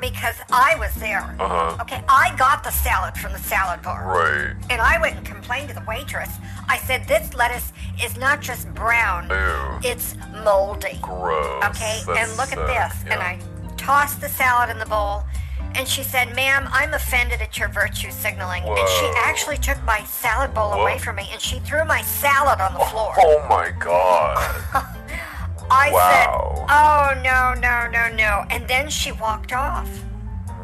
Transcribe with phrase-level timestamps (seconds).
[0.00, 1.34] because I was there.
[1.38, 1.76] Uh-huh.
[1.82, 4.06] Okay, I got the salad from the salad bar.
[4.06, 4.54] Right.
[4.70, 6.30] And I went and complained to the waitress.
[6.68, 7.72] I said, this lettuce
[8.02, 9.90] is not just brown, Ew.
[9.90, 10.98] it's moldy.
[11.02, 11.64] Gross.
[11.64, 13.04] Okay, and That's, look at uh, this.
[13.06, 13.12] yeah.
[13.14, 13.40] And I
[13.76, 15.24] tossed the salad in the bowl.
[15.74, 18.64] And she said, ma'am, I'm offended at your virtue signaling.
[18.64, 20.80] And she actually took my salad bowl Whoa.
[20.82, 23.12] away from me and she threw my salad on the floor.
[23.18, 24.94] Oh my god.
[25.70, 26.54] I Wow.
[26.54, 28.44] said, oh, no, no, no, no.
[28.50, 29.88] And then she walked off.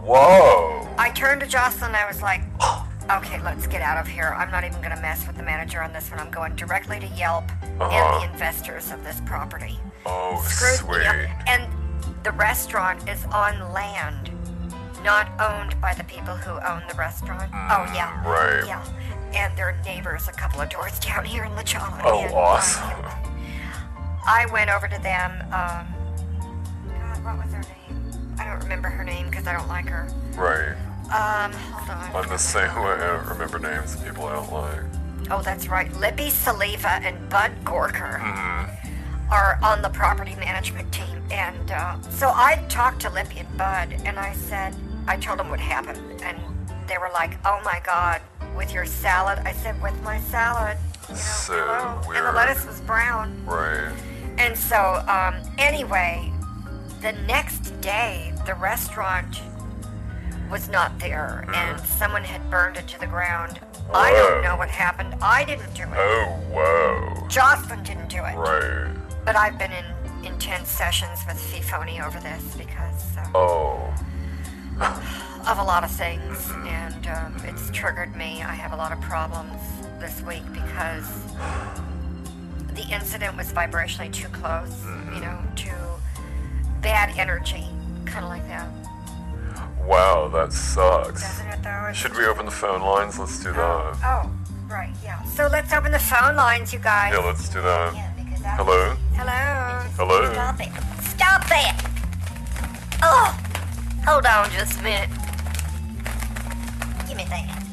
[0.02, 0.88] Whoa.
[0.98, 2.42] I turned to Jocelyn and I was like,
[3.10, 4.34] okay, let's get out of here.
[4.36, 6.20] I'm not even going to mess with the manager on this one.
[6.20, 7.44] I'm going directly to Yelp
[7.80, 7.90] Uh-huh.
[7.90, 9.78] and the investors of this property.
[10.06, 11.06] Oh, sweet.
[11.46, 11.66] And
[12.22, 14.30] the restaurant is on land,
[15.02, 17.50] not owned by the people who own the restaurant.
[17.52, 18.22] oh, yeah.
[18.22, 18.66] Mm, right.
[18.66, 18.84] Yeah.
[19.34, 22.00] And their neighbors a couple of doors down here in La Jolla.
[22.04, 23.33] Oh, And, um, awesome.
[24.26, 25.32] I went over to them.
[25.52, 25.86] Um,
[26.98, 28.34] God, what was her name?
[28.38, 30.08] I don't remember her name because I don't like her.
[30.36, 30.74] Right.
[31.14, 32.16] Um, hold on.
[32.24, 32.92] I'm the same way.
[32.92, 34.80] I don't remember names of people I don't like.
[35.30, 35.92] Oh, that's right.
[35.98, 39.32] Libby Saliva and Bud Gorker Mm-hmm.
[39.32, 41.22] are on the property management team.
[41.30, 44.74] And uh, so I talked to Libby and Bud, and I said,
[45.06, 46.00] I told them what happened.
[46.22, 46.38] And
[46.88, 48.20] they were like, oh my God,
[48.56, 49.38] with your salad?
[49.44, 50.76] I said, with my salad.
[51.08, 52.12] You know, So hello.
[52.16, 53.44] And the lettuce was brown.
[53.46, 53.92] Right.
[54.38, 56.32] And so, um, anyway,
[57.00, 59.40] the next day, the restaurant
[60.50, 63.60] was not there, and someone had burned it to the ground.
[63.92, 65.14] I don't know what happened.
[65.22, 65.88] I didn't do it.
[65.94, 67.28] Oh, whoa.
[67.28, 68.34] Jocelyn didn't do it.
[68.36, 68.94] Right.
[69.24, 69.84] But I've been in
[70.24, 73.94] intense sessions with Fifoni over this because uh, Oh.
[75.46, 78.42] of a lot of things, and um, it's triggered me.
[78.42, 79.60] I have a lot of problems
[80.00, 81.06] this week because
[82.74, 85.20] the incident was vibrationally too close, you mm-hmm.
[85.20, 85.70] know, too
[86.80, 87.64] bad energy,
[88.04, 88.68] kind of like that.
[89.86, 91.22] Wow, that sucks.
[91.22, 91.70] Doesn't it, though?
[91.88, 93.18] It's- Should we open the phone lines?
[93.18, 93.60] Let's do that.
[93.60, 94.30] Oh, oh
[94.68, 95.22] right, yeah.
[95.24, 97.12] So let's open the phone lines, you guys.
[97.12, 97.94] Yeah, let's do that.
[97.94, 98.10] Yeah,
[98.56, 98.94] Hello?
[99.14, 99.88] Hello?
[99.96, 100.32] Hello?
[100.32, 100.68] Stop it.
[101.02, 101.80] Stop that!
[103.02, 103.36] Oh!
[104.06, 105.08] Hold on just a minute.
[107.08, 107.64] Give me that.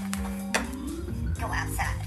[1.39, 2.00] Go outside.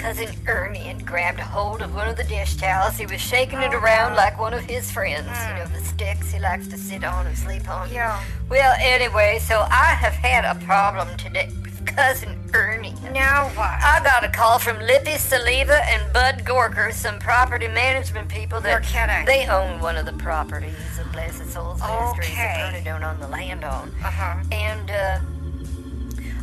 [0.00, 2.96] Cousin Ernie had grabbed a hold of one of the dish towels.
[2.96, 5.28] He was shaking it around like one of his friends.
[5.48, 7.92] You know, the sticks he likes to sit on and sleep on.
[7.92, 8.18] Yeah.
[8.48, 12.94] Well, anyway, so I have had a problem today with Cousin Ernie.
[13.12, 13.68] Now what?
[13.82, 18.70] I got a call from Lippy Saliva and Bud Gorker, some property management people that
[18.70, 19.26] You're kidding.
[19.26, 22.54] they own one of the properties of Blessed Souls Ministries Okay.
[22.56, 23.92] that Ernie don't own the land on.
[24.02, 24.42] Uh-huh.
[24.50, 25.18] And uh,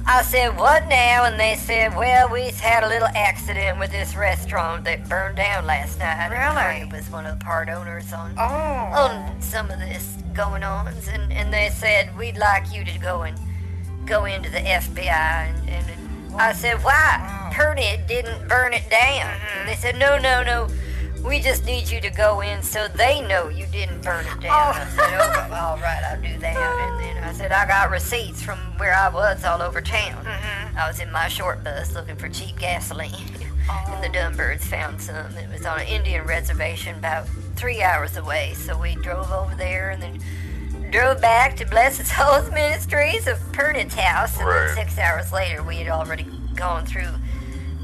[0.09, 1.25] I said, What now?
[1.25, 5.65] And they said, Well, we had a little accident with this restaurant that burned down
[5.65, 6.29] last night.
[6.29, 6.81] Really?
[6.81, 8.43] Ernie was one of the part owners on Oh.
[8.43, 10.87] on some of this going on.
[11.11, 13.37] and, and they said we'd like you to go and
[14.05, 17.51] go into the FBI, and, and, and I said why?
[17.53, 19.59] Purdy didn't burn it down, mm-hmm.
[19.59, 20.69] and they said no, no, no.
[21.27, 24.75] We just need you to go in so they know you didn't burn it down.
[24.75, 26.55] I said, oh, oh, well, all right, I'll do that.
[26.55, 30.23] And then I said, I got receipts from where I was all over town.
[30.23, 30.77] Mm-hmm.
[30.77, 33.11] I was in my short bus looking for cheap gasoline.
[33.69, 34.31] and the oh.
[34.31, 35.35] Dunbirds found some.
[35.35, 38.53] It was on an Indian reservation about three hours away.
[38.55, 43.95] So we drove over there and then drove back to Blessed Souls Ministries of Pernod's
[43.95, 44.37] house.
[44.37, 44.67] And Right.
[44.67, 47.09] then six hours later, we had already gone through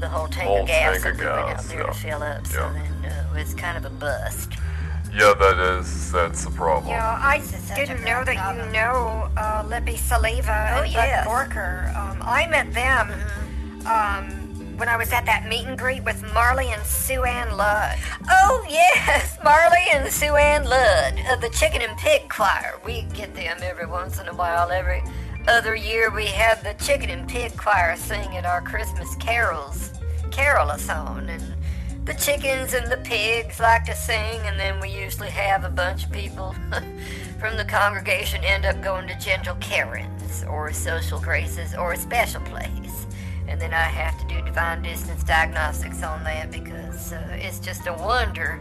[0.00, 1.86] the whole tank Whole of gas tank of that we went out there yeah.
[1.86, 2.46] to fill up.
[2.46, 2.72] So Yeah.
[3.02, 4.52] then uh, it was kind of a bust.
[5.12, 6.10] Yeah, that is.
[6.10, 6.88] That's the problem.
[6.90, 8.66] Yeah, I such didn't know that problem.
[8.66, 11.24] you know uh, Lippy Saliva Oh, and yes.
[11.24, 11.94] Bud Gorker.
[11.96, 13.86] Um, I met them Mm-hmm.
[13.86, 14.40] um,
[14.76, 17.96] when I was at that meet and greet with Marley and Sue Ann Ludd.
[18.28, 22.80] Oh, yes, Marley and Sue Ann Ludd of the Chicken and Pig Choir.
[22.84, 24.72] We get them every once in a while.
[24.72, 25.00] Every
[25.46, 29.90] other year, we had the Chicken and Pig Choir sing at our Christmas carols,
[30.30, 31.28] carol-a-thon.
[31.28, 31.54] And
[32.04, 36.04] the chickens and the pigs like to sing, and then we usually have a bunch
[36.04, 36.54] of people
[37.40, 42.40] from the congregation end up going to Gentle Karens or Social Graces or a special
[42.42, 43.06] place.
[43.46, 47.86] And then I have to do divine distance diagnostics on that because uh, it's just
[47.86, 48.60] a wonder.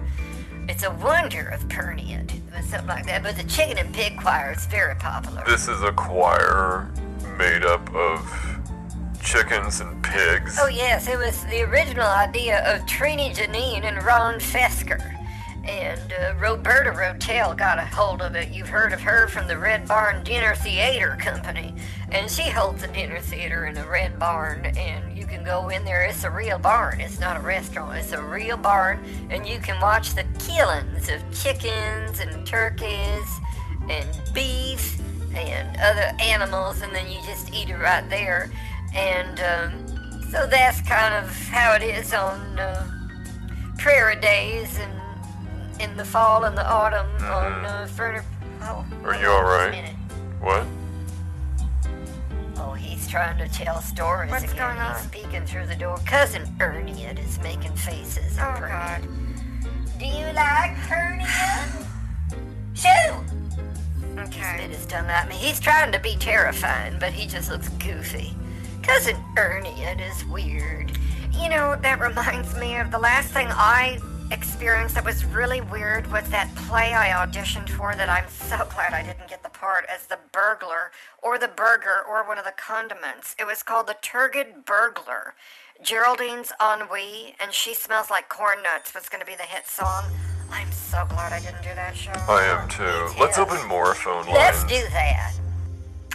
[0.69, 2.29] It's a wonder of Pernian,
[2.63, 3.21] something like that.
[3.23, 5.43] But the chicken and pig choir is very popular.
[5.45, 6.89] This is a choir
[7.37, 8.59] made up of
[9.21, 10.57] chickens and pigs.
[10.59, 15.22] Oh yes, it was the original idea of Trini Janine and Ron Fesker.
[15.63, 18.49] And uh, Roberta Rotel got a hold of it.
[18.49, 21.73] You've heard of her from the Red Barn Dinner Theater Company.
[22.11, 24.65] And she holds a dinner theater in a red barn.
[24.65, 26.03] And you can go in there.
[26.03, 26.99] It's a real barn.
[26.99, 27.97] It's not a restaurant.
[27.97, 29.03] It's a real barn.
[29.29, 33.39] And you can watch the killings of chickens and turkeys
[33.89, 34.99] and beef
[35.35, 38.51] and other animals, and then you just eat it right there.
[38.93, 42.87] And um, so that's kind of how it is on uh,
[43.77, 44.91] prairie days and
[45.79, 48.23] in the fall and the autumn on uh, Ferner.
[48.61, 49.05] Oh, Mm-hmm.
[49.05, 49.71] Are you on all just a right?
[49.71, 49.95] minute.
[50.39, 50.65] What?
[52.57, 54.57] Oh, he's trying to tell stories What's again.
[54.57, 54.95] going on?
[54.95, 55.97] He's peeking through the door.
[56.05, 58.37] Cousin Ernie is making faces.
[58.39, 58.71] Oh, Bernie.
[58.71, 59.07] God.
[59.99, 61.27] Do you like hernia?
[62.73, 62.87] Shoo!
[64.15, 64.57] He Okay.
[64.57, 65.35] spit his tongue at me.
[65.35, 68.35] He's trying to be terrifying, but he just looks goofy.
[68.83, 70.97] Cousin Ernie, it is weird.
[71.31, 73.97] You know, that reminds me of the last thing I
[74.33, 78.91] experienced that was really weird was that play I auditioned for that I'm so glad
[78.91, 80.91] I didn't get the part as the burglar
[81.21, 83.35] or the burger or one of the condiments.
[83.39, 85.35] It was called The Turgid Burglar.
[85.83, 90.05] Geraldine's ennui and She Smells Like Corn Nuts was going to be the hit song.
[90.51, 92.11] I'm so glad I didn't do that show.
[92.11, 93.19] I am too.
[93.19, 94.33] Let's open more phone lines.
[94.33, 95.33] Let's do that.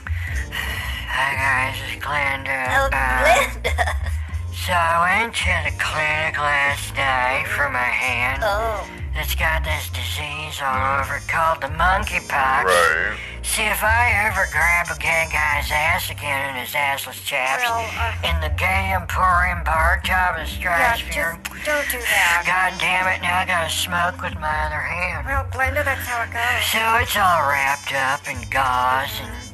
[0.51, 2.67] Hi guys, it's Glenda.
[2.77, 4.11] Oh, Linda.
[4.67, 8.43] so I went to the clinic last night for my hand.
[8.45, 8.85] Oh,
[9.17, 12.65] It's got this disease all over called the monkeypox.
[12.65, 13.17] Right.
[13.43, 17.81] See, if I ever grab a gay guy's ass again in his assless chaps Well,
[17.97, 22.45] uh, in the gay emporium bar top of the yeah, stratosphere, just don't do that.
[22.45, 25.25] god damn it, now I gotta smoke with my other hand.
[25.27, 26.63] Well, Glenda, that's how it goes.
[26.71, 29.48] So it's all wrapped up in gauze and, and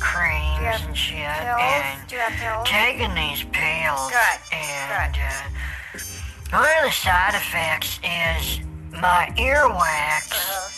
[0.00, 1.16] creams and shit.
[1.16, 1.60] Pills?
[1.60, 2.68] And Do you have pills?
[2.68, 4.10] taking these pills.
[4.10, 8.60] Good, And Uh, one of the side effects is
[8.90, 10.68] my earwax Uh-huh.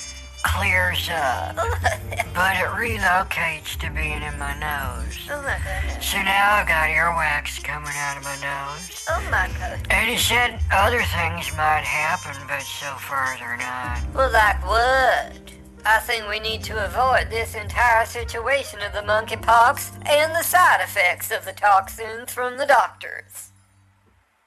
[0.45, 1.57] clears up,
[2.35, 5.17] but it relocates to being in my nose.
[5.31, 6.05] oh my goodness.
[6.05, 9.07] So now I've got earwax coming out of my nose.
[9.09, 9.83] Oh my goodness.
[9.91, 14.01] And he said other things might happen, but so far they're not.
[14.15, 15.42] Well, like what?
[15.85, 20.81] I think we need to avoid this entire situation of the monkeypox and the side
[20.81, 23.51] effects of the toxins from the doctors.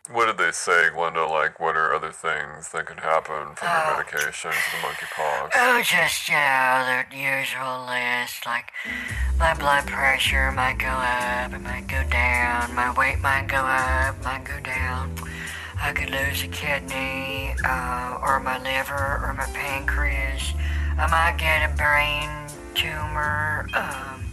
[0.09, 1.29] What did they say, Glenda?
[1.29, 5.49] Like, what are other things that could happen from your medication for the monkeypox?
[5.55, 8.45] Oh, just, you know, the usual list.
[8.45, 8.71] Like,
[9.37, 14.23] my blood pressure might go up, it might go down, my weight might go up,
[14.23, 15.13] might go down.
[15.81, 20.53] I could lose a kidney, uh, or my liver, or my pancreas.
[20.97, 22.29] I might get a brain
[22.73, 23.67] tumor.
[23.73, 24.23] Um,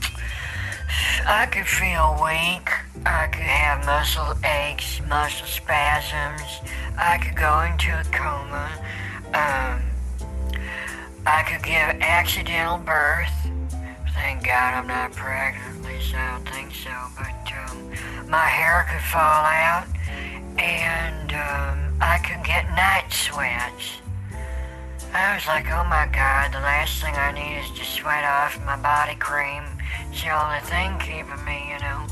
[1.27, 2.71] I could feel weak.
[3.05, 6.61] I could have muscle aches, muscle spasms.
[6.97, 8.71] I could go into a coma.
[9.35, 9.83] Um,
[11.27, 13.33] I could give accidental birth.
[14.15, 15.85] Thank God I'm not pregnant.
[15.85, 16.91] At least I don't think so.
[17.19, 19.87] But um, my hair could fall out,
[20.59, 24.02] and um, I could get night sweats.
[25.15, 28.59] I was like, oh my God, the last thing I need is to sweat off
[28.65, 29.63] my body cream.
[30.11, 32.07] It's the only thing keeping me, you know,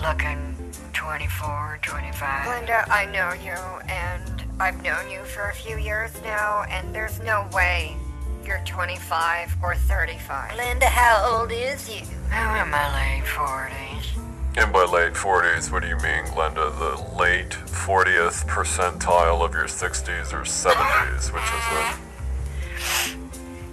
[0.00, 0.54] looking
[0.92, 2.46] 24, 25.
[2.46, 3.58] Glenda, I know you,
[3.90, 7.96] and I've known you for a few years now, and there's no way
[8.44, 10.56] you're 25 or 35.
[10.56, 12.06] Linda, how old is you?
[12.30, 14.16] I'm in my late 40s.
[14.56, 16.70] And by late 40s, what do you mean, Glenda?
[16.78, 22.07] The late 40th percentile of your 60s or 70s, which is it?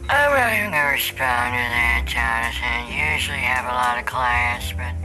[0.07, 2.93] I wasn't gonna respond to that, Jonathan.
[3.15, 5.04] Usually have a lot of class, but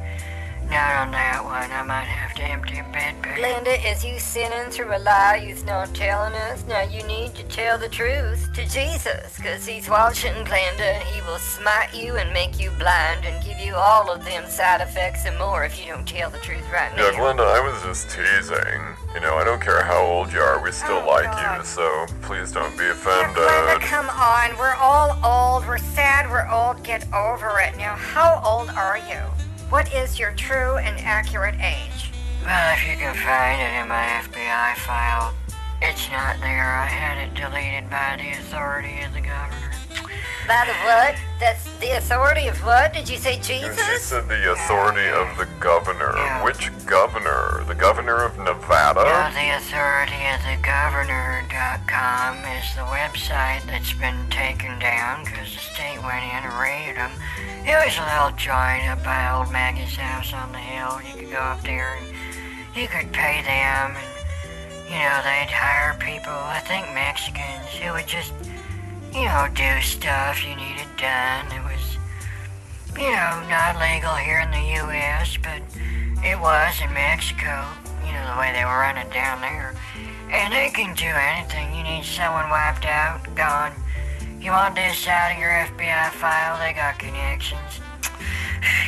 [0.70, 1.70] not on that one.
[1.70, 3.38] I might have to empty a bed bag.
[3.40, 6.64] Linda, is you sinning through a lie you's not telling us?
[6.68, 11.00] Now you need to tell the truth to Jesus, 'cause he's watching, Glenda.
[11.12, 14.80] He will smite you and make you blind and give you all of them side
[14.80, 17.04] effects and more if you don't tell the truth right now.
[17.06, 18.96] Yeah, Glenda, I was just teasing.
[19.14, 21.58] You know, I don't care how old you are, we still Oh, like God.
[21.58, 23.88] you, so please don't be Yeah, Glenda, offended.
[23.88, 24.56] come on.
[24.56, 25.66] We're all old.
[25.66, 26.30] We're sad.
[26.30, 26.82] We're old.
[26.84, 27.76] Get over it.
[27.76, 29.20] Now, how old are you?
[29.70, 32.10] What is your true and accurate age?
[32.44, 35.32] Well, if you can find it in my FBI file,
[35.80, 36.74] it's not there.
[36.74, 39.79] I had it deleted by the authority of the governor.
[40.46, 41.14] By the what?
[41.38, 42.92] That's the authority of what?
[42.92, 44.02] Did you say And she Jesus?
[44.02, 46.12] said the authority of the governor.
[46.16, 46.44] Yeah.
[46.44, 47.64] Which governor?
[47.66, 49.04] The governor of Nevada?
[49.32, 56.02] the authority of the governor.com is the website that's been taken down because the state
[56.02, 57.12] went in and raided them.
[57.64, 61.00] It was a little joint up by old Maggie's house on the hill.
[61.06, 62.06] You could go up there and
[62.76, 64.08] you could pay them and,
[64.88, 68.32] you know, they'd hire people, I think Mexicans, who would just,
[69.12, 71.46] you know, do stuff you needed done.
[71.50, 71.98] It was,
[72.94, 75.62] you know, not legal here in the U.S., but
[76.22, 77.64] it was in Mexico,
[78.06, 79.74] you know, the way they were running down there.
[80.30, 81.74] And they can do anything.
[81.74, 83.72] You need someone wiped out, gone.
[84.40, 86.58] You want this out of your FBI file?
[86.58, 87.80] They got connections.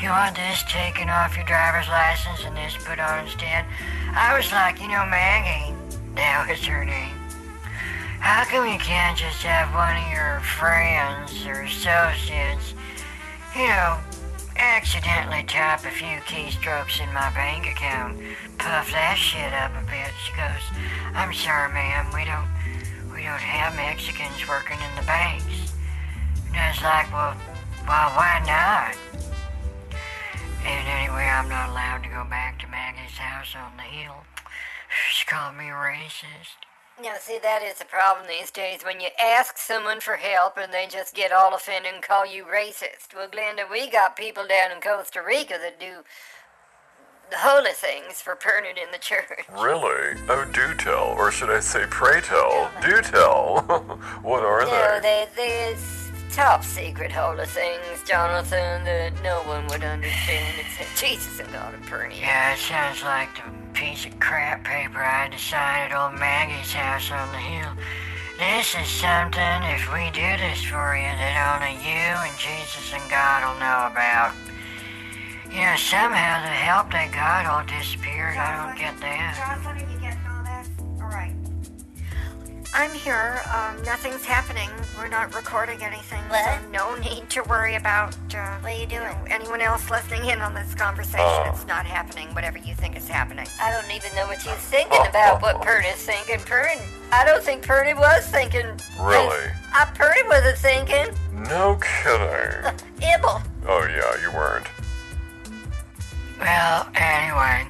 [0.02, 3.64] You want this taken off your driver's license and this put on instead?
[4.14, 5.74] I was like, you know, Maggie,
[6.14, 7.21] that was her name.
[8.22, 12.72] How come you can't just have one of your friends or associates,
[13.50, 13.98] you know,
[14.54, 18.22] accidentally tap a few keystrokes in my bank account,
[18.62, 20.14] puff that shit up a bit?
[20.22, 20.62] She goes,
[21.18, 22.46] I'm sorry, ma'am, we don't,
[23.10, 25.74] we don't have Mexicans working in the banks.
[26.46, 27.34] And I was like, well,
[27.90, 28.94] well, why not?
[30.62, 34.22] And anyway, I'm not allowed to go back to Maggie's house on the hill.
[35.10, 36.62] She called me racist.
[37.02, 40.72] Now, see, that is the problem these days when you ask someone for help and
[40.72, 43.12] they just get all offended and call you racist.
[43.14, 46.04] Well, Glenda, we got people down in Costa Rica that do
[47.30, 49.46] the holy things for burning in the church.
[49.52, 50.20] Really?
[50.28, 51.14] Oh, do tell.
[51.18, 52.70] Or should I say, pray tell?
[52.82, 53.62] Do tell.
[54.22, 55.26] what are No, they?
[55.36, 61.52] they, there's top secret holy things, Jonathan, that no one would understand except Jesus and
[61.52, 62.20] God and Perny.
[62.20, 63.42] Yeah, it sounds like the
[63.82, 67.72] piece of crap paper I at old Maggie's house on the hill.
[68.38, 73.02] This is something, if we do this for you, that only you and Jesus and
[73.10, 74.38] God will know about.
[75.50, 78.38] You know, somehow the help they got all disappeared.
[78.38, 79.34] I don't get that.
[79.66, 80.70] Are you getting all this?
[81.02, 81.41] All right.
[82.74, 83.42] I'm here.
[83.54, 84.70] Um, nothing's happening.
[84.96, 86.22] We're not recording anything.
[86.28, 86.42] What?
[86.62, 88.14] So no need to worry about.
[88.34, 89.02] Uh, What are you doing?
[89.02, 91.20] know, anyone else listening in on this conversation?
[91.20, 91.50] Oh.
[91.52, 92.28] It's not happening.
[92.34, 93.46] Whatever you think is happening.
[93.60, 96.38] I don't even know what you're thinking about what Purdy's thinking.
[96.46, 96.80] Purdy,
[97.12, 98.66] I don't think Purdy was thinking.
[98.98, 99.50] Really?
[99.74, 101.08] I, Purdy wasn't thinking.
[101.50, 102.72] No kidding.
[103.02, 103.42] Ibble.
[103.68, 104.66] Oh, yeah, you weren't.
[106.40, 107.66] Well, anyway.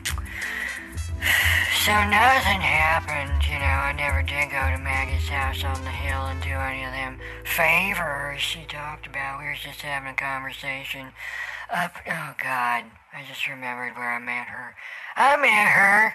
[1.84, 3.78] So nothing happened, you know.
[3.90, 7.18] I never did go to Maggie's house on the hill and do any of them
[7.44, 9.40] favors she talked about.
[9.40, 11.08] We were just having a conversation
[11.70, 11.96] up.
[12.06, 12.84] Oh, God.
[13.12, 14.74] I just remembered where I met her.
[15.16, 16.14] I met her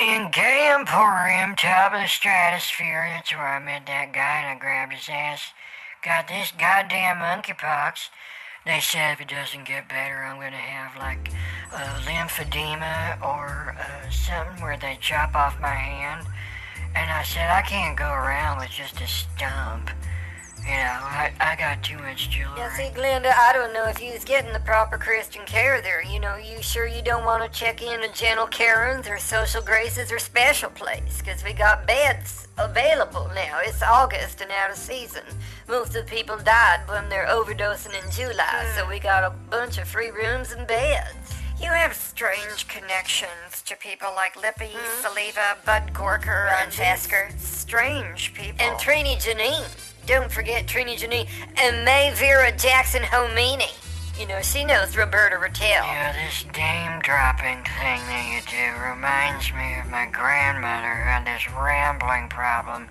[0.00, 3.06] in Gay Emporium, top of the stratosphere.
[3.12, 5.52] That's where I met that guy and I grabbed his ass.
[6.02, 8.08] Got this goddamn monkeypox.
[8.68, 11.32] They said if it doesn't get better, I'm to have like
[11.72, 16.26] uh, lymphedema or uh, something where they chop off my hand.
[16.94, 19.88] And I said, I can't go around with just a stump.
[20.68, 22.58] You know, I, I got too much jewelry.
[22.58, 26.04] Yeah, see, Glenda, I don't know if you was getting the proper Christian care there.
[26.04, 29.62] You know, you sure you don't want to check in a Gentle Karen's or Social
[29.62, 31.22] Graces or Special Place?
[31.22, 33.60] Because we got beds available now.
[33.62, 35.22] It's August and out of season.
[35.68, 38.90] Most of the people died when they're overdosing in July, so hmm.
[38.90, 41.32] we got a bunch of free rooms and beds.
[41.58, 45.02] You have strange connections to people like Lippy, hmm?
[45.02, 46.78] Saliva, Bud Gorker, and.
[46.78, 47.30] Esker.
[47.38, 48.60] Strange people.
[48.60, 49.87] And Trini Janine.
[50.08, 51.28] Don't forget Trini Janine.
[51.58, 53.68] And May Vera Jackson Homini.
[54.18, 55.84] You know, she knows Roberta Rattel.
[55.84, 61.28] Yeah, this dame dropping thing that you do reminds me of my grandmother who had
[61.28, 62.88] this rambling problem.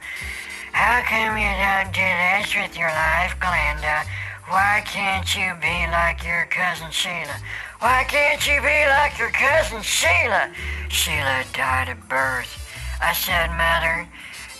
[0.77, 4.05] How come you don't do this with your life, Glenda?
[4.45, 7.41] Why can't you be like your cousin Sheila?
[7.81, 10.53] Why can't you be like your cousin Sheila?
[10.93, 12.61] Sheila died at birth.
[13.01, 14.05] I said, Mother,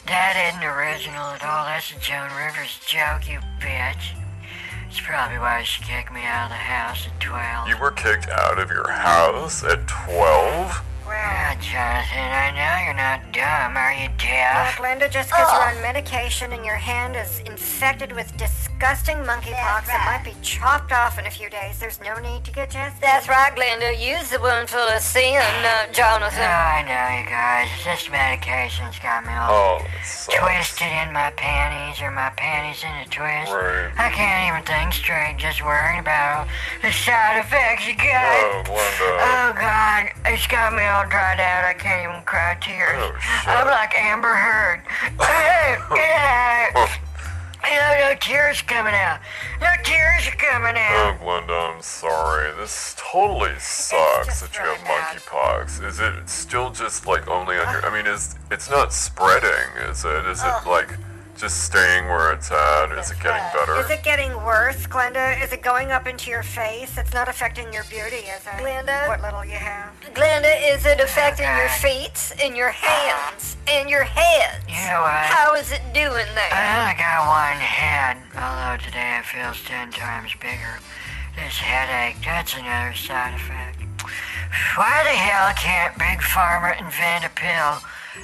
[0.07, 1.65] that isn't original at all.
[1.65, 4.15] That's a Joan Rivers joke, you bitch.
[4.89, 7.67] It's probably why she kicked me out of the house at 12.
[7.67, 10.81] You were kicked out of your house at 12?
[11.07, 13.77] Yeah, Jonathan, I know you're not dumb.
[13.77, 14.75] Are you Well, deaf?
[14.77, 19.89] Glenda, just because you're on medication and your hand is infected with disgusting monkeypox, That's
[19.89, 21.79] it might be chopped off in a few days.
[21.79, 23.01] There's no need to get tested.
[23.01, 23.95] That's right, Glenda.
[23.97, 26.43] Use the one full of sin, uh, Oh, Jonathan.
[26.43, 27.69] I know, you guys.
[27.85, 29.85] This medication's got me all Oh,
[30.29, 33.51] twisted in my panties or my panties in a twist.
[33.51, 33.91] Right.
[33.97, 36.47] I can't even think straight, just worrying about
[36.81, 38.43] the side effects you got.
[38.43, 39.17] Oh, Glenda.
[39.23, 41.66] Oh God, it's got me all dried out.
[41.66, 42.98] I can't even cry tears.
[42.98, 43.13] Oh.
[43.46, 44.82] I'm like Amber Heard.
[45.96, 46.88] yeah.
[47.63, 49.20] No, no tears coming out.
[49.60, 51.18] No tears are coming out.
[51.20, 51.25] Oh.
[51.25, 52.56] Glenda, I'm sorry.
[52.58, 55.84] This totally sucks that you have monkeypox.
[55.86, 57.86] Is it still just like only on your?
[57.86, 59.89] I mean, is it's not spreading?
[59.89, 60.25] Is it?
[60.27, 60.98] Is it uh, like
[61.38, 62.91] just staying where it's at?
[62.98, 63.79] Is it getting better?
[63.79, 65.41] Is it getting worse, Glenda?
[65.44, 66.98] Is it going up into your face?
[66.98, 68.58] It's not affecting your beauty, is it?
[68.58, 69.08] Glenda?
[69.08, 69.94] What little you have.
[70.15, 74.62] Glenda, is it oh, affecting your feet and your hands and your head?
[74.67, 75.29] You know what?
[75.29, 76.50] How is it doing there?
[76.51, 80.82] I only got one head, although today it feels ten times bigger.
[81.36, 83.77] This headache, that's another side effect.
[84.75, 87.77] Why the hell can't Big Pharma invent a pill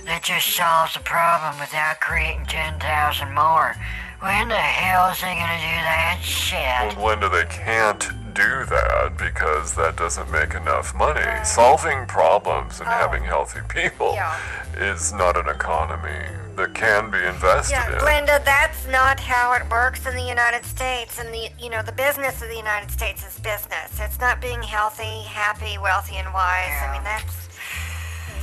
[0.06, 3.76] that just solves the problem without creating 10,000 more?
[4.20, 6.96] When the hell is they gonna do that shit?
[6.98, 8.00] Well, Linda, they can't
[8.34, 11.22] do that because that doesn't make enough money.
[11.44, 12.92] Solving problems and oh.
[12.92, 14.36] having healthy people Yeah.
[14.78, 18.00] is not an economy that can be invested Yeah, in.
[18.00, 21.20] Glenda, that's not how it works in the United States.
[21.20, 24.00] And the you know the business of the United States is business.
[24.00, 26.74] It's not being healthy, happy, wealthy, and wise.
[26.82, 27.50] I mean that's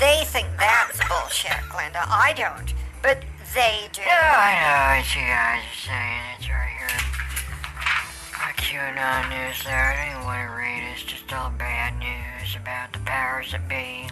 [0.00, 2.02] they think that's bullshit, Glenda.
[2.09, 3.23] I don't, but
[3.54, 4.02] they do.
[4.02, 6.23] Oh, I know what you guys are saying.
[6.38, 6.97] It's right here.
[8.33, 9.76] My QAnon newsletter.
[9.76, 10.92] I don't even want to read it.
[10.95, 14.09] It's just all bad news about the powers that be.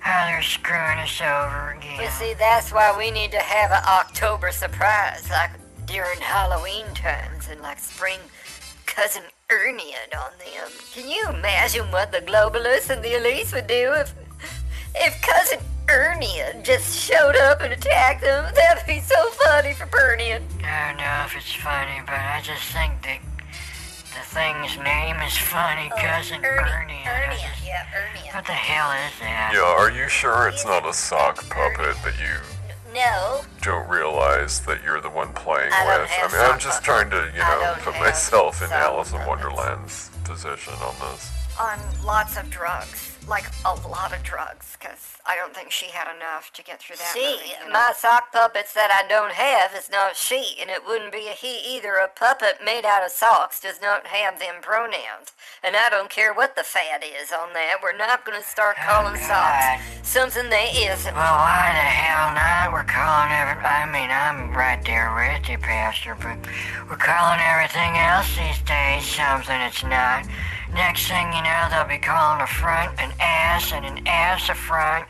[0.00, 1.98] How they're screwing us over again.
[1.98, 5.50] Well, see, that's why we need to have an October surprise, like
[5.86, 8.18] during Halloween times and like spring
[8.86, 10.70] cousin Ernie on them.
[10.92, 14.14] Can you imagine what the globalists and the elites would do if
[14.94, 18.52] if cousin Ernie just showed up and attacked them?
[18.54, 20.32] That'd be so funny for Bernie.
[20.32, 20.38] I
[20.88, 23.18] don't know if it's funny, but I just think that
[24.14, 25.90] the thing's name is funny.
[25.92, 27.02] Oh, cousin Ernie.
[27.06, 28.28] I Ernie, yeah, Ernie.
[28.32, 29.52] What the hell is that?
[29.54, 32.38] Yeah, are you sure it's not a sock puppet that you
[32.94, 36.10] No, don't realize that you're the one playing I with?
[36.10, 36.86] I mean, I'm just puppets.
[36.86, 39.28] trying to, you know, put myself in Alice in puppets.
[39.28, 41.30] Wonderland's position on this.
[41.60, 46.08] on lots of drugs, like a lot of drugs, because I don't think she had
[46.14, 47.12] enough to get through that.
[47.12, 47.72] See, movie, you know?
[47.72, 51.32] my sock puppets that I don't have is not she, and it wouldn't be a
[51.32, 51.96] he either.
[51.96, 55.32] A puppet made out of socks does not have them pronouns.
[55.62, 57.78] And I don't care what the fad is on that.
[57.82, 59.78] We're not going to start oh, calling God.
[59.78, 61.14] socks something they isn't.
[61.14, 62.72] Well, why the hell not?
[62.72, 63.62] We're calling every.
[63.62, 66.38] I mean, I'm right there with you, Pastor, but
[66.88, 70.26] we're calling everything else these days something it's not.
[70.74, 74.54] Next thing you know, they'll be calling a front an ass and an ass a
[74.54, 75.06] front,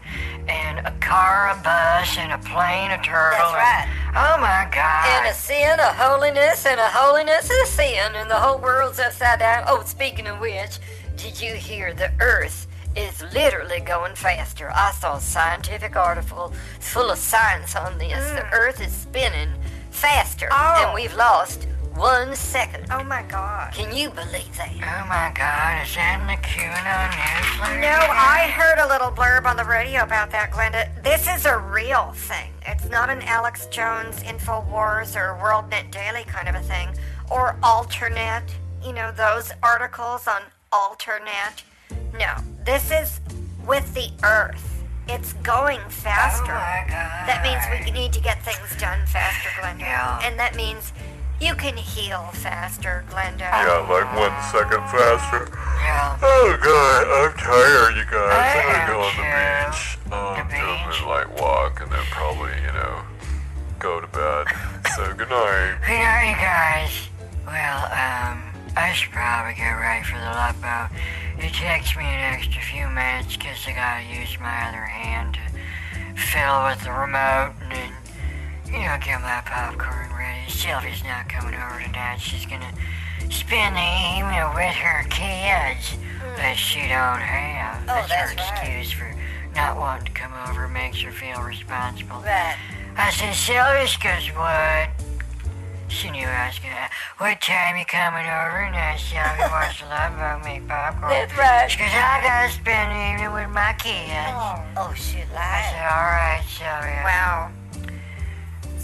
[0.49, 3.53] and a car a bus and a plane a turtle.
[3.53, 5.07] That's and- Oh my God.
[5.07, 9.39] And a sin, a holiness, and a holiness, a sin, and the whole world's upside
[9.39, 9.65] down.
[9.69, 10.79] Oh, speaking of which,
[11.17, 14.73] did you hear the earth is literally going faster?
[14.75, 18.31] I saw a scientific article full of science on this.
[18.31, 18.53] The mm.
[18.53, 19.51] earth is spinning
[19.91, 20.85] faster, Oh.
[20.85, 22.87] and we've lost one second.
[22.91, 23.73] oh my god.
[23.73, 24.71] Can you believe that?
[24.75, 27.81] Oh my God, is that in the QAnon newsletter?
[27.81, 30.89] No, I heard a little blurb on the radio about that, Glenda.
[31.03, 32.53] This is a real thing.
[32.67, 36.89] It's not an Alex Jones InfoWars or WorldNet Daily kind of a thing.
[37.31, 38.43] Or Alternet,
[38.85, 41.63] you know, those articles on Alternet.
[42.19, 43.21] No, this is
[43.67, 44.67] with the Earth.
[45.09, 46.53] It's going Oh faster.
[46.53, 47.27] my God.
[47.29, 49.81] That means we need to get things done faster, Glenda.
[49.81, 50.21] Yeah.
[50.23, 50.93] And that means
[51.41, 53.41] you can heal faster, Glenda.
[53.41, 55.49] Yeah, like one second faster.
[55.81, 56.19] Yeah.
[56.23, 58.37] Oh god, I'm tired, you guys.
[58.37, 59.99] I I'm gonna go on the beach.
[60.13, 61.01] Um, The do a beach.
[61.01, 63.03] moonlight walk and then probably, you know,
[63.79, 64.47] go to bed.
[64.97, 65.79] so good night.
[65.87, 67.09] Good night, you guys.
[67.47, 68.43] Well, um,
[68.77, 70.89] I should probably get ready for the boat.
[71.39, 76.21] It takes me an extra few minutes 'cause I gotta use my other hand to
[76.21, 77.93] fiddle with the remote and
[78.73, 80.51] you know, get my popcorn ready.
[80.51, 82.19] Sylvie's not coming over tonight.
[82.19, 82.73] She's gonna
[83.31, 85.99] spend the evening with her kids
[86.37, 87.83] that she don't have.
[87.89, 88.39] Oh, her that's right.
[88.39, 89.11] excuse for
[89.55, 92.23] not wanting to come over makes her feel responsible.
[92.23, 92.57] Right.
[92.97, 94.91] I said, Sylvia, she goes, what?
[95.89, 96.89] She knew I was gonna.
[97.19, 98.63] What time you coming over?
[98.63, 101.11] And I said, I watch the love boat make popcorn.
[101.11, 101.67] That's right.
[101.67, 104.31] She goes, I gotta spend the evening with my kids.
[104.31, 105.67] Oh, oh shit, I lied.
[105.75, 107.03] said, all right, Sylvia.
[107.03, 107.51] Wow.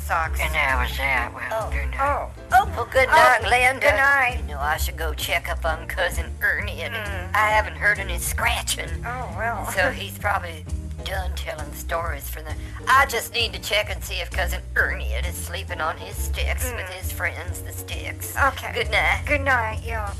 [0.07, 0.38] Sucks.
[0.38, 1.35] And that was that.
[1.35, 1.71] Well, Oh.
[1.73, 2.01] good night.
[2.01, 2.31] Oh.
[2.53, 3.81] Oh, well, good oh, night, Glenda.
[3.81, 4.37] good night.
[4.38, 6.83] You know, I should go check up on Cousin Ernie.
[6.83, 7.35] And hmm.
[7.35, 8.88] I haven't heard any scratching.
[9.05, 9.69] Oh, well.
[9.73, 10.64] So he's probably
[11.05, 12.55] done telling stories for the.
[12.87, 16.71] I just need to check and see if Cousin Ernie is sleeping on his sticks
[16.73, 16.92] with hmm.
[16.92, 18.37] his friends, the sticks.
[18.37, 18.73] Okay.
[18.75, 19.25] Good night.
[19.27, 20.14] Good night, yeah.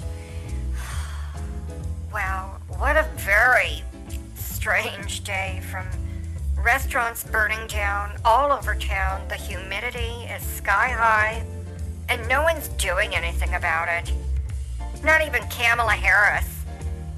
[2.13, 3.85] Wow, what a very
[4.35, 5.87] strange day from
[6.67, 9.23] restaurants burning down all over town.
[9.29, 11.45] The humidity is sky high,
[12.09, 14.13] and no one's doing anything about it.
[15.05, 16.65] Not even Kamala Harris.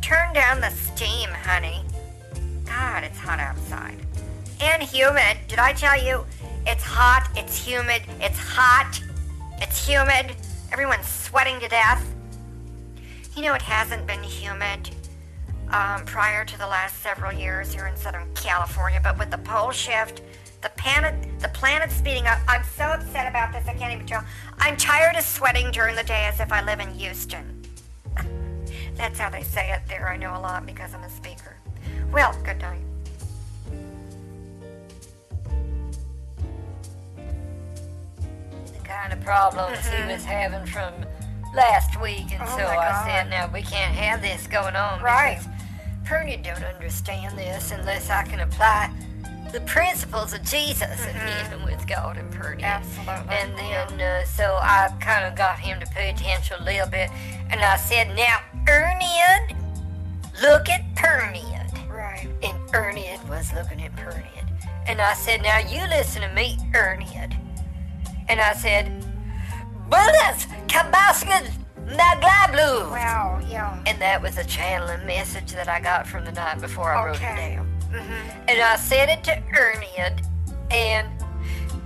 [0.02, 1.82] Turn down the steam, honey.
[2.66, 3.96] God, it's hot outside.
[4.60, 5.38] And humid.
[5.48, 6.26] Did I tell you?
[6.66, 9.00] It's hot, it's humid, it's hot,
[9.62, 10.36] it's humid.
[10.72, 12.04] Everyone's sweating to death.
[13.34, 14.90] You know, it hasn't been humid
[15.70, 19.70] um, prior to the last several years here in Southern California, but with the pole
[19.70, 20.22] shift,
[20.62, 22.38] the planet, the planet's speeding up.
[22.48, 24.24] I'm so upset about this, I can't even tell.
[24.58, 27.62] I'm tired of sweating during the day as if I live in Houston.
[28.96, 30.08] That's how they say it there.
[30.08, 31.56] I know a lot because I'm a speaker.
[32.12, 32.80] Well, good night.
[38.72, 40.92] The kind of problems he was having from
[41.54, 42.54] last week, and Mm-hmm.
[42.54, 43.04] Oh so I God.
[43.06, 45.38] said, "Now we can't have this going on Right.
[45.38, 45.52] because
[46.08, 48.90] Pernia don't understand this unless I can apply
[49.52, 53.08] the principles of Jesus and dealing with God and Pernia." Mm-hmm.
[53.08, 53.36] Absolutely.
[53.36, 57.10] And then, uh, so I kind of got him to pay attention a little bit,
[57.50, 59.56] and I said, "Now, Erniad,
[60.40, 62.28] look at Perniad." Right.
[62.42, 64.38] And Erniad was looking at Perniad.
[64.88, 67.36] And I said, Now you listen to me, Erniad.
[68.28, 69.04] And I said,
[69.90, 70.46] Bullets,
[71.88, 72.90] kabasket, naglablu.
[72.90, 73.40] Wow.
[73.48, 73.82] Yeah.
[73.86, 77.16] And that was a channeling message that I got from the night before I wrote
[77.16, 77.54] it Okay.
[77.56, 77.66] down.
[77.92, 78.48] Mm-hmm.
[78.48, 80.14] And I said it to Ernie,
[80.70, 81.06] and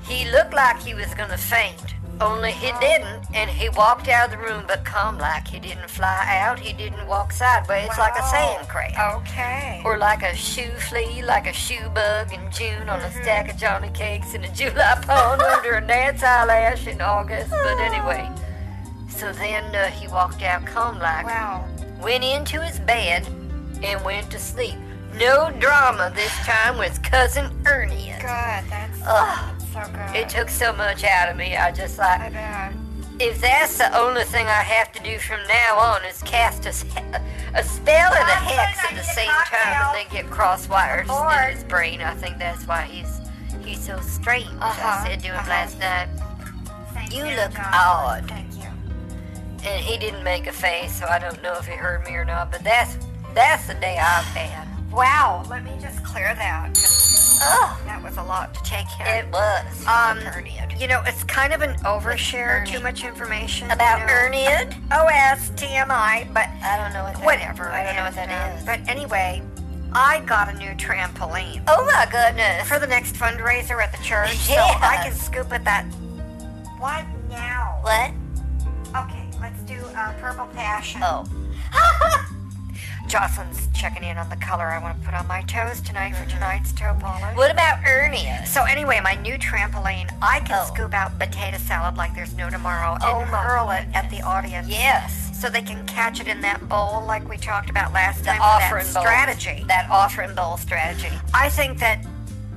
[0.05, 1.95] he looked like he was going to faint.
[2.21, 2.81] Only he oh.
[2.81, 6.59] didn't, and he walked out of the room, but calm like he didn't fly out.
[6.59, 8.31] He didn't walk sideways like a Wow.
[8.31, 9.23] sand crab.
[9.23, 9.83] Okay.
[9.85, 13.23] Or like a shoe flea, like a shoe bug in June on a mm-hmm.
[13.23, 17.51] stack of Johnny cakes in a July pond under a gnat's eyelash in August.
[17.51, 18.29] But anyway,
[19.16, 21.66] so then uh, he walked out calm like, Wow.
[22.01, 23.27] went into his bed,
[23.83, 24.77] and went to sleep.
[25.14, 28.12] No drama this time with cousin Ernie.
[28.16, 28.22] Good.
[28.70, 30.16] That's, Ugh, so good.
[30.16, 31.57] it took so much out of me.
[31.57, 32.72] I just I like, bet.
[33.20, 36.72] if that's the only thing I have to do from now on is cast a
[36.72, 41.33] spell and a hex at the same time and they get cross wires Aboard.
[41.51, 42.01] in his brain.
[42.01, 43.20] I think that's why he's
[43.64, 44.46] he's so strange.
[44.61, 45.51] Uh-huh, I said to him uh-huh.
[45.51, 46.09] last night,
[46.94, 48.25] Thank You look odd.
[48.29, 48.52] Thank.
[49.64, 52.25] And he didn't make a face, so I don't know if he heard me or
[52.25, 52.51] not.
[52.53, 52.96] But that's
[53.35, 54.68] that's the day I've had.
[54.92, 55.44] Wow.
[55.48, 56.70] Let me just clear that.
[57.44, 59.07] Oh, That was a lot to take in.
[59.07, 60.20] it was Um.
[60.79, 62.66] You know, it's kind of an overshare.
[62.66, 64.77] Too much information About you know.
[64.90, 67.70] OS TMI, but I don't know what that whatever.
[67.70, 68.64] I don't know what that is.
[68.64, 69.42] But anyway,
[69.92, 72.68] I got a new trampoline oh my goodness!
[72.68, 75.85] for the next fundraiser at the church, so I can scoop at that.
[76.79, 77.79] What now?
[77.83, 78.12] what?
[79.92, 81.00] Okay, let's do uh, purple passion.
[81.05, 81.24] Oh,
[83.09, 86.24] Jocelyn's checking in on the color I want to put on my toes tonight for
[86.31, 87.37] tonight's toe polish.
[87.37, 88.26] what about Ernie?
[88.46, 90.72] So anyway, my new trampoline, I can Oh.
[90.72, 94.68] scoop out potato salad like there's no tomorrow and Oh, hurl it at the audience.
[94.68, 95.31] Yes.
[95.38, 98.40] So they can catch it in that bowl like we talked about last The time
[98.40, 99.64] offering that bowl strategy.
[99.66, 101.11] That offering bowl strategy.
[101.35, 102.07] I think that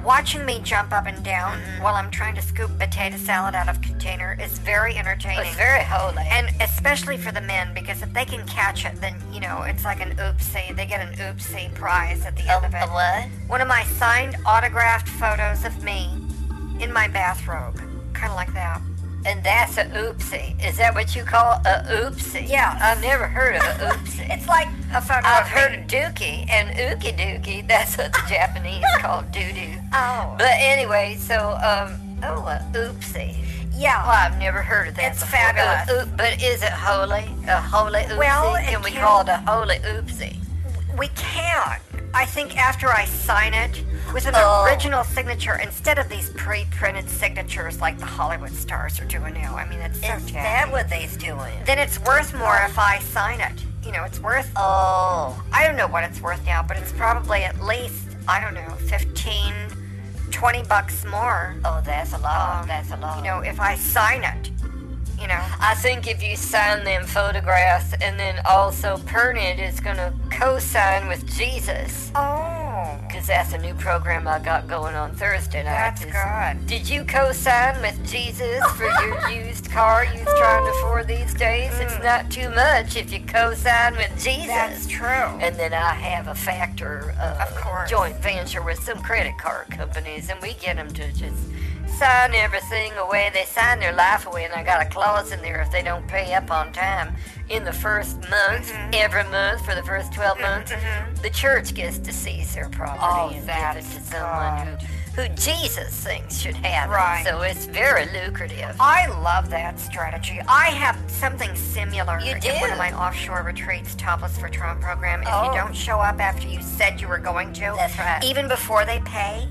[0.06, 3.82] watching me jump up and down while I'm trying to scoop potato salad out of
[3.82, 5.48] container is very entertaining.
[5.48, 6.24] It's very holy.
[6.30, 9.84] and especially for the men because if they can catch it then you know it's
[9.84, 13.26] like an oopsie they get an oopsie prize at the a, end of it what?
[13.50, 16.10] one of my signed autographed photos of me
[16.80, 17.78] in my bathrobe
[18.14, 18.82] kind of like that
[19.26, 20.54] And that's a oopsie.
[20.64, 22.48] Is that what you call a oopsie?
[22.48, 22.78] Yeah.
[22.80, 24.28] I've never heard of a oopsie.
[24.34, 27.68] it's like a photo I've heard of dookie and ookie dookie.
[27.74, 29.74] That's what the Japanese call doo doo.
[29.94, 33.36] oh But anyway, so um, oh, a oopsie.
[33.76, 35.12] yeah Well, I've never heard of that.
[35.14, 35.40] It's before.
[35.40, 35.90] fabulous.
[35.90, 37.26] Uh, oop- but is it holy?
[37.48, 38.18] A holy oopsie?
[38.18, 40.38] Well, can we can- call it a holy oopsie?
[40.98, 41.78] we can
[42.16, 44.64] i think after i sign it with an Oh.
[44.66, 49.68] original signature instead of these pre-printed signatures like the hollywood stars are doing now i
[49.68, 51.54] mean it's so Is that what they's doing?
[51.66, 53.54] then it's worth more if i sign it
[53.86, 57.44] you know it's worth Oh, I don't know what it's worth now, but it's probably
[57.44, 59.54] at least, I don't know, 15,
[60.32, 61.56] 20 bucks more.
[61.64, 62.62] oh, that's a lot.
[62.62, 63.18] Um, that's a lot.
[63.18, 64.50] You know, if I sign it,
[65.20, 65.44] you know.
[65.60, 71.08] I think if you sign them photographs and then also Pernod is going to co-sign
[71.08, 75.72] with Jesus, Oh, because that's a new program I got going on Thursday night.
[75.72, 76.68] that's is- good.
[76.68, 81.72] Did you co-sign with Jesus for your used car you're trying to afford these days?
[81.80, 84.48] It's not too much if you co-sign with Jesus.
[84.48, 85.08] That's true.
[85.08, 87.90] And then I have a factor uh, Of course.
[87.90, 91.36] joint venture with some credit card companies, and we get them to just
[91.88, 93.32] sign everything away.
[93.34, 96.08] They sign their life away, and I got a clause in there if they don't
[96.08, 97.16] pay up on time
[97.50, 98.92] in the first month, Mm-hmm.
[98.94, 100.72] every month for the first 12 months,
[101.22, 104.78] the church gets to seize their property Oh, and give it to someone
[105.16, 107.22] who, who Jesus thinks should have Right.
[107.22, 107.30] it.
[107.30, 108.76] So it's very lucrative.
[108.80, 110.42] I love that strategy.
[110.48, 112.50] I have something similar You do.
[112.50, 115.22] in one of my offshore retreats, Topless for Trump program.
[115.22, 115.46] If Oh.
[115.52, 118.24] you don't show up after you said you were going to, That's right.
[118.24, 119.48] even before they pay,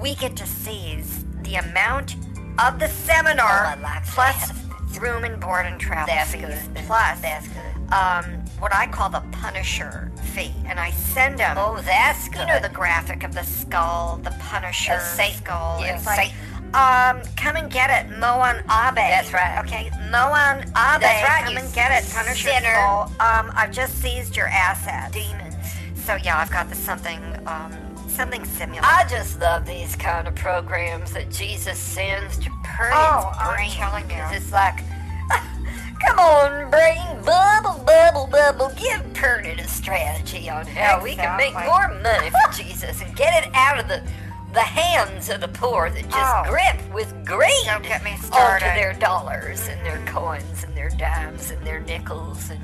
[0.00, 2.16] we get to seize the amount
[2.58, 4.52] of the seminar Oh, plus
[5.00, 6.42] room and board and travel That's fees.
[6.42, 6.84] good.
[6.86, 7.92] Plus, That's good.
[7.92, 8.24] um,
[8.58, 11.56] what I call the Punisher fee, and I send them.
[11.58, 12.40] Oh, that's good.
[12.40, 15.34] You know the graphic of the skull, the Punisher Satan.
[15.38, 15.80] skull.
[15.80, 16.32] Yeah, it's like,
[16.74, 18.94] um, come and get it, molon labe.
[18.96, 19.58] That's right.
[19.64, 21.00] Okay, molon labe.
[21.00, 22.72] That's right, Come and get it, Punisher sinner.
[22.74, 23.12] skull.
[23.18, 25.12] Um, I've just seized your assets.
[25.12, 25.54] Demons.
[26.04, 27.72] So yeah, I've got the something, um,
[28.12, 28.80] something similar.
[28.82, 33.70] I just love these kind of programs that Jesus sends to hurt Oh, its I'm
[33.70, 34.36] telling you.
[34.36, 34.78] It's like,
[36.06, 38.68] come on, brain, bubble, bubble, bubble.
[38.76, 43.44] Give Pernod a strategy on how we can make more money for Jesus and get
[43.44, 44.02] it out of the
[44.52, 46.44] the hands of the poor that just Oh.
[46.46, 48.66] grip with greed Don't get me onto started.
[48.76, 52.60] their dollars and their coins and their dimes and their nickels and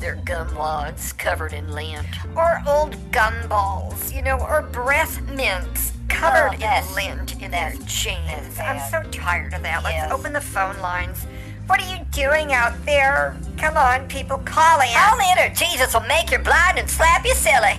[0.00, 2.06] their gum wads covered in lint.
[2.34, 7.72] or old gun balls, you know, or breath mints covered Oh, in lint in their
[7.84, 8.58] jeans.
[8.58, 9.84] I'm so tired of that.
[9.84, 11.26] Let's open the phone lines.
[11.66, 13.36] What are you doing out there?
[13.58, 14.88] Come on, people, call in.
[14.88, 17.78] Call in or Jesus will make you blind and slap you silly.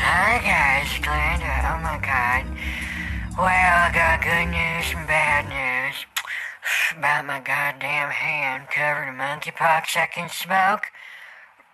[0.00, 1.52] Hi guys, Glenda.
[1.68, 2.46] Oh my god.
[3.36, 5.77] Well, I got good news and bad news
[6.96, 10.86] about my goddamn hand covered in monkeypox I can smoke.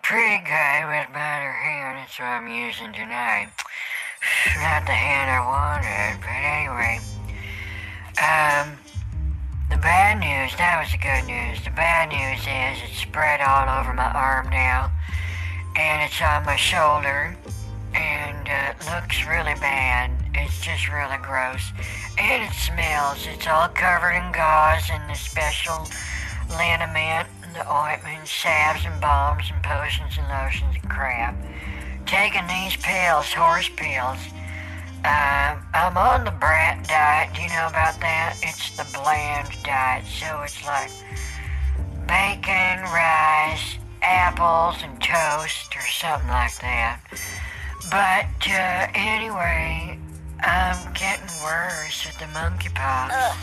[0.03, 3.49] Pretty good with better hand, that's what I'm using tonight.
[4.57, 6.99] Not the hand I wanted, but anyway.
[8.17, 8.77] Um,
[9.69, 11.63] the bad news, that was the good news.
[11.63, 14.91] The bad news is it's spread all over my arm now,
[15.75, 17.35] and it's on my shoulder,
[17.93, 20.11] and uh, looks really bad.
[20.37, 21.71] It's just really gross.
[22.17, 23.27] And it smells.
[23.27, 25.87] It's all covered in gauze and the special
[26.49, 31.35] liniment, and the ointments, salves and balms and potions and lotions and crap.
[32.05, 34.19] Taking these pills, horse pills.
[35.03, 37.33] Uh, I'm on the brat diet.
[37.35, 38.37] Do you know about that?
[38.41, 40.89] It's the bland diet, so it's like
[42.07, 47.01] bacon, rice, apples, and toast, or something like that.
[47.91, 49.99] But uh, anyway,
[50.43, 53.33] I'm getting worse with the monkeypox, uh.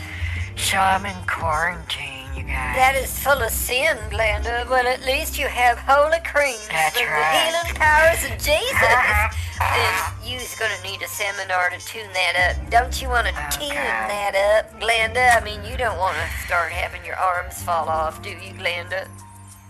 [0.55, 2.75] so I'm in quarantine, you guys.
[2.75, 4.69] That is full of sin, Glenda.
[4.69, 7.19] Well, at least you have holy cream That's from right.
[7.19, 8.77] the healing powers of Jesus.
[9.61, 12.69] and you's gonna need a seminar to tune that up.
[12.69, 13.69] Don't you want to Okay.
[13.69, 13.75] tune
[14.09, 15.35] that up, Glenda?
[15.35, 19.07] I mean, you don't want to start having your arms fall off, do you, Glenda?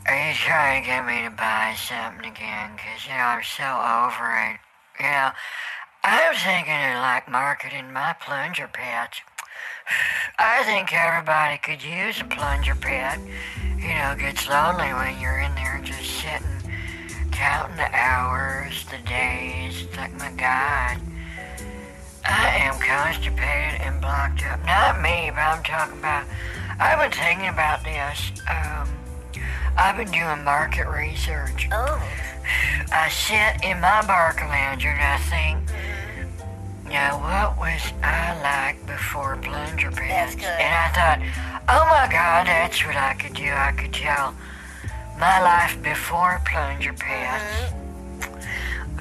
[0.05, 2.71] Are you trying to get me to buy something again?
[2.75, 4.59] Because, you know, I'm so over it.
[4.99, 5.31] You know,
[6.05, 9.21] I was thinking of, like, marketing my plunger pets.
[10.37, 13.19] I think everybody could use a plunger pet.
[13.79, 16.59] You know, it gets lonely when you're in there just sitting,
[17.31, 19.83] counting the hours, the days.
[19.83, 20.99] It's like, my God.
[22.25, 24.59] I am constipated and blocked up.
[24.65, 26.25] Not me, but I'm talking about.
[26.79, 28.31] I've been thinking about this.
[28.51, 28.89] Um,
[29.77, 31.67] I've been doing market research.
[31.71, 32.01] Oh,
[32.91, 35.59] I sit in my Barcalander and I think,
[36.89, 40.45] now what was I like before plunger That's good.
[40.45, 41.19] And I thought,
[41.69, 43.49] oh my God, that's what I could do.
[43.49, 44.35] I could tell
[45.17, 47.73] my life before plunger pets.
[47.73, 48.99] Mm-hmm.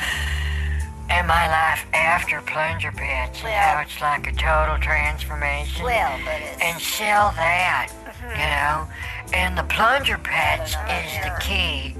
[1.10, 6.18] And my life after plunger pets, and Well- how it's like a total transformation well,
[6.24, 8.30] but it's and sell that, mm-hmm.
[8.30, 8.88] you know.
[9.34, 11.96] And the plunger patch is the key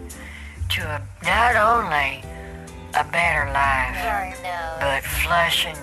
[0.70, 2.22] to a, not only
[2.94, 4.38] a better life,
[4.80, 5.76] but flushing,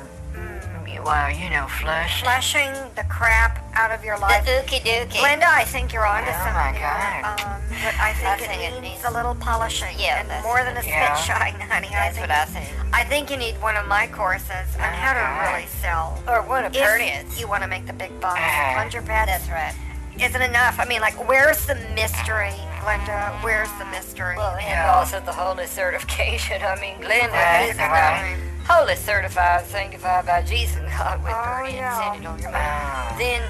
[1.04, 2.24] well, you know, flushing.
[2.26, 4.46] Flushing the crap out of your The life.
[4.46, 5.22] ookie dookie.
[5.22, 7.22] Linda, I think you're onto Oh, something Oh my.
[7.24, 7.40] God.
[7.40, 9.96] Um, but I think, I it, think it needs needs- a little polishing.
[9.98, 11.16] Yeah, and more than a spit Yeah.
[11.16, 11.88] shine, honey.
[11.88, 12.94] I That's think, what I think.
[12.94, 16.22] I think you need one of my courses on how to really sell.
[16.28, 18.74] Or one of If you want to make the big bucks, Uh-huh.
[18.74, 19.74] plunger pads That's right.
[20.22, 20.80] Isn't enough.
[20.80, 23.32] I mean, like, where's the mystery, Glenda?
[23.44, 24.36] Where's the mystery?
[24.38, 24.94] Well, and Yeah.
[24.94, 26.62] also the holy certification.
[26.64, 28.38] I mean, Glenda Right, is right.
[28.68, 31.96] the holy certified, sanctified by Jesus God with Oh, Bernie yeah.
[32.14, 32.62] and send it on your mouth.
[32.64, 33.12] Ah.
[33.14, 33.42] Oh, Then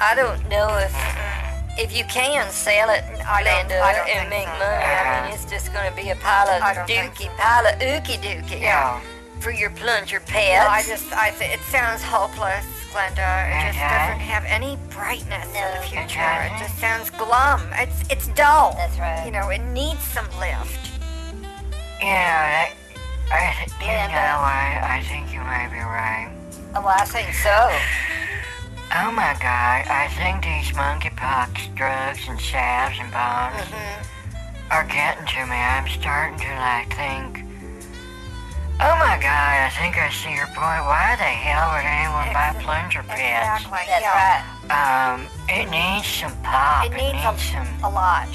[0.00, 0.94] I don't know if
[1.78, 4.52] if you can sell it, I don't- Glenda, I don't and make so.
[4.64, 4.64] money.
[4.64, 5.34] I mean, ah.
[5.34, 8.62] it's just going to be a pile of I don't dookie, pile of ookie dookie
[8.62, 8.98] yeah.
[9.40, 10.66] for your plunger No, pets.
[10.66, 12.64] I just, I th- it sounds hopeless,
[12.96, 13.28] Glenda.
[13.52, 13.92] It just Okay.
[13.92, 16.16] doesn't have any brightness in the future.
[16.24, 16.48] Okay.
[16.48, 17.60] It just sounds glum.
[17.74, 18.72] It's, it's dull.
[18.78, 19.24] That's right.
[19.26, 20.80] You know, it needs some lift.
[22.00, 22.72] You know, that,
[23.32, 26.32] I, th- you Yeah, know, I, I think you might be right.
[26.74, 27.68] oh, I think so.
[28.96, 34.72] Oh my god, I think these monkeypox drugs and salves and bombs Mm-hmm.
[34.72, 35.56] are getting to me.
[35.56, 37.42] I'm starting to like think,
[38.80, 40.84] oh my god, I think I see your point.
[40.84, 43.20] Why the hell would anyone buy Exa- plunger pits?
[43.20, 43.82] Exactly.
[43.88, 44.44] That's yeah.
[44.68, 45.14] right.
[45.16, 46.86] Um, it needs some pop.
[46.86, 48.28] It needs a, some a lot.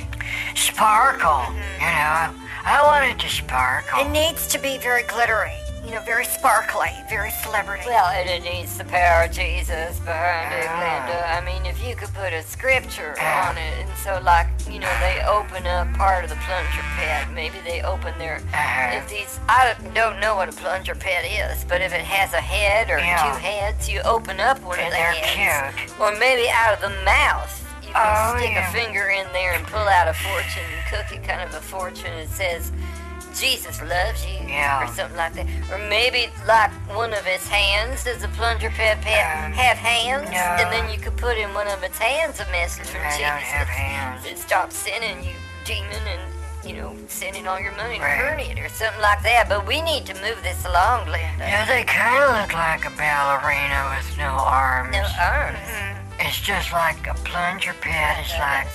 [0.55, 1.45] sparkle.
[1.77, 3.99] You know, I want it to sparkle.
[4.01, 5.53] It needs to be very glittery.
[5.83, 7.83] You know, very sparkly, very celebrity.
[7.87, 10.77] Well, and it needs the power of Jesus behind it, Ah.
[10.77, 11.37] Glenda.
[11.37, 13.49] I mean, if you could put a scripture Ah.
[13.49, 17.31] on it, and so, like, you know, they open up part of the plunger pad.
[17.31, 18.41] Maybe they open their.
[18.53, 18.91] Ah.
[18.91, 19.39] If these.
[19.49, 22.99] I don't know what a plunger pad is, but if it has a head or
[22.99, 23.23] Yeah.
[23.33, 25.75] two heads, you open up one of And the they're heads.
[25.87, 25.99] cute.
[25.99, 27.57] Or maybe out of the mouth.
[27.81, 28.69] You can Oh, stick yeah.
[28.69, 32.13] a finger in there and pull out a fortune cookie, kind of a fortune.
[32.13, 32.71] It says,
[33.33, 34.83] Jesus loves you, Yeah.
[34.83, 35.47] or something like that.
[35.71, 38.03] Or maybe like one of its hands.
[38.03, 40.29] Does the plunger pet Um, have hands?
[40.29, 40.37] no.
[40.37, 43.21] And then you could put in one of its hands a message from I Jesus.
[43.21, 44.23] don't have hands.
[44.23, 46.21] That stops sending you demon and
[46.63, 48.19] you know sending all your money to Right.
[48.19, 49.47] burn it or something like that.
[49.49, 51.39] But we need to move this along, Glenda.
[51.47, 54.91] Yeah, they kind of look like a ballerina with no arms.
[54.95, 55.57] No arms.
[56.19, 58.19] It's just like a plunger pet.
[58.19, 58.67] It's like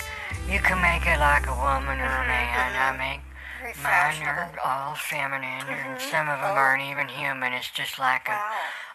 [0.49, 2.71] you can make it like a woman or a man.
[2.75, 3.21] I make
[3.61, 6.11] Very mine are all feminine, and mm-hmm.
[6.11, 6.61] some of them oh.
[6.61, 7.53] aren't even human.
[7.53, 8.53] It's just like a, Wow.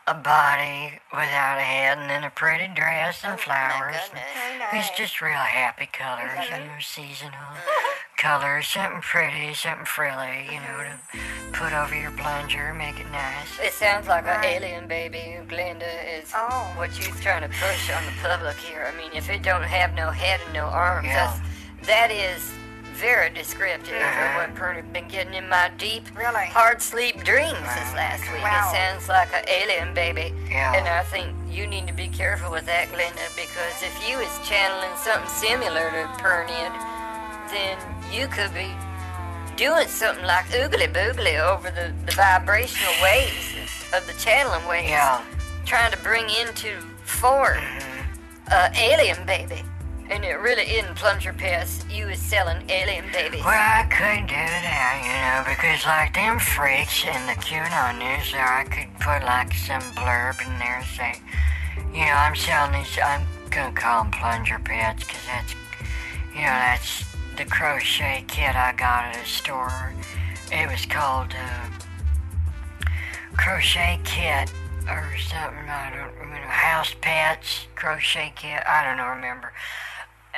[0.08, 3.96] a body without a head, and then a pretty dress and oh, flowers.
[3.96, 4.24] goodness.
[4.34, 6.68] Very It's just real happy colors, you mm-hmm.
[6.68, 8.18] know, seasonal mm-hmm.
[8.18, 11.00] colors, something pretty, something frilly, you know, to
[11.54, 13.60] put over your plunger, make it nice.
[13.62, 15.38] It sounds like an alien baby.
[15.48, 16.72] Glenda is Oh.
[16.78, 18.92] what you're trying to push on the public here.
[18.92, 21.34] I mean, if it don't have no head and no arms, Yeah.
[21.82, 22.52] that's, that is
[22.94, 24.42] very descriptive Uh-huh.
[24.42, 26.46] of what been getting in my deep, Really?
[26.48, 28.42] hard sleep dreams this last week.
[28.42, 28.70] Wow.
[28.72, 30.34] It sounds like an alien baby.
[30.50, 30.74] Yeah.
[30.76, 34.30] And I think you need to be careful with that, Glenda, because if you is
[34.48, 36.74] channeling something similar to Pernod,
[37.50, 37.78] then
[38.12, 38.70] you could be
[39.56, 43.56] doing something like oogly boogly over the, the vibrational waves
[43.94, 44.90] of the channeling waves.
[44.90, 45.22] Yeah.
[45.66, 47.60] Trying to bring into form
[48.52, 49.64] uh, alien baby.
[50.12, 51.86] And it really isn't plunger pass.
[51.90, 53.46] You is selling alien babies.
[53.46, 58.34] Well, I could do that, you know, because like them freaks in the QAnon news
[58.34, 61.16] there, I could put like some blurb in there and say,
[61.94, 65.56] you know, I'm selling these, I'm gonna call them plunger pads, because that's,
[66.36, 67.06] you know, that's
[67.38, 69.94] the crochet kit I got at a store.
[70.52, 71.70] It was called, uh,
[73.38, 74.52] crochet kit
[74.90, 79.54] or something, I don't remember, house pets, crochet kit, I don't know, remember.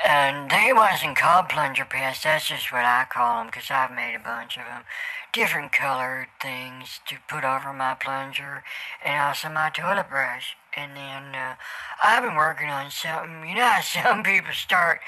[0.02, 2.24] And they wasn't called plunger pads.
[2.24, 4.84] That's just what I call them because I've made a bunch of them.
[5.32, 8.64] Different colored things to put over my plunger
[9.06, 10.56] and also my toilet brush.
[10.76, 11.56] And then uh,
[12.04, 13.48] I've been working on something.
[13.48, 15.00] You know how some people start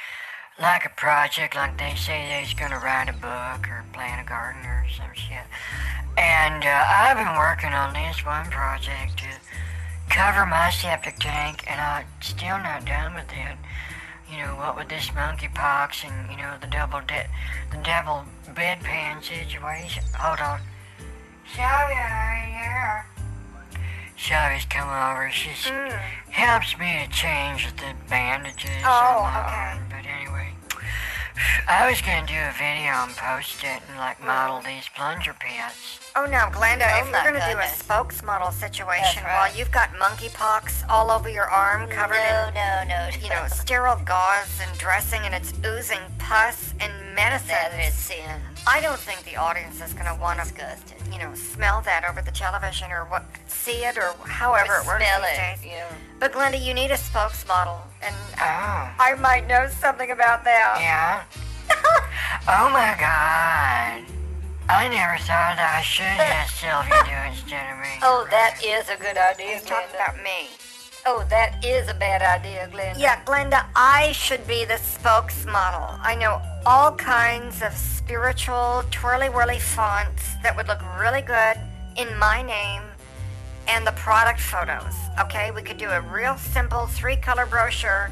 [0.59, 4.65] like a project, like they say they's gonna write a book or plant a garden
[4.65, 5.45] or some shit.
[6.17, 9.27] And uh, I've been working on this one project to
[10.09, 13.57] cover my septic tank, and I'm still not done with it
[14.31, 17.29] you know, what with this monkeypox and, you know, the double de-
[17.71, 20.03] the double bedpan situation.
[20.17, 20.59] Hold on.
[21.53, 23.05] Shelby, are you here?
[24.15, 25.29] Shelby's come over.
[25.31, 25.69] She's
[26.31, 28.69] helps me to change the bandages.
[28.69, 28.85] Mm.
[28.85, 29.79] Oh, okay.
[29.89, 30.44] But anyway,
[31.67, 35.99] I was gonna do a video and post it and like model these plunger pads.
[36.15, 39.33] Oh no, Glenda, Oh, if you're gonna do a spokesmodel situation right.
[39.49, 43.09] while you've got monkeypox all over your arm covered no, in no, no.
[43.21, 47.49] you know, sterile gauze and dressing and it's oozing pus and medicine.
[47.49, 48.41] that is sin.
[48.67, 50.77] I don't think the audience is gonna want us to
[51.11, 55.03] you know, smell that over the television or what see it or however it works
[55.05, 55.61] Smell these it.
[55.61, 55.65] days.
[55.65, 55.91] Yeah.
[56.19, 60.77] But Glenda, you need a spokesmodel and Oh, I might know something about that.
[60.79, 61.23] yeah.
[62.47, 64.03] oh my God.
[64.67, 67.99] I never thought I should have Sylvia do it instead of me.
[68.01, 70.49] Oh, that is a good idea, He's talking about me.
[71.05, 72.97] Oh, that is a bad idea, Glenda.
[72.99, 75.99] Yeah, Glenda, I should be the spokesmodel.
[76.01, 81.57] I know all kinds of spiritual twirly whirly fonts that would look really good
[81.95, 82.81] in my name
[83.67, 84.95] and the product photos.
[85.19, 88.09] Okay, we could do a real simple three color brochure.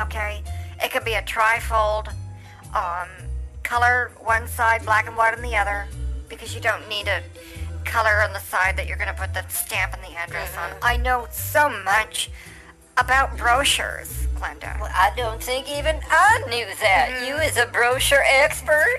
[0.00, 0.42] Okay,
[0.82, 2.08] it could be a trifold,
[2.74, 3.08] um,
[3.62, 5.86] color one side, black and white on the other,
[6.28, 7.22] because you don't need a
[7.84, 10.76] color on the side that you're going to put the stamp and the address on.
[10.82, 12.30] I know so much
[12.96, 14.78] about brochures, Glenda.
[14.80, 17.24] Well, I don't think even I knew that.
[17.26, 17.42] You mm-hmm.
[17.42, 18.98] is a brochure expert.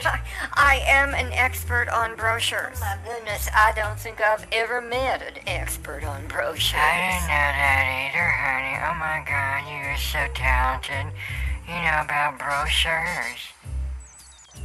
[0.53, 2.77] I am an expert on brochures.
[2.77, 6.75] Oh, my goodness, I don't think I've ever met an expert on brochures.
[6.75, 8.75] I didn't know that either, honey.
[8.83, 11.13] Oh my god, you are so talented.
[11.67, 13.55] You know about brochures.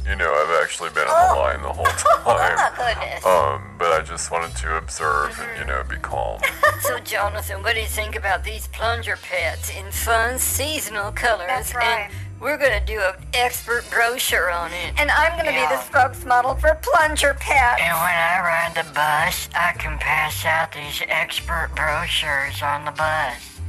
[0.07, 1.97] You know, I've actually been on the line the whole time.
[2.25, 3.25] Oh my goodness.
[3.25, 6.39] Um, but I just wanted to observe and, you know, be calm.
[6.81, 11.75] So, Jonathan, what do you think about these plunger pets in fun seasonal colors That's
[11.75, 12.09] right.
[12.09, 14.93] and We're gonna do an expert brochure on it.
[14.99, 17.79] And I'm gonna be the spokesmodel for Plunger Pet.
[17.79, 22.91] And when I ride the bus, I can pass out these expert brochures on the
[22.91, 23.59] bus.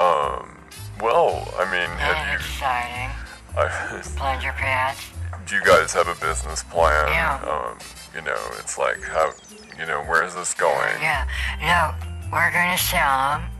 [0.00, 0.56] Um,
[1.00, 2.34] well, I mean, Ain't have you.
[2.36, 3.10] exciting.
[3.56, 5.00] I, Plunger pads.
[5.46, 7.08] do you guys have a business plan?
[7.08, 7.38] Yeah.
[7.46, 7.78] Um,
[8.14, 9.32] you know, it's like, how,
[9.78, 10.98] you know, where is this going?
[11.00, 11.26] Yeah.
[11.62, 11.94] No,
[12.32, 13.50] we're gonna sell them.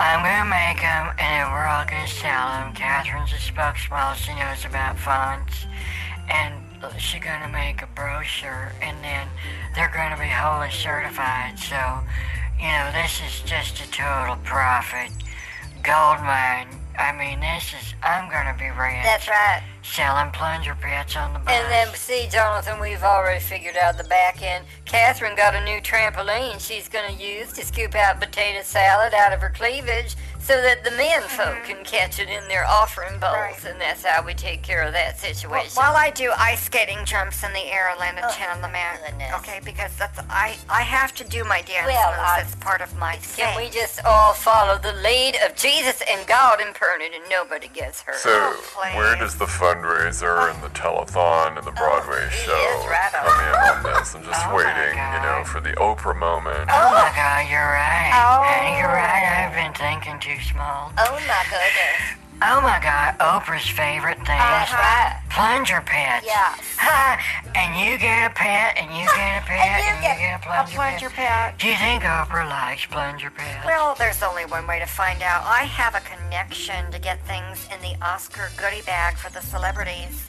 [0.00, 2.74] I'm gonna make them, and then we're all gonna sell them.
[2.74, 4.14] Catherine's a spokesmodel.
[4.14, 5.66] She knows about fonts,
[6.30, 6.54] and
[6.98, 9.28] she's gonna make a brochure, and then
[9.74, 11.58] they're gonna be wholly certified.
[11.58, 11.78] So,
[12.58, 15.10] you know, this is just a total profit,
[15.82, 16.68] gold mine.
[16.98, 17.94] I mean, this is.
[18.02, 19.02] I'm gonna be rich.
[19.02, 19.62] That's right.
[19.82, 21.52] Selling plunger pets on the bus.
[21.52, 24.64] And then, see, Jonathan, we've already figured out the back end.
[24.84, 29.32] Catherine got a new trampoline she's going to use to scoop out potato salad out
[29.32, 33.32] of her cleavage so that the men folk can catch it in their offering bowls.
[33.32, 33.64] Right.
[33.64, 35.70] And that's how we take care of that Well, situation.
[35.74, 39.00] while I do ice skating jumps in the air, land a ten on the mat.
[39.02, 39.32] Oh, goodness.
[39.40, 42.20] Okay, because that's I I have to do my dance Well, moves.
[42.28, 46.26] I- That's part of my Can we just all follow the lead of Jesus and
[46.26, 48.16] God and burn it and nobody gets hurt?
[48.16, 48.96] So, oh, please.
[48.96, 53.14] where does the fundraiser and the telethon and the oh, Broadway he show is right
[53.16, 53.24] on.
[53.24, 53.54] come in
[53.88, 54.14] on this?
[54.14, 56.68] I'm just Oh waiting, you know, for the Oprah moment.
[56.70, 58.12] Oh my God, you're right.
[58.12, 58.42] Oh.
[58.44, 59.48] Hey, you're right.
[59.48, 60.92] I've been thinking too small.
[60.98, 62.20] Oh my goodness.
[62.42, 65.22] Oh my God, Oprah's favorite thing That's is right.
[65.30, 66.26] plunger pets.
[66.26, 66.58] Yes.
[66.78, 67.16] Ha!
[67.54, 70.34] And you get a pet, and you get a pet, you and you get get
[70.34, 71.54] a A plunger, plunger pet.
[71.54, 71.58] pet.
[71.58, 73.64] Do you think Oprah likes plunger pets?
[73.64, 75.44] Well, there's only one way to find out.
[75.46, 80.28] I have a connection to get things in the Oscar goodie bag for the celebrities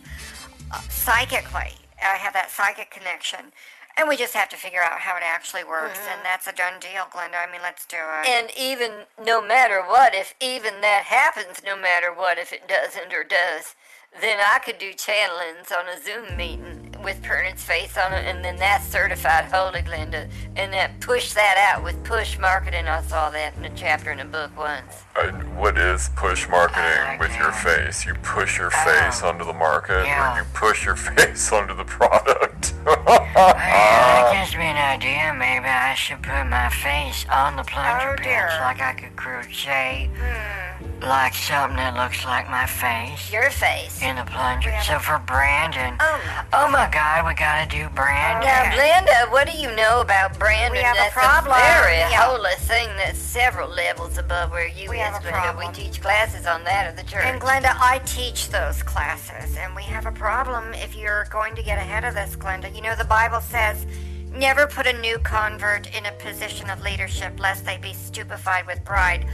[0.72, 1.74] uh, psychically.
[2.02, 3.52] I have that psychic connection.
[3.98, 6.00] And we just have to figure out how it actually works.
[6.00, 6.24] And mm-hmm.
[6.24, 7.48] that's a done deal, Glenda.
[7.48, 8.28] I mean, let's do it.
[8.28, 8.92] And even
[9.24, 13.76] no matter what, if even that happens, no matter what, if it doesn't or does,
[14.20, 18.44] then I could do channelings on a Zoom meeting with Pernod's face on it, and
[18.44, 20.30] then that's certified holy, Glenda.
[20.56, 22.88] And that push that out with push marketing.
[22.88, 25.05] I saw that in a chapter in a book once.
[25.18, 28.06] And what is push marketing with your face?
[28.06, 29.30] You push your face oh.
[29.30, 30.36] onto the market, Yeah.
[30.36, 32.74] or you push your face onto the product?
[32.86, 35.34] Well, that gives me an idea.
[35.34, 38.50] Maybe I should put my face on the plunger Oh, dear.
[38.60, 41.02] like I could crochet, hmm.
[41.08, 44.02] like something that looks like my face Your face.
[44.04, 44.76] in the plunger.
[44.84, 46.46] So for Brandon, Oh my.
[46.54, 48.46] oh my God, we gotta do Brandon.
[48.46, 50.74] Now, Glenda, what do you know about Brandon?
[50.74, 51.56] We have a That's problem.
[51.56, 52.22] very Yeah.
[52.28, 55.32] holy thing that's several levels above where you We is, have a Glenda.
[55.32, 55.68] problem.
[55.68, 57.24] We teach classes on that at the church.
[57.26, 61.64] And Glenda, I teach those classes, and we have a problem if you're going to
[61.64, 62.74] get ahead of this, Glenda.
[62.76, 63.86] You know, the Bible says,
[64.32, 68.84] never put a new convert in a position of leadership lest they be stupefied with
[68.84, 69.26] pride.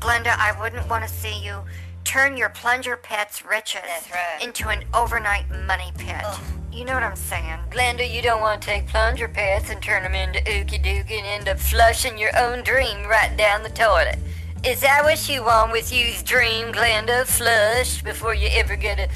[0.00, 1.62] Glenda, I wouldn't want to see you
[2.04, 4.42] turn your plunger pet's riches right.
[4.42, 6.24] into an overnight money pit.
[6.72, 7.58] You know what I'm saying?
[7.70, 11.26] Glenda, you don't want to take plunger pets and turn them into ookie dookie and
[11.26, 14.18] end up flushing your own dream right down the toilet.
[14.66, 17.24] Is that what you want with you's dream, Glenda?
[17.24, 19.08] Flush before you ever get to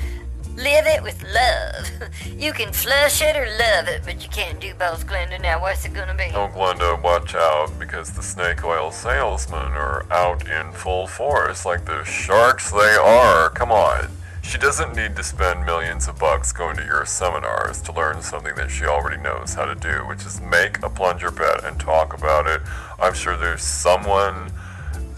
[0.54, 2.08] live it with love.
[2.40, 5.42] You can flush it or love it, but you can't do both, Glenda.
[5.42, 6.30] Now, what's it gonna be?
[6.34, 11.84] Oh, Glenda, watch out because the snake oil salesmen are out in full force like
[11.84, 13.50] the sharks they are.
[13.50, 14.08] Come on.
[14.42, 18.54] She doesn't need to spend millions of bucks going to your seminars to learn something
[18.54, 22.14] that she already knows how to do, which is make a plunger pet and talk
[22.14, 22.62] about it.
[23.00, 24.52] I'm sure there's someone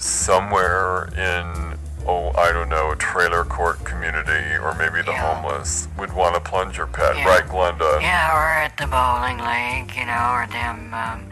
[0.03, 5.34] somewhere in, oh, I don't know, a trailer court community or maybe the Yeah.
[5.34, 7.28] homeless would want a plunger pet, Yeah.
[7.28, 8.00] right, Glenda?
[8.03, 11.30] Yeah, or at the bowling league, you know, or them, um,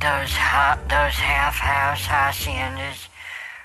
[0.00, 3.08] those ha- those half house haciendas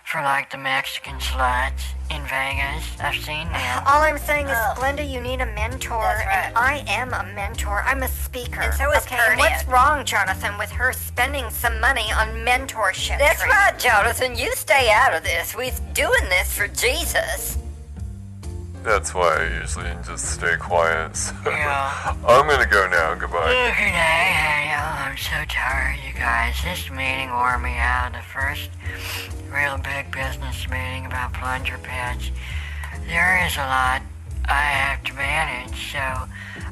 [0.04, 2.86] for like the Mexican sluts in Vegas.
[3.02, 3.84] I've seen them.
[3.88, 4.74] All I'm saying is, Oh.
[4.78, 6.46] Glenda, you need a mentor, That's right.
[6.48, 7.84] and I am a mentor.
[7.88, 8.62] I'm a speaker.
[8.62, 13.20] And so is okay, and what's wrong, Jonathan, with her spending some money on mentorship?
[13.20, 13.58] That's training?
[13.58, 14.38] right, Jonathan.
[14.38, 15.54] You stay out of this.
[15.56, 17.58] We're doing this for Jesus.
[18.84, 21.16] That's why I usually just stay quiet.
[21.16, 22.16] So Yeah.
[22.28, 23.14] I'm gonna go now.
[23.16, 23.52] Goodbye.
[23.52, 24.80] Good night.
[24.80, 26.56] Oh, I'm so tired, you guys.
[26.64, 28.14] This meeting wore me out.
[28.14, 28.70] The first
[29.54, 32.32] real big business meeting about plunger pets.
[33.08, 34.02] There is a lot
[34.46, 36.00] I have to manage, so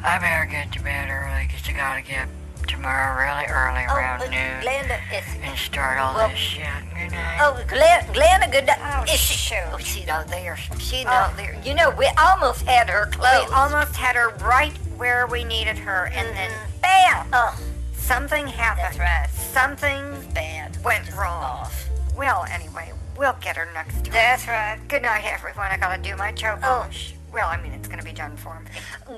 [0.03, 2.27] I better get to bed early because I gotta get
[2.67, 6.65] tomorrow really early around oh, noon Glenda, it's and start all well- this shit.
[6.93, 7.39] Good night.
[7.41, 8.77] Oh, Glenn, Glenda, good night.
[8.81, 9.55] Oh, shoot.
[9.73, 10.57] oh, she's not there.
[10.77, 11.59] She's not there.
[11.63, 16.07] You know, we almost had her We almost had her right where we needed her,
[16.13, 16.81] and then Mm-hmm.
[16.81, 17.27] bam!
[17.33, 17.59] oh,
[17.93, 18.85] Something happened.
[18.85, 19.27] that's right.
[19.31, 20.03] Something
[20.33, 20.83] Bad.
[20.83, 21.43] went Just wrong.
[21.43, 21.87] Off.
[22.17, 24.13] Well, anyway, we'll get her next time.
[24.13, 24.79] That's right.
[24.87, 25.67] Good night, everyone.
[25.71, 27.13] I gotta do my toe polish.
[27.31, 28.65] Well, I mean, it's gonna be done for him.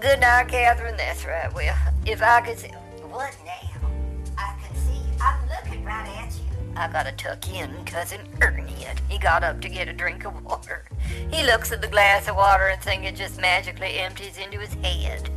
[0.01, 0.97] Good night, Catherine.
[0.97, 1.53] That's right.
[1.53, 2.67] Well, if I could see.
[2.67, 3.89] What now?
[4.37, 5.01] I can see.
[5.21, 6.39] I'm looking right at you.
[6.75, 8.71] I gotta tuck in Cousin Ernie.
[9.09, 10.85] He got up to get a drink of water.
[11.29, 14.73] He looks at the glass of water and thinks it just magically empties into his
[14.75, 15.29] head.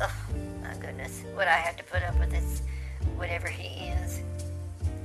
[0.00, 0.16] Oh,
[0.62, 1.22] my goodness.
[1.34, 2.62] What I have to put up with this,
[3.16, 4.22] whatever he is?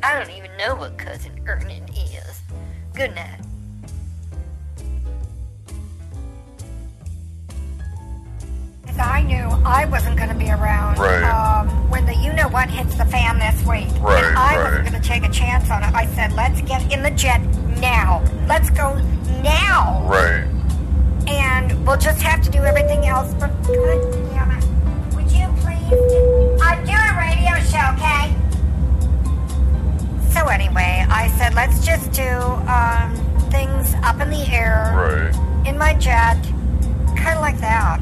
[0.01, 2.41] I don't even know what Cousin Ernie is.
[2.93, 3.41] Good night.
[8.99, 11.23] I knew I wasn't gonna be around Right.
[11.23, 13.87] um, when the you know what hits the fan this week.
[13.99, 14.63] Right, and I right.
[14.63, 15.93] wasn't gonna take a chance on it.
[15.93, 17.41] I said, let's get in the jet
[17.79, 18.21] now.
[18.47, 18.95] Let's go
[19.43, 20.03] now.
[20.07, 20.45] Right.
[21.27, 23.33] and we'll just have to do everything else.
[23.35, 25.15] But God damn it.
[25.15, 26.61] Would you please?
[26.61, 28.35] I'm doing a radio show, okay?
[30.31, 32.27] So anyway, I said let's just do
[32.67, 33.15] um,
[33.51, 34.91] things up in the air
[35.33, 35.67] Right.
[35.67, 36.35] in my jet,
[37.15, 37.99] kind of like that.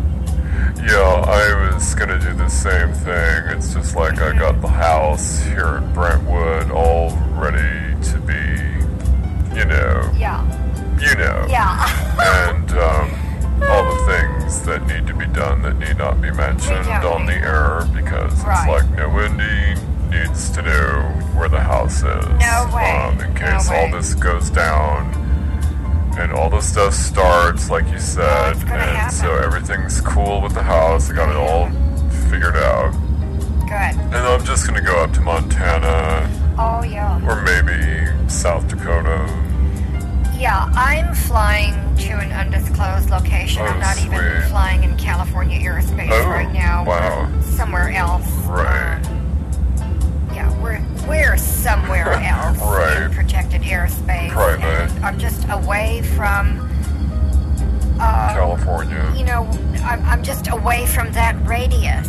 [0.83, 3.43] Yeah, I was gonna do the same thing.
[3.55, 9.65] It's just like I got the house here in Brentwood all ready to be, you
[9.65, 10.41] know, Yeah,
[10.99, 11.45] you know.
[11.49, 12.49] yeah.
[12.49, 16.87] and um, all the things that need to be done that need not be mentioned
[16.87, 19.75] on the air because it's like no Wendy
[20.09, 21.01] needs to know
[21.35, 22.03] where the house is.
[22.03, 22.91] No way.
[22.91, 25.13] Um, in No case all this goes down
[26.19, 31.09] and all the stuff starts, like you said, and so everything's cool with the house.
[31.09, 31.69] I got it all
[32.29, 32.91] figured out.
[33.61, 33.99] Good.
[34.01, 37.17] And I'm just gonna go up to Montana Oh yeah.
[37.25, 39.25] or maybe South Dakota.
[40.37, 43.61] Yeah, I'm flying to an undisclosed location.
[43.61, 46.83] Oh, I'm not even flying in California airspace Oh, right now.
[46.83, 47.29] wow.
[47.41, 48.27] Somewhere else.
[48.47, 48.97] Right.
[49.05, 49.10] Um,
[51.11, 53.03] we're somewhere else Right.
[53.03, 54.29] in protected airspace.
[54.31, 54.63] Private.
[54.91, 56.67] And I'm just away from.
[57.99, 59.13] Uh, California.
[59.15, 59.43] you know,
[59.83, 62.07] I'm, I'm just away from that radius,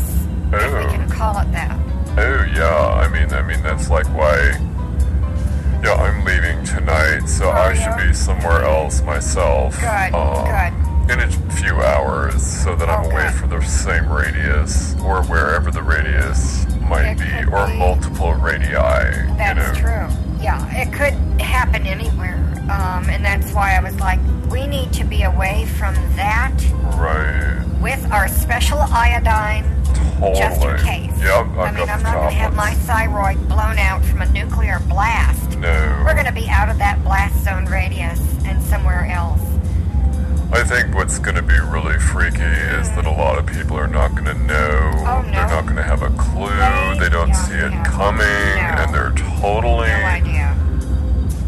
[0.52, 0.88] if we Oh.
[0.88, 1.78] can call it that.
[2.16, 4.36] Oh yeah, I mean, I mean that's like why.
[5.84, 7.96] Yeah, I'm leaving tonight, so I Oh, yeah?
[7.98, 9.78] should be somewhere else myself.
[9.80, 11.12] Good, um, good.
[11.12, 13.34] In a few hours, so that I'm Oh, away good.
[13.34, 16.61] for the same radius, or wherever the radius
[16.92, 18.70] might be, or be- multiple radii.
[19.36, 20.08] That's you know.
[20.08, 20.42] true.
[20.42, 22.34] Yeah, it could happen anywhere.
[22.70, 24.20] Um, and that's why I was like,
[24.50, 26.52] we need to be away from that
[26.96, 27.64] Right.
[27.80, 29.64] with our special iodine
[30.18, 30.34] Totally.
[30.38, 31.20] just in case.
[31.20, 31.46] Yep.
[31.46, 34.80] I've I mean, I'm not going to have my thyroid blown out from a nuclear
[34.88, 35.58] blast.
[35.58, 36.02] No.
[36.04, 39.40] We're going to be out of that blast zone radius and somewhere else.
[40.52, 43.86] I think what's going to be really freaky is that a lot of people are
[43.88, 44.92] not going to know.
[45.06, 45.30] Oh, no.
[45.32, 46.48] They're not going to have a clue.
[46.50, 50.54] They They don't see it coming, and they're totally No idea.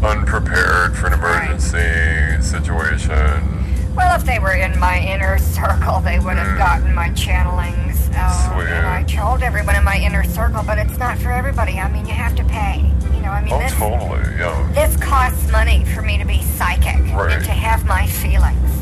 [0.03, 1.43] unprepared for an Right.
[1.51, 3.61] emergency situation.
[3.95, 7.95] Well, if they were in my inner circle, they would have gotten my channelings.
[8.09, 8.53] Mm.
[8.53, 8.67] Sweet.
[8.73, 11.79] And I told everyone in my inner circle, but it's not for everybody.
[11.79, 12.91] I mean, you have to pay.
[13.13, 14.21] You know, I mean, Oh, this, totally.
[14.37, 14.67] Yeah.
[14.73, 17.31] this costs money for me to be psychic Right.
[17.33, 18.74] and to have my feelings.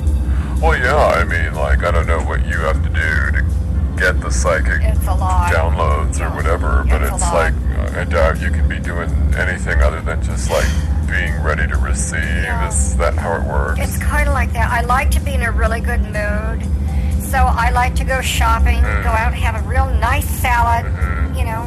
[0.63, 0.95] Well, yeah.
[0.95, 3.43] I mean, like, I don't know what you have to do to
[3.99, 5.51] get the psychic It's a lot.
[5.53, 7.53] downloads or whatever, but It's like
[7.95, 10.65] I doubt you can be doing anything other than just like
[11.05, 12.23] being ready to receive.
[12.23, 12.67] Yeah.
[12.69, 13.81] Is that how it works?
[13.81, 14.71] It's kind of like that.
[14.71, 16.63] I like to be in a really good mood.
[17.21, 19.03] So I like to go shopping, Mm.
[19.03, 20.85] go out and have a real nice salad,
[21.35, 21.61] you know,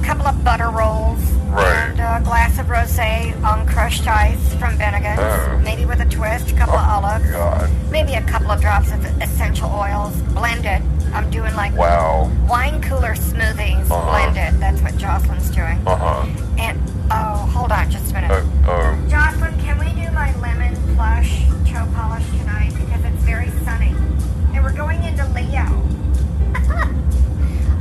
[0.00, 1.41] a couple of butter rolls, Mm-hmm.
[1.52, 1.90] Right.
[1.90, 5.58] and a glass of rosé on crushed ice from Bennigan's, Oh.
[5.62, 7.68] maybe with a twist, a couple of olives, God.
[7.90, 10.82] maybe a couple of drops of essential oils, blended.
[11.14, 12.30] I'm doing like Wow.
[12.48, 14.10] wine cooler smoothies, Uh-huh.
[14.10, 14.58] blended.
[14.60, 15.78] That's what Jocelyn's doing.
[15.86, 16.26] Uh huh.
[16.58, 16.80] And
[17.10, 18.30] oh, hold on, just a minute.
[18.30, 18.96] Uh, oh.
[19.08, 21.42] Jocelyn, can we do my lemon plush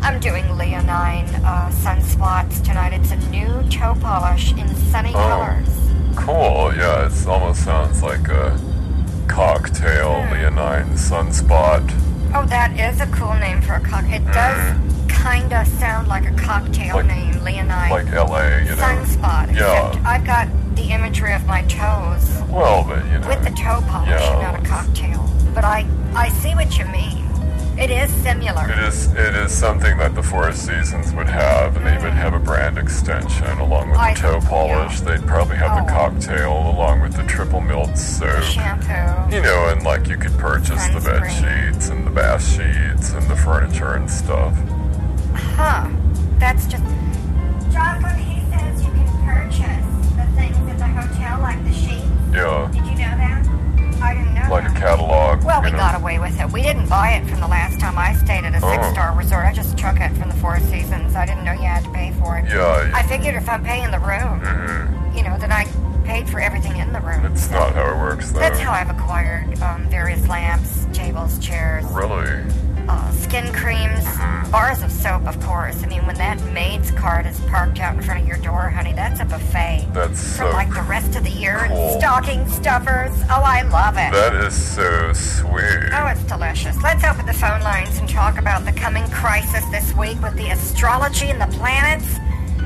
[0.01, 2.93] I'm doing Leonine uh, sunspots tonight.
[2.93, 5.19] It's a new toe polish in sunny Oh.
[5.19, 5.69] colors.
[6.15, 6.73] Cool.
[6.75, 8.59] Yeah, it almost sounds like a
[9.27, 10.33] cocktail Hmm.
[10.33, 11.83] leonine sunspot.
[12.33, 14.15] Oh, that is a cool name for a cocktail.
[14.21, 14.75] It does
[15.07, 17.89] kind of sound like a cocktail Like- name, Leonine.
[17.91, 18.81] Like LA, you know.
[18.81, 19.53] Sunspot.
[19.55, 19.93] Yeah.
[20.05, 23.27] I've got the imagery of my toes Well, but you know.
[23.27, 24.41] with the toe polish, Yeah.
[24.41, 25.29] not a cocktail.
[25.53, 25.85] But I,
[26.15, 27.27] I see what you mean.
[27.81, 28.69] It is similar.
[28.69, 32.33] It is it is something that the Four Seasons would have, and they would have
[32.35, 34.99] a brand extension along with I- the toe polish.
[34.99, 35.05] yeah.
[35.17, 35.95] They'd probably have the Oh.
[35.97, 38.43] cocktail along with the triple milled soap.
[38.43, 39.35] Shampoo.
[39.35, 43.27] You know, and like you could purchase the bed sheets and the bath sheets and
[43.27, 44.53] the furniture and stuff.
[45.33, 45.87] Huh.
[46.37, 46.83] That's just.
[47.73, 49.85] Jocelyn, he says you can purchase
[50.17, 52.05] the things at the hotel, like the sheets.
[52.31, 52.69] Yeah,
[54.51, 55.43] like a catalog.
[55.43, 55.77] Well, we know.
[55.77, 56.51] got away with it.
[56.51, 58.71] We didn't buy it from the last time I stayed at a Oh.
[58.71, 59.45] six-star resort.
[59.45, 61.15] I just took it from the Four Seasons.
[61.15, 62.45] I didn't know you had to pay for it.
[62.49, 65.15] Yeah, I figured if I'm paying the room, mhm.
[65.15, 65.65] you know, then I
[66.03, 67.25] paid for everything in the room.
[67.25, 68.39] it's not how it works though.
[68.39, 72.27] That's how I've acquired um, various lamps, tables, chairs, Really?
[72.91, 74.03] Uh, skin creams,
[74.51, 75.81] bars of soap, of course.
[75.83, 78.91] I mean, when that maid's cart is parked out in front of your door, honey,
[78.91, 79.87] that's a buffet.
[79.93, 81.97] That's For like the rest of the year, cool.
[81.99, 83.11] stocking stuffers.
[83.29, 84.11] Oh, I love it.
[84.11, 85.89] That is so sweet.
[85.93, 86.75] Oh, it's delicious.
[86.83, 90.49] Let's open the phone lines and talk about the coming crisis this week with the
[90.49, 92.17] astrology and the planets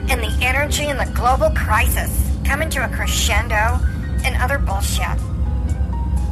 [0.09, 2.11] and the energy and the global crisis
[2.43, 3.79] coming to a crescendo
[4.23, 5.19] and other bullshit.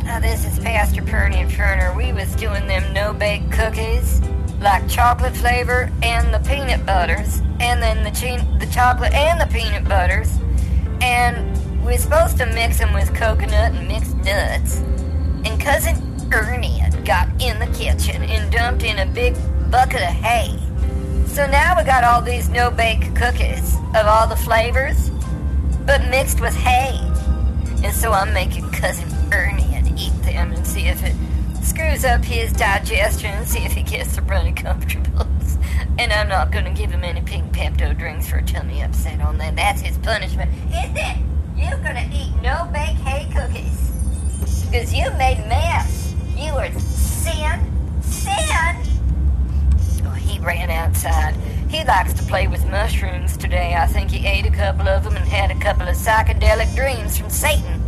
[0.05, 1.95] Uh, this is Pastor Purdy and Ferner.
[1.95, 4.21] We was doing them no-bake cookies,
[4.59, 9.47] like chocolate flavor and the peanut butters, and then the che- the chocolate and the
[9.47, 10.29] peanut butters,
[11.01, 14.81] and we're supposed to mix them with coconut and mixed nuts.
[15.45, 15.95] And cousin
[16.33, 19.35] Ernie got in the kitchen and dumped in a big
[19.71, 20.59] bucket of hay.
[21.27, 25.09] So now we got all these no-bake cookies of all the flavors,
[25.85, 26.99] but mixed with hay.
[27.83, 29.62] And so I'm making cousin Ernie
[30.33, 31.15] and and see if it
[31.63, 35.59] screws up his digestion and see if he gets the runny comfortables.
[35.99, 39.37] And I'm not gonna give him any pink Pepto drinks for a tummy upset on
[39.37, 39.55] that.
[39.55, 40.51] That's his punishment.
[40.69, 41.17] Is it?
[41.55, 43.91] You're gonna eat no bake hay cookies.
[44.65, 46.15] Because you made mess.
[46.35, 48.01] You were sin.
[48.01, 48.75] Sin?
[50.05, 51.35] Oh, he ran outside.
[51.69, 53.75] He likes to play with mushrooms today.
[53.75, 57.17] I think he ate a couple of them and had a couple of psychedelic dreams
[57.17, 57.82] from Satan.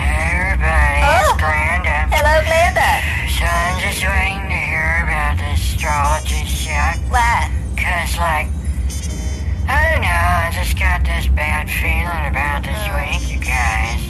[0.00, 1.36] Everybody, Oh.
[1.38, 1.96] Glenda.
[2.14, 2.90] Hello, Glenda.
[3.36, 6.96] So I'm just waiting to hear about the astrology shit.
[7.08, 7.50] Why?
[7.76, 8.48] Cause, like,
[9.68, 12.96] I don't know, I just got this bad feeling about this Oh.
[12.98, 14.00] week, you guys.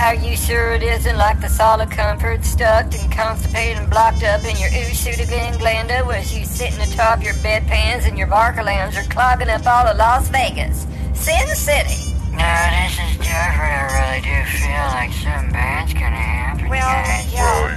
[0.00, 4.42] Are you sure it isn't like the solid comfort stuck and constipated and blocked up
[4.44, 6.04] in your ooze suit again, Glenda?
[6.04, 10.28] Was you sitting atop your bedpans and your Barcalounger are clogging up all of Las
[10.30, 10.86] Vegas?
[11.14, 12.13] Sin City.
[12.36, 13.72] No, this is different.
[13.72, 17.32] I really do feel like something bad's gonna happen, Well, guys.
[17.32, 17.44] yeah.
[17.44, 17.70] Well,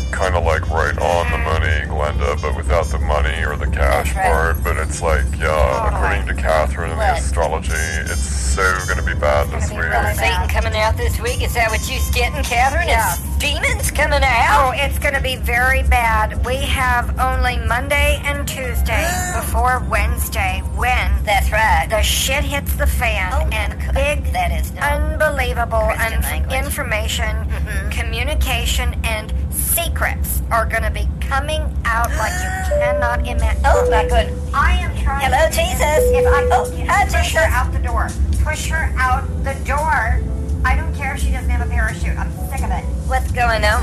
[0.00, 3.66] you're kind of like right on the money, Glenda, but without the money or the
[3.70, 4.26] cash right.
[4.26, 4.62] part.
[4.64, 5.94] But it's like, yeah, Totally.
[5.94, 8.20] according to Catherine and the astrology, it's
[8.54, 9.84] so going to be bad this be week.
[9.86, 10.16] really bad.
[10.16, 11.42] Satan coming out this week?
[11.42, 12.86] Is that what you're getting, Catherine?
[12.86, 13.14] Yeah.
[13.14, 14.68] It's demons coming out.
[14.68, 16.44] Oh, it's going to be very bad.
[16.46, 19.04] We have only Monday and Tuesday
[19.34, 21.88] before Wednesday when That's right.
[21.90, 23.94] the shit hits the fan Oh, and God.
[24.04, 26.52] Big, That is unbelievable Christian inf- language.
[26.64, 27.90] information, Mhm.
[27.90, 33.62] communication, and secrets are going to be coming out like you cannot imagine.
[33.64, 34.28] Oh, my good.
[34.52, 35.20] I am trying.
[35.24, 36.00] Hello, Jesus.
[36.20, 38.08] If I Oh, hi, push her out the door,
[38.44, 40.20] push her out the door.
[40.66, 42.18] I don't care if she doesn't have a parachute.
[42.18, 42.84] I'm sick of it.
[43.06, 43.82] What's going on?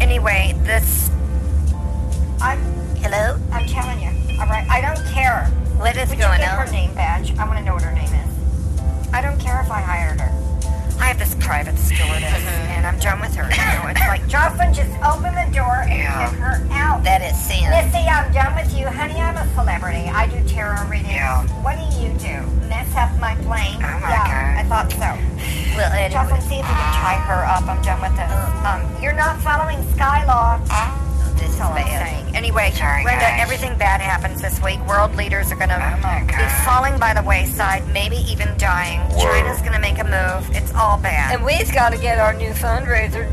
[0.00, 1.10] Anyway, this.
[2.40, 2.56] I.
[3.00, 3.38] Hello?
[3.52, 4.10] I'm telling you.
[4.40, 4.66] All right.
[4.70, 5.44] I don't care.
[5.76, 6.66] What is Would going you get on?
[6.66, 7.36] her name badge?
[7.38, 8.33] I want to know what her name is.
[9.14, 10.30] I don't care if I hired her.
[10.98, 12.42] I have this private stewardess,
[12.74, 13.46] and I'm done with her.
[13.46, 16.30] You know, it's like Jocelyn, just open the door and Yeah.
[16.30, 17.04] kick her out.
[17.04, 17.70] That is sin.
[17.70, 19.20] Missy, I'm done with you, honey.
[19.20, 20.10] I'm a celebrity.
[20.10, 21.14] I do tarot readings.
[21.14, 21.42] Yeah.
[21.62, 22.42] What do you do?
[22.66, 23.78] Mess up my plane?
[23.78, 24.52] Oh my yeah, God.
[24.58, 25.10] I thought so.
[25.78, 26.48] Well, Jocelyn, anyway.
[26.50, 27.66] see if you can tie her up.
[27.70, 28.32] I'm done with this.
[28.66, 30.58] Um, you're not following Sky Law.
[31.38, 32.23] This is all I'm saying.
[32.34, 33.40] Anyway, Sorry, Brenda, guys.
[33.40, 34.78] everything bad happens this week.
[34.88, 39.00] World leaders are going to Oh be falling by the wayside, maybe even dying.
[39.12, 39.24] Whoa.
[39.24, 40.50] China's going to make a move.
[40.56, 41.34] It's all bad.
[41.34, 43.24] And we've got to get our new fundraiser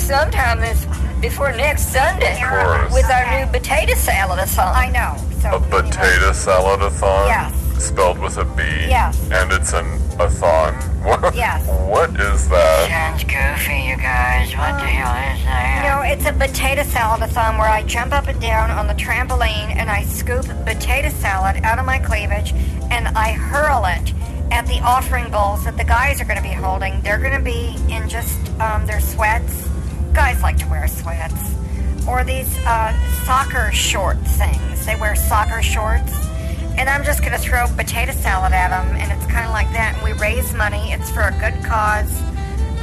[0.00, 0.84] sometime this
[1.20, 2.92] before next Sunday Of course.
[2.94, 4.40] with our new potato salad
[4.74, 5.16] I know.
[5.40, 5.70] So A anyway.
[5.82, 7.26] potato salad-a-thon?
[7.28, 7.54] Yes.
[7.80, 8.62] Spelled with a B?
[8.62, 9.18] Yes.
[9.32, 9.86] And it's an
[10.20, 10.74] a-thon?
[11.02, 11.34] What?
[11.34, 11.66] Yes.
[11.88, 12.88] What is that?
[12.88, 14.50] Sounds goofy, you guys.
[14.50, 15.82] What the hell is that?
[15.88, 19.88] No, it's a potato salad-a-thon where I jump up and down on the trampoline and
[19.90, 22.52] I scoop potato salad out of my cleavage
[22.90, 24.12] and I hurl it
[24.52, 27.00] at the offering bowls that the guys are going to be holding.
[27.00, 29.66] They're going to be in just um, their sweats.
[30.12, 31.54] Guys like to wear sweats.
[32.06, 32.92] Or these uh,
[33.24, 34.84] soccer short things.
[34.84, 36.29] They wear soccer shorts.
[36.80, 39.70] And I'm just going to throw potato salad at them, and it's kind of like
[39.72, 39.96] that.
[39.96, 40.92] And we raise money.
[40.92, 42.10] It's for a good cause,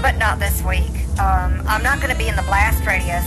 [0.04, 0.94] but not this week.
[1.18, 3.26] Um, I'm not going to be in the blast radius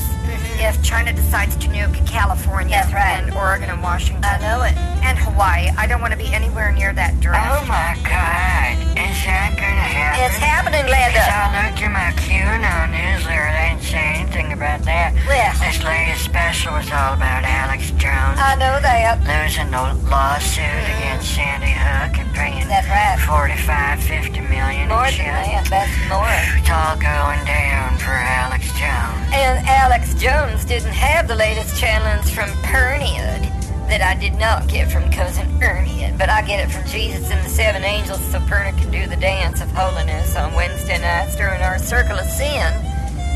[0.61, 3.23] if China decides to nuke California right.
[3.23, 4.77] and Oregon and Washington I know it.
[5.03, 5.69] and Hawaii.
[5.77, 7.41] I don't want to be anywhere near that drift.
[7.41, 8.77] Oh my god.
[8.95, 10.25] Is that gonna happen?
[10.27, 11.25] It's happening, Glenda.
[11.25, 13.49] I looked at my QAnon newsletter.
[13.53, 15.17] They didn't say anything about that.
[15.27, 15.53] Well.
[15.61, 19.21] This latest special was all about Alex Jones I know that.
[19.25, 20.99] losing the lawsuit mm-hmm.
[21.01, 23.19] against Sandy Hook and paying That's right.
[23.25, 25.67] 45, 50 million More than that.
[25.71, 26.37] That's more.
[26.61, 29.31] It's all going down for Alex Jones.
[29.33, 33.41] And Alex Jones didn't have the latest challenge from Perniad
[33.89, 37.43] that I did not get from cousin Erniad, but I get it from Jesus and
[37.43, 41.63] the seven angels so Perna can do the dance of holiness on Wednesday nights during
[41.63, 42.71] our circle of sin.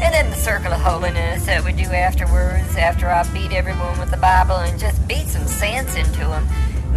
[0.05, 4.11] And then the circle of holiness that we do afterwards, after I beat everyone with
[4.11, 6.47] the Bible and just beat some sense into them.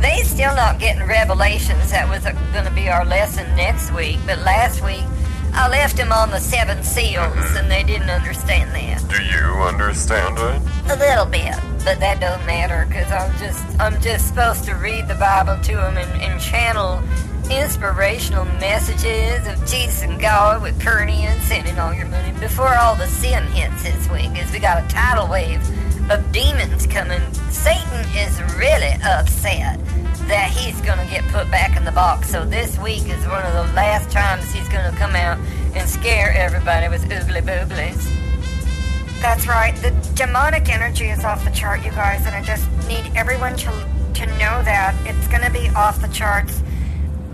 [0.02, 1.92] They still not getting revelations.
[1.92, 5.06] That was going to be our lesson next week, but last week
[5.54, 7.58] I left him on the seven seals, mm-hmm.
[7.58, 9.08] and they didn't understand that.
[9.10, 10.92] Do you understand it?
[10.92, 15.08] A little bit, but that don't matter because I'm just I'm just supposed to read
[15.08, 17.02] the Bible to him and, and channel
[17.50, 22.96] inspirational messages of Jesus and God with Kearney and sending all your money before all
[22.96, 24.38] the sin hits this week.
[24.38, 25.62] Is we got a tidal wave
[26.10, 27.22] of demons coming.
[27.50, 29.80] Satan is really upset
[30.28, 32.30] that he's going to get put back in the box.
[32.30, 35.38] So this week is one of the last times he's going to come out
[35.76, 38.14] and scare everybody with oogly booglies.
[39.22, 39.76] That's right.
[39.78, 43.72] The demonic energy is off the chart, you guys, and I just need everyone to
[44.18, 46.62] to know that it's going to be off the charts.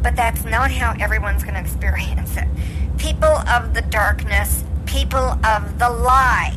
[0.01, 2.47] But that's not how everyone's going to experience it.
[2.97, 6.53] People of the darkness, people of the lie,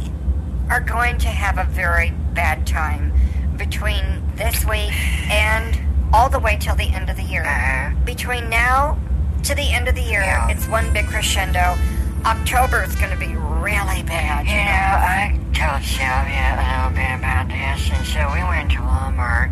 [0.71, 3.12] are going to have a very bad time
[3.57, 4.03] between
[4.37, 4.93] this week
[5.31, 5.79] and
[6.12, 7.43] all the way till the end of the year.
[7.45, 7.95] Uh-huh.
[8.05, 8.99] Between now
[9.45, 10.49] to the end of the year, Yeah.
[10.49, 11.77] it's one big crescendo.
[12.25, 14.47] October is going to be really bad.
[14.47, 18.79] You know, I told Sylvia a little bit about this, and so we went to
[18.79, 19.51] Walmart.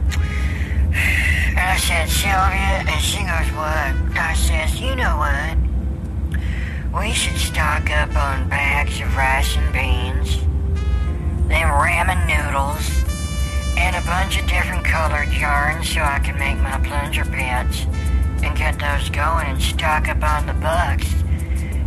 [1.57, 4.19] And I said, Sylvia, and she goes, what?
[4.19, 5.57] I says, you know what?
[7.01, 10.37] We should stock up on bags of rice and beans,
[11.49, 12.84] then ramen noodles,
[13.76, 17.86] and a bunch of different colored yarns so I can make my plunger pets
[18.42, 21.09] and get those going and stock up on the bucks.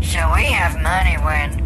[0.05, 1.65] So we have money when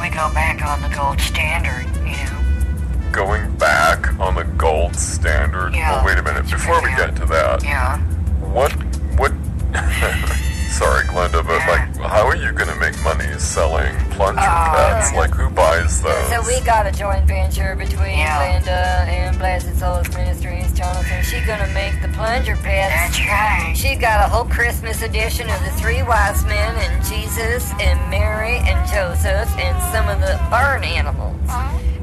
[0.00, 3.12] we go back on the gold standard, you know.
[3.12, 5.72] Going back on the gold standard.
[5.74, 5.96] Oh, yeah.
[5.96, 6.48] Well, wait a minute.
[6.50, 7.98] Before we get to that, Yeah.
[8.40, 8.72] what
[9.18, 9.32] what?
[10.72, 14.72] Sorry, Glenda, but like, how are you gonna make money selling plunger ah.
[14.72, 15.12] Oh, pets?
[15.14, 16.28] Like, who buys those?
[16.28, 18.58] So we got a joint venture between Yeah.
[18.60, 20.72] Glenda and Blessed Souls Ministries.
[20.72, 23.18] Jonathan, she gonna make the plunger pets.
[23.18, 23.74] That's right.
[23.76, 28.56] She's got a whole Christmas edition of the three wise men and Jesus and Mary
[28.64, 31.36] and Joseph and some of the barn animals.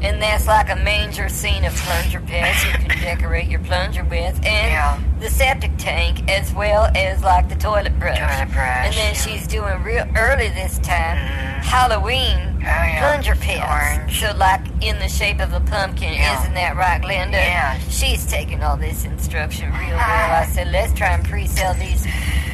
[0.01, 4.35] And that's like a manger scene of plunger pets you can decorate your plunger with.
[4.37, 4.99] And Yeah.
[5.19, 8.17] the septic tank as well as like the toilet brush.
[8.17, 9.19] Toilet brush, And then yeah.
[9.21, 11.61] she's doing real early this time mm-hmm.
[11.61, 12.99] Halloween Oh, yeah.
[12.99, 13.99] plunger pets.
[13.99, 14.19] Orange.
[14.19, 16.13] So like in the shape of a pumpkin.
[16.13, 17.33] Isn't that right, Glenda?
[17.33, 17.77] Yeah.
[17.89, 19.97] She's taking all this instruction real well.
[19.99, 20.41] Ah.
[20.41, 22.05] I said, let's try and pre-sell these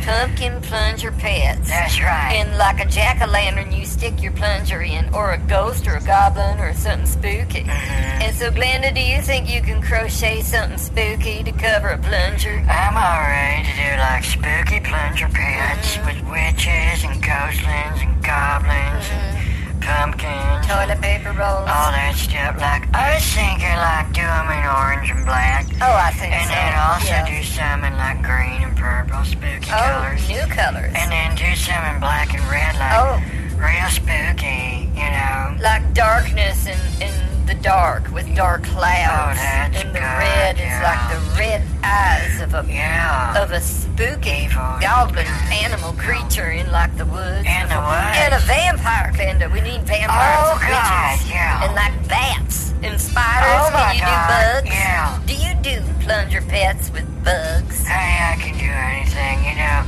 [0.04, 1.68] pumpkin plunger pets.
[1.68, 2.34] That's right.
[2.36, 6.60] And like a jack-o'-lantern, you stick your plunger in, or a ghost, or a goblin,
[6.60, 7.34] or something spooky.
[7.43, 8.21] Mm-hmm.
[8.23, 12.63] And so, Glenda, do you think you can crochet something spooky to cover a plunger?
[12.69, 19.05] I'm all ready to do like spooky plunger pets with witches and ghostlings and goblins
[19.11, 20.65] and pumpkins.
[20.65, 21.67] Toilet paper rolls.
[21.69, 22.57] All that stuff.
[22.57, 25.67] Like, I was thinking like do them in orange and black.
[25.83, 26.55] Oh, I think And so.
[26.55, 27.27] then also yeah.
[27.27, 30.23] do some in like green and purple, spooky Oh, colors.
[30.29, 30.93] new colors.
[30.95, 33.19] And then do some in black and red, like Oh.
[33.58, 35.56] Real spooky, you know.
[35.62, 37.14] like darkness in, in
[37.45, 39.38] the dark with dark clouds.
[39.39, 43.41] Oh, that's and the good, red is like the red eyes of a Yeah.
[43.43, 44.78] of a spooky Evil.
[44.82, 47.45] goblin animal creature in like the woods.
[47.47, 48.18] In the woods.
[48.18, 49.51] And a vampire, Glenda.
[49.51, 51.30] We need vampires Oh, and witches.
[51.30, 51.64] God, yeah.
[51.66, 53.45] And like bats and spiders.
[53.47, 54.76] Oh, Can you God, do bugs?
[54.76, 55.20] yeah.
[55.26, 57.86] Do you do plunger pets with bugs?
[57.88, 59.86] Hey, I can do anything, you know.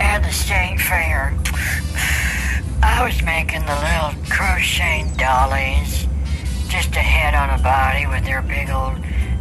[0.00, 1.34] At the state fair,
[2.82, 6.06] I was making the little crocheted dollies,
[6.68, 8.98] just a head on a body with their big old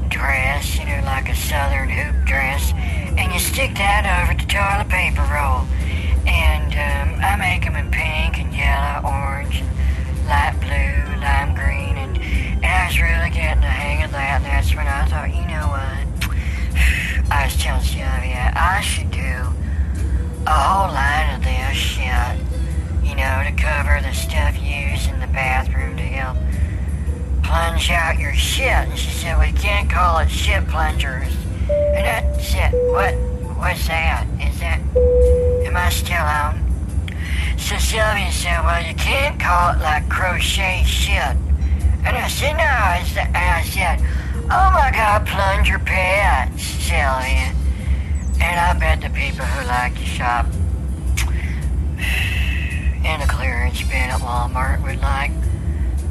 [0.09, 2.71] dress, you know, like a southern hoop dress,
[3.17, 5.65] and you stick that over the toilet paper roll.
[6.29, 9.69] And um, I make them in pink and yellow, orange, and
[10.29, 14.41] light blue, lime green, and, and I was really getting the hang of that.
[14.41, 16.29] And that's when I thought, you know what?
[17.33, 19.49] I was telling Sylvia I should do
[20.45, 22.37] a whole line of this shit,
[23.11, 26.37] you know, to cover the stuff used in the bathroom to help
[27.43, 28.71] plunge out your shit.
[28.87, 31.35] And she said, we can't call it shit plungers.
[31.67, 33.13] And I said, what?
[33.59, 34.25] What's that?
[34.39, 34.79] Is that.
[35.67, 36.63] Am I still on?
[37.57, 41.35] So Sylvia said, well, you can't call it like crochet shit.
[42.05, 42.63] And I said, no.
[42.63, 43.99] I said,
[44.49, 47.51] oh my god, plunger pets, Sylvia.
[48.39, 50.45] And I bet the people who like to shop
[53.15, 55.31] in a clearance bin at Walmart would like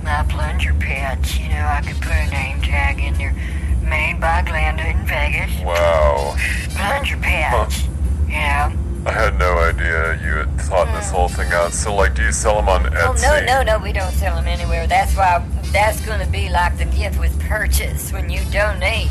[0.03, 1.39] my plunger pets.
[1.39, 3.35] You know, I could put a name tag in there.
[3.83, 5.65] Made by Glenda in Vegas.
[5.65, 6.37] Wow.
[6.77, 7.85] Plunger pets.
[8.27, 8.73] You know?
[9.07, 11.73] I had no idea you had thought this whole thing out.
[11.73, 13.25] So, like, do you sell them on Etsy?
[13.25, 14.87] Oh no, no, no, we don't sell them anywhere.
[14.87, 15.43] That's why
[15.73, 19.09] that's going to be like the gift with purchase when you donate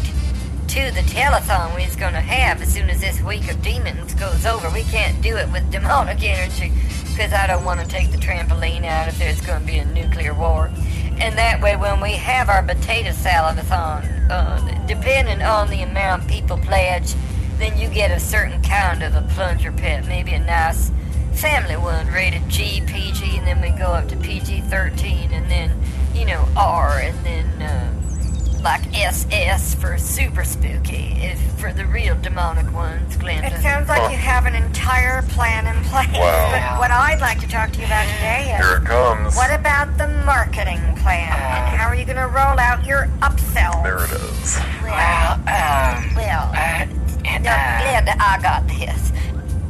[0.68, 4.46] to the telethon we're going to have as soon as this week of demons goes
[4.46, 4.70] over.
[4.70, 6.72] We can't do it with demonic energy
[7.20, 9.84] because I don't want to take the trampoline out if there's going to be a
[9.84, 10.72] nuclear war.
[11.20, 16.58] And that way, when we have our potato salad-a-thon, uh, depending on the amount people
[16.58, 17.14] pledge,
[17.58, 20.94] then you get a certain kind of a plunger pet, maybe a nice
[21.34, 25.78] family one rated G, PG, and then we go up to PG 13, and then,
[26.16, 28.19] you know, R, and then uh,
[28.62, 33.52] like SS for super spooky, if for the real demonic ones, Glenda.
[33.58, 34.10] It sounds like Huh.
[34.10, 36.08] you have an entire plan in place.
[36.14, 36.50] Wow.
[36.74, 39.36] But what I'd like to talk to you about today is Here it comes.
[39.36, 41.32] what about the marketing plan?
[41.32, 43.84] and how are you going to roll out your upsell?
[43.84, 44.58] There it is.
[44.84, 46.86] Well, um, well, uh,
[47.26, 49.12] it, now, uh, Glenda, I got this.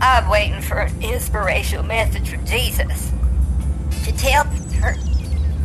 [0.01, 3.11] I'm waiting for an inspirational message from Jesus
[4.05, 4.95] to tell her.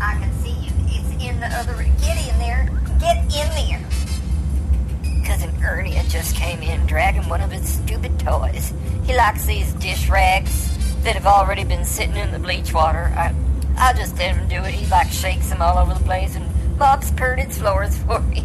[0.01, 0.73] I can see you.
[0.89, 1.75] It's in the other.
[2.01, 2.69] Get in there.
[3.05, 5.25] Get in there.
[5.27, 8.73] Cousin Ernie just came in dragging one of his stupid toys.
[9.05, 10.71] He likes these dish rags
[11.03, 13.13] that have already been sitting in the bleach water.
[13.15, 13.35] I,
[13.77, 14.73] I just let him do it.
[14.73, 18.43] He like shakes them all over the place and mops purted floors for me.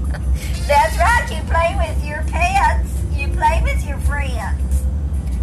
[0.68, 1.26] That's right.
[1.34, 2.90] You play with your pets.
[3.16, 4.79] You play with your friends.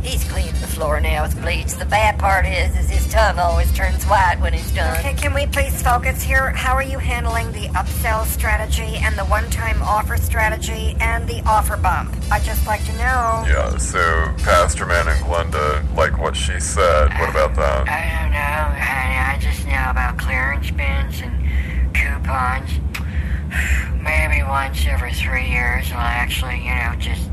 [0.07, 1.25] He's cleaning the floor now.
[1.25, 1.81] It's bleached.
[1.81, 4.97] The bad part is, is his tongue always turns white when he's done.
[5.01, 6.51] Okay, can we please focus here?
[6.51, 11.77] How are you handling the upsell strategy and the one-time offer strategy and the offer
[11.77, 12.15] bump?
[12.31, 13.45] I'd just like to know.
[13.49, 17.09] Yeah, so Pastor Man and Glenda, like what she said.
[17.19, 17.89] What about that?
[17.89, 19.19] I don't know, honey.
[19.19, 22.71] I just know about clearance bins and coupons.
[24.05, 27.29] Maybe once every three years I'll actually, you know, just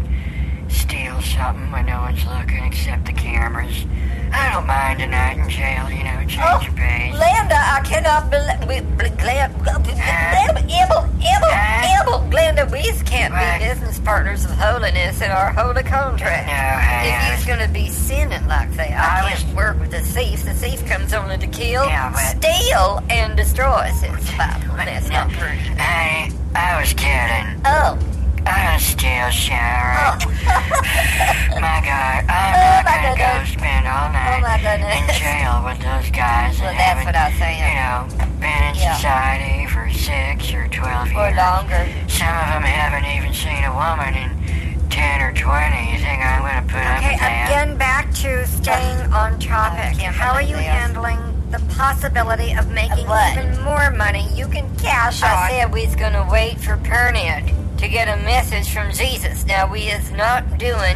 [0.73, 3.85] steal something when no one's looking except the cameras.
[4.31, 7.13] I don't mind a night in jail, you know, change Oh, your pace.
[7.15, 8.83] Glenda, I cannot believe.
[8.97, 11.53] Glenda, Glenda, Emil, Emil,
[11.85, 13.59] Emil, Glenda, we can't What?
[13.59, 16.47] be business partners of holiness in our holy contract.
[16.47, 19.91] No, If he's going to be sinning like that, I I can't was- work with
[19.91, 20.43] the thief.
[20.43, 23.91] The thief comes only to kill, Yeah, but- steal, and destroy.
[23.99, 24.75] Says the Bible.
[24.77, 25.59] That's not pretty.
[25.77, 27.61] Honey, I was kidding.
[27.65, 27.97] Oh,
[28.45, 30.19] I was still oh,
[31.63, 34.99] My God, I'm Oh, not gonna go spend all oh, night my goodness.
[34.99, 37.63] in jail with those guys well, that that's haven't, what I was saying.
[37.63, 37.97] you know,
[38.43, 38.95] been in Yeah.
[38.99, 41.37] society for six or twelve Or years.
[41.37, 41.83] longer.
[42.11, 44.29] Some of them haven't even seen a woman in
[44.89, 45.93] ten or twenty.
[45.95, 47.47] You think I'm gonna put up with that?
[47.47, 49.95] Okay, again, back to staying uh, on topic.
[50.03, 50.65] How are you this.
[50.67, 51.19] handling
[51.51, 55.49] the possibility of making even more money you can cash I oh, out?
[55.49, 59.45] said we was gonna wait for Pernod to get a message from Jesus.
[59.45, 60.95] Now we is not doing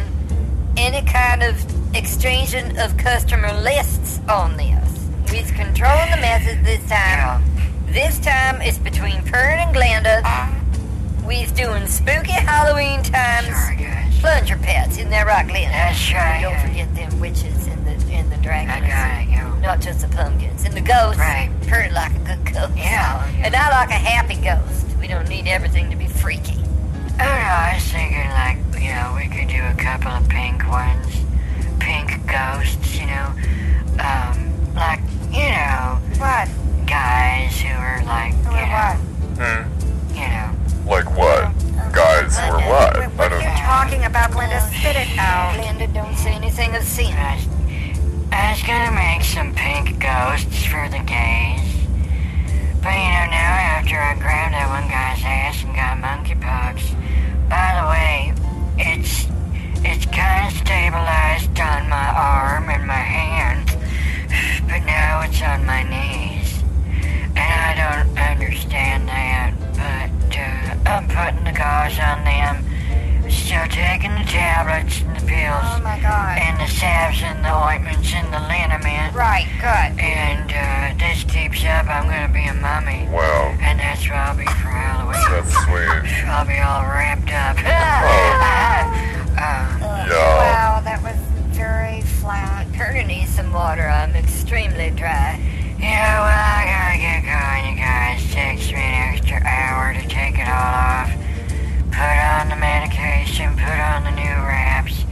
[0.78, 1.54] any kind of
[1.94, 5.06] exchanging of customer lists on this.
[5.30, 7.44] We's controlling the message this time.
[7.88, 11.26] This time it's between Pern and Glenda.
[11.26, 13.48] We's doing spooky Halloween times.
[13.48, 14.20] Guys.
[14.20, 15.70] Plunger pets, isn't that right, Glenda?
[15.70, 16.40] That's right.
[16.40, 18.82] Don't forget them witches and the and the dragons.
[18.82, 19.60] I got it.
[19.60, 20.64] Not just the pumpkins.
[20.64, 21.18] And the ghosts.
[21.18, 21.50] Right.
[21.64, 22.78] Pern like a good ghost.
[22.78, 23.26] Yeah.
[23.44, 24.86] And I like a happy ghost.
[24.98, 26.58] We don't need everything to be freaky.
[27.18, 30.28] I don't know, I was thinking like, you know, we could do a couple of
[30.28, 31.06] pink ones.
[31.80, 33.28] Pink ghosts, you know.
[33.98, 34.34] Um,
[34.74, 35.00] like,
[35.30, 36.48] you know, What?
[36.86, 38.96] guys who are like, you Or know, what?
[39.38, 40.14] Hmm.
[40.14, 40.90] you know.
[40.90, 41.52] Like what?
[41.92, 42.96] Guys or what?
[42.96, 44.60] What, what are you talking about, Linda?
[44.70, 45.56] Spit it out.
[45.58, 47.12] Linda, don't say anything obscene.
[47.14, 47.46] I was,
[48.32, 51.60] I was gonna make some pink ghosts for the gays.
[52.88, 56.96] But you know, now after I grabbed that one guy's ass and got monkeypox,
[57.52, 58.32] by the way,
[58.80, 59.28] it's
[59.84, 63.76] it's kind of stabilized on my arm and my hand,
[64.64, 66.64] but now it's on my knees.
[67.36, 72.64] And I don't understand that, but uh, I'm putting the gauze on them,
[73.30, 75.64] Still taking the tablets and the pills.
[75.64, 76.38] Oh my god.
[76.38, 79.14] And the salves and the ointments and the liniment.
[79.14, 80.00] Right, good.
[80.00, 83.08] And uh, this keeps up, I'm gonna be a mummy.
[83.12, 83.56] Wow.
[83.60, 85.20] And that's where I'll be for Halloween.
[85.30, 86.28] That's sweet.
[86.28, 87.56] I'll be all wrapped up.
[89.38, 89.44] Oh.
[89.44, 89.78] uh.
[90.10, 91.14] Wow, that was
[91.54, 92.66] very flat.
[92.76, 93.86] You're gonna need some water.
[93.86, 95.38] I'm extremely dry.
[95.78, 98.18] Yeah, well, I gotta get going, you guys.
[98.34, 101.27] Takes me an extra hour to take it all off.
[101.98, 105.02] Put on the medication, put on the new wraps.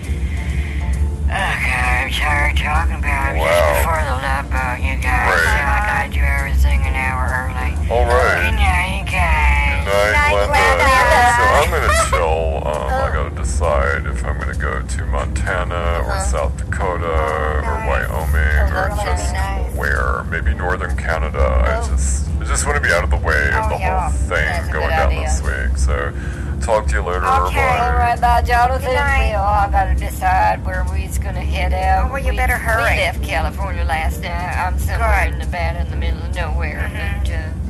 [1.26, 3.42] Oh God, I'm tired talking about it.
[3.42, 5.34] Just before the love boat, you guys.
[5.34, 5.50] Right.
[5.50, 7.74] So I gotta do everything an hour early.
[7.90, 8.50] All right.
[8.50, 9.45] Good night, guys.
[9.86, 10.84] Night, Night, Glenda.
[10.84, 11.36] Glenda.
[11.36, 12.68] So I'm gonna chill.
[12.68, 18.08] Um, I gotta decide if I'm gonna go to Montana or South Dakota or nice.
[18.08, 19.74] Wyoming Oh, or that's just nice.
[19.76, 20.24] where.
[20.24, 21.40] Maybe northern Canada.
[21.64, 24.10] I just I just want to be out of the way of Oh, the yeah.
[24.10, 25.20] whole thing going down idea.
[25.22, 25.78] this week.
[25.78, 26.12] So
[26.60, 27.24] talk to you later.
[27.24, 27.54] Okay.
[27.56, 27.86] Bye.
[27.88, 28.86] All right, bye, Jonathan.
[28.90, 29.28] Good night.
[29.28, 32.08] We all gotta decide where we's gonna head out.
[32.10, 32.94] Oh, well, you We- better hurry.
[32.96, 34.30] We left California last night.
[34.66, 35.32] I'm somewhere Good.
[35.34, 36.90] in Nevada in the middle of nowhere.
[36.92, 37.22] Mhm.
[37.22, 37.65] But, uh,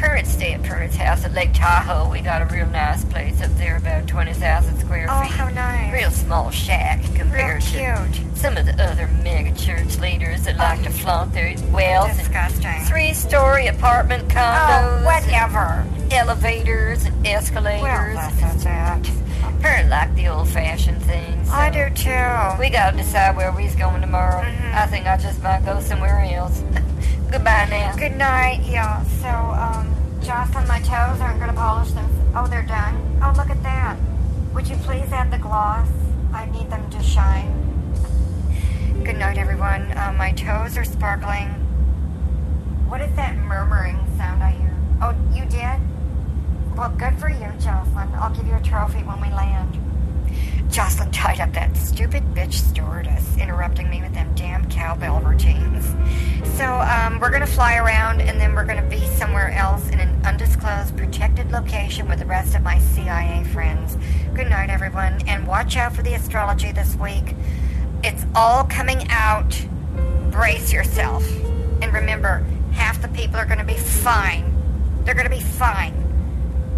[0.00, 2.10] Pruitt's stay at Pruitt's house at Lake Tahoe.
[2.10, 5.30] We got a real nice place up there, about 20,000 square Oh, feet.
[5.32, 5.92] how nice.
[5.92, 7.68] Real small shack Real compared to
[8.14, 8.36] cute.
[8.38, 12.16] some of the other mega church leaders that like to flaunt their wealth.
[12.16, 12.80] Disgusting.
[12.86, 15.02] Three-story apartment condos.
[15.02, 15.84] Oh, whatever.
[16.12, 17.82] elevators, and escalators.
[18.16, 19.08] Well, that's that.
[19.58, 21.48] Apparently like the old-fashioned things.
[21.50, 22.58] I do too.
[22.60, 24.42] We gotta decide where we's going tomorrow.
[24.42, 24.74] Mhm.
[24.74, 26.62] I think I just might go somewhere else.
[27.30, 27.94] Goodbye now.
[27.96, 28.60] Good night.
[28.68, 29.04] Yeah.
[29.22, 32.10] So, um, Jocelyn, my toes aren't gonna polish them.
[32.34, 33.20] Oh, they're done.
[33.22, 33.96] Oh, look at that.
[34.52, 35.88] Would you please add the gloss?
[36.32, 37.54] I need them to shine.
[39.04, 39.92] Good night, everyone.
[39.92, 41.48] Uh, my toes are sparkling.
[42.88, 44.76] What is that murmuring sound I hear?
[45.00, 45.80] Oh, you did?
[46.76, 48.08] Well, good for you, Jocelyn.
[48.14, 49.78] I'll give you a trophy when we land.
[50.70, 55.84] Jocelyn tied up that stupid bitch stewardess, interrupting me with them damn cowbell routines.
[56.56, 60.24] So, um, we're gonna fly around and then we're gonna be somewhere else in an
[60.24, 63.96] undisclosed, protected location with the rest of my CIA friends.
[64.32, 67.34] Good night, everyone, and watch out for the astrology this week.
[68.04, 69.60] It's all coming out.
[70.30, 71.28] Brace yourself.
[71.82, 74.54] And remember, half the people are gonna be fine.
[75.04, 75.94] They're gonna be fine.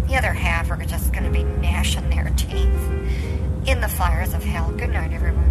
[0.07, 2.93] The other half are just gonna be gnashing their teeth
[3.65, 4.71] in the fires of hell.
[4.71, 5.49] Good night, everyone.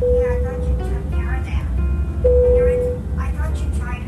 [0.00, 1.66] Yeah, I thought you took care of that.
[3.18, 4.05] I thought you tied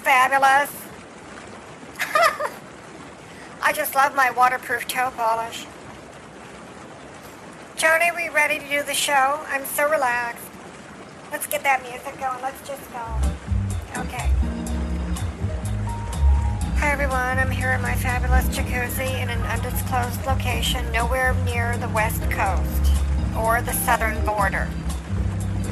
[0.00, 0.70] Fabulous?
[3.62, 5.66] I just love my waterproof toe polish.
[7.76, 9.44] Joni, we ready to do the show?
[9.48, 10.46] I'm so relaxed.
[11.30, 12.40] Let's get that music going.
[12.40, 14.00] Let's just go.
[14.00, 14.30] Okay.
[16.78, 21.90] Hi everyone, I'm here in my fabulous jacuzzi in an undisclosed location nowhere near the
[21.90, 22.90] west coast,
[23.36, 24.66] or the southern border,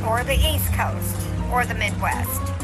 [0.06, 1.16] or the east coast,
[1.50, 2.57] or the midwest.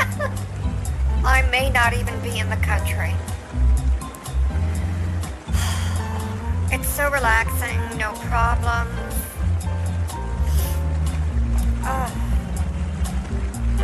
[1.24, 3.14] I may not even be in the country.
[6.72, 8.92] It's so relaxing, no problems.
[11.88, 12.22] Oh,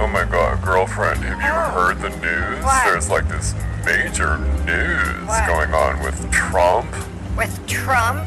[0.01, 1.71] Oh my god, girlfriend, have you Oh.
[1.87, 2.65] heard the news?
[2.65, 2.85] What?
[2.85, 3.55] There's like this
[3.85, 5.47] major news What?
[5.47, 6.89] going on with Trump.
[7.37, 8.27] with Trump?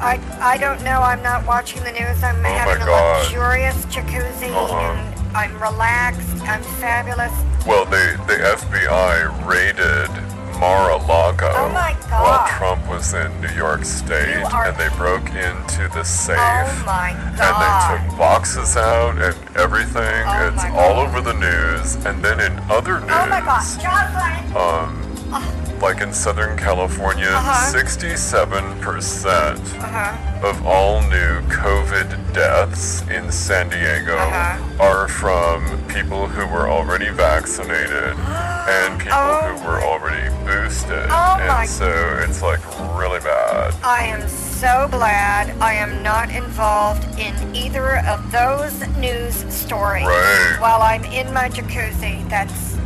[0.00, 1.02] I, I don't know.
[1.02, 2.22] I'm not watching the news.
[2.22, 3.18] I'm Oh my having a God.
[3.24, 4.76] luxurious jacuzzi Uh-huh.
[4.78, 6.40] and I'm relaxed.
[6.42, 7.32] I'm fabulous.
[7.66, 10.10] Well, they, the FBI raided
[10.58, 11.68] Mar-a-Lago Oh
[12.10, 16.36] while Trump was in New York State, and they broke into the safe.
[16.38, 20.24] Oh my And they took boxes out and everything.
[20.26, 21.94] Oh it's all over the news.
[22.06, 23.62] And then in other news, Oh my god.
[23.80, 24.56] Jocelyn!
[24.56, 27.72] um, like in Southern California, Uh-huh.
[27.72, 30.46] 67% Uh-huh.
[30.48, 34.58] of all new COVID deaths in San Diego Uh-huh.
[34.84, 38.14] are from people who were already vaccinated
[38.68, 41.06] and people Oh who were already boosted.
[41.10, 41.88] Oh and my- so
[42.22, 42.60] it's like
[42.96, 43.74] really bad.
[43.84, 50.56] I am so glad I am not involved in either of those news stories Right.
[50.58, 52.28] while I'm in my jacuzzi.
[52.28, 52.76] That's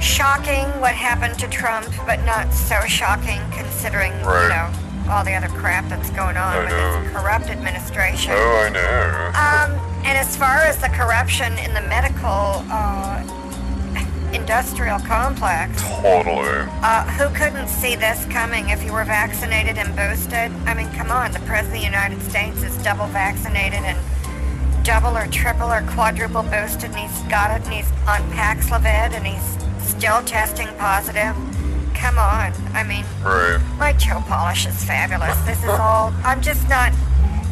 [0.00, 4.70] shocking what happened to Trump, but not so shocking considering, you know,
[5.10, 7.02] all the other crap that's going on I with know.
[7.02, 8.32] this corrupt administration.
[8.34, 9.30] Oh, I know.
[9.34, 13.24] Um, and as far as the corruption in the medical uh,
[14.32, 16.68] industrial complex, totally.
[16.82, 20.52] uh, who couldn't see this coming if you were vaccinated and boosted?
[20.68, 23.98] I mean, come on, the President of the United States is double vaccinated and
[24.84, 29.26] double or triple or quadruple boosted, and he's got it, and he's on Paxlovid, and
[29.26, 29.56] he's
[29.98, 31.34] still testing positive.
[31.94, 33.58] Come on, I mean, Right.
[33.78, 35.36] my toe polish is fabulous.
[35.40, 36.12] This is all.
[36.24, 36.92] I'm just not.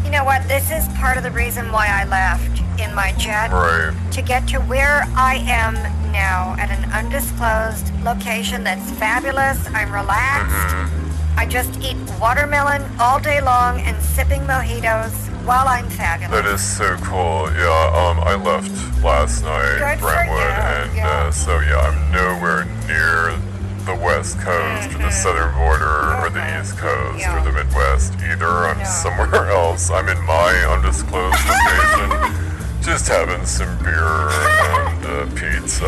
[0.04, 0.46] You know what?
[0.46, 3.92] This is part of the reason why I left in my jet Right.
[4.12, 5.74] to get to where I am
[6.12, 9.58] now at an undisclosed location that's fabulous.
[9.74, 10.54] I'm relaxed.
[10.76, 11.38] Mm-hmm.
[11.40, 15.12] I just eat watermelon all day long and sipping mojitos
[15.46, 16.30] while I'm fabulous.
[16.32, 17.48] That is so cool.
[17.54, 18.70] Yeah, um, I left
[19.02, 21.08] last night, Good Brentwood, and yeah.
[21.08, 23.38] uh, so yeah, I'm nowhere near
[23.86, 26.42] the West Coast or the Southern border or the.
[26.60, 27.38] East Coast Yeah.
[27.40, 28.46] or the Midwest either.
[28.66, 28.84] I'm No.
[28.84, 29.90] somewhere else.
[29.90, 32.34] I'm in my undisclosed location,
[32.82, 35.86] just having some beer and uh, pizza,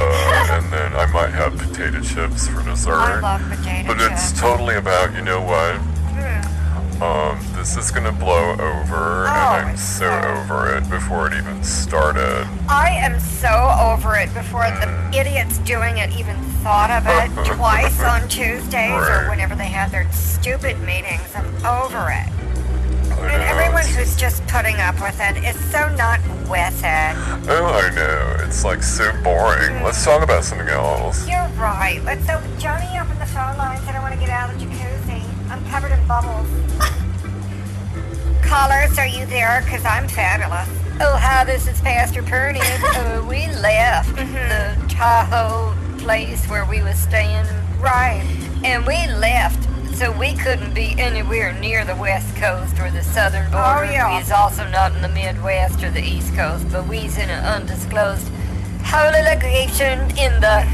[0.55, 2.95] and then I might have potato chips for dessert.
[2.95, 4.31] I love potato But chips.
[4.31, 5.75] it's totally about, you know what?
[6.15, 6.43] Hmm.
[7.01, 11.35] Um, this is gonna blow over, Oh, and I'm so so- over it before it
[11.35, 12.47] even started.
[12.69, 13.49] I am so
[13.81, 19.25] over it before the idiots doing it even thought of it twice on Tuesdays Right.
[19.27, 21.23] or whenever they had their stupid meetings.
[21.37, 22.27] I'm over it.
[23.13, 26.19] I And know, everyone it's- who's just putting up with it is so not
[26.49, 27.15] with it.
[27.49, 28.37] Oh, I know.
[28.45, 29.83] It's like so boring.
[29.85, 31.27] Let's talk about something else.
[31.29, 32.01] You're right.
[32.05, 32.49] Let's open.
[32.59, 33.87] Johnny, open the phone lines.
[33.89, 34.78] I don't want to get out of jacuzzi.
[35.59, 36.47] I'm covered in bubbles.
[38.47, 39.61] Callers, are you there?
[39.65, 40.69] Because I'm fabulous.
[41.01, 42.61] Oh, hi, this is Pastor Purdy.
[42.63, 47.45] uh, we left the Tahoe place where we was staying,
[47.81, 48.23] Right.
[48.63, 49.65] and we left
[49.97, 53.81] so we couldn't be anywhere near the West Coast or the Southern border.
[53.81, 54.17] Oh, yeah.
[54.17, 58.31] We's also not in the Midwest or the East Coast, but we's in an undisclosed
[58.85, 60.65] holy location in the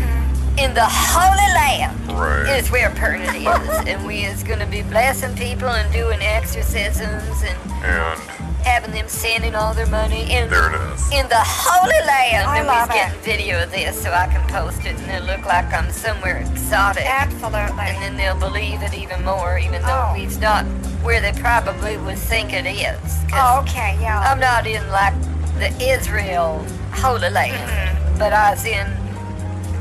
[0.58, 1.98] in the Holy Land.
[2.12, 2.58] Right.
[2.58, 7.58] Is where Pernity is, and we is gonna be blessing people and doing exorcisms and
[7.84, 8.18] And
[8.64, 11.12] having them sending all their money in there it is.
[11.12, 12.46] in the Holy Land.
[12.48, 12.98] I and love we's it.
[13.00, 16.38] getting video of this so I can post it and it'll look like I'm somewhere
[16.38, 17.04] exotic.
[17.04, 17.60] Absolutely.
[17.78, 20.14] And then they'll believe it even more, even though Oh.
[20.14, 20.64] we's not
[21.02, 22.98] where they probably would think it is.
[23.34, 23.98] Oh, okay.
[24.00, 24.20] Yeah.
[24.20, 25.14] I'm not in like
[25.58, 28.18] the Israel Holy Land, Mm-hmm.
[28.18, 28.86] but I was in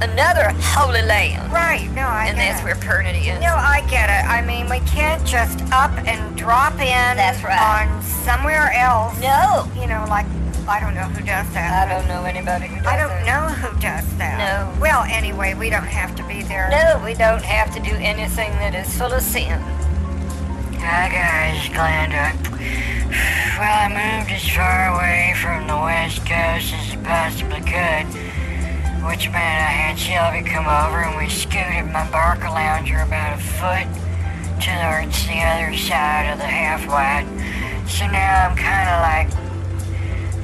[0.03, 1.51] another Holy Land.
[1.51, 1.89] right.
[1.95, 2.63] No, I and that's it.
[2.63, 3.39] where Pernity is.
[3.41, 4.27] No, I get it.
[4.29, 7.87] I mean, we can't just up and drop in That's right.
[7.87, 9.19] on somewhere else.
[9.21, 9.67] No.
[9.79, 10.25] You know, like,
[10.67, 11.87] I don't know who does that.
[11.87, 12.93] I don't know anybody who does that.
[12.93, 13.25] I don't it.
[13.25, 14.37] know who does that.
[14.39, 14.81] No.
[14.81, 16.69] Well, anyway, we don't have to be there.
[16.69, 19.59] No, we don't have to do anything that is full of sin.
[20.79, 22.33] Hi guys, Glenda.
[23.59, 23.87] Well, I
[24.17, 28.09] moved as far away from the west coast as I possibly could,
[29.05, 33.87] which meant I had Shelby come over and we scooted my Barcalounger about a foot
[34.63, 37.27] towards the other side of the half wide.
[37.87, 39.29] So now I'm kind of like.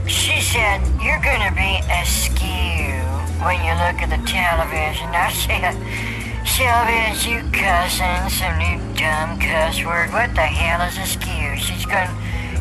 [0.07, 2.99] She said, You're gonna be askew
[3.45, 5.07] when you look at the television.
[5.15, 5.75] I said,
[6.43, 10.11] Shelby, is you cussing some new dumb cuss word?
[10.11, 11.55] What the hell is askew?
[11.55, 12.11] She's going,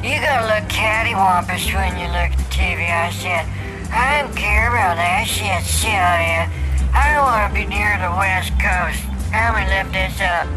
[0.05, 2.87] you're gonna look cattywampus when you look at the TV.
[2.87, 3.43] I said,
[3.91, 6.53] I don't care about that shit, Shelby.
[6.93, 9.01] I don't want to be near the West Coast.
[9.33, 10.49] I'm gonna lift this uh, up.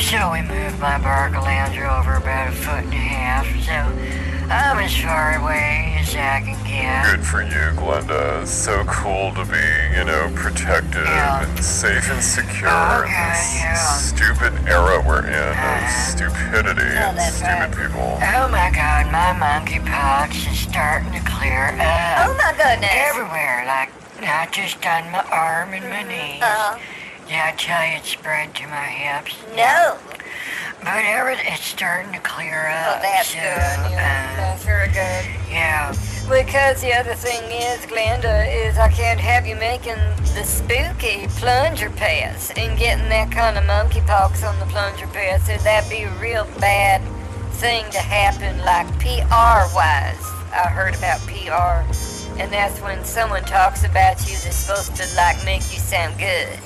[0.00, 3.46] So we moved my Barker over about a foot and a half.
[3.64, 7.04] So I'm as far away as I can get.
[7.16, 8.42] Good for you, Glenda.
[8.42, 11.42] It's so cool to be, you know, protected Yeah.
[11.48, 13.74] and safe and secure in this yeah.
[13.74, 16.10] stupid era we're in of Uh-huh.
[16.12, 17.70] stupidity and stupid right.
[17.76, 18.18] people.
[18.22, 22.28] Oh my god, my monkey monkeypox is starting to clear up.
[22.28, 22.90] Oh my goodness.
[22.92, 23.90] Everywhere, like
[24.20, 26.42] not just on my arm and my knees.
[26.42, 26.78] Uh,
[27.28, 29.34] Yeah, I tell you, it spread to my hips.
[29.56, 29.96] no.
[30.80, 33.02] But every, it's starting to clear Oh, up.
[33.02, 33.90] that's so, good.
[33.92, 35.24] Yeah, uh, that's very good.
[35.50, 35.94] yeah.
[36.28, 39.96] Because the other thing is, Glenda, is I can't have you making
[40.34, 45.46] the spooky plunger pass and getting that kind of monkeypox on the plunger pass.
[45.46, 47.02] So that'd be a real bad
[47.56, 50.24] thing to happen, like PR wise.
[50.52, 51.84] I heard about PR,
[52.40, 56.58] and that's when someone talks about you that's supposed to like make you sound good.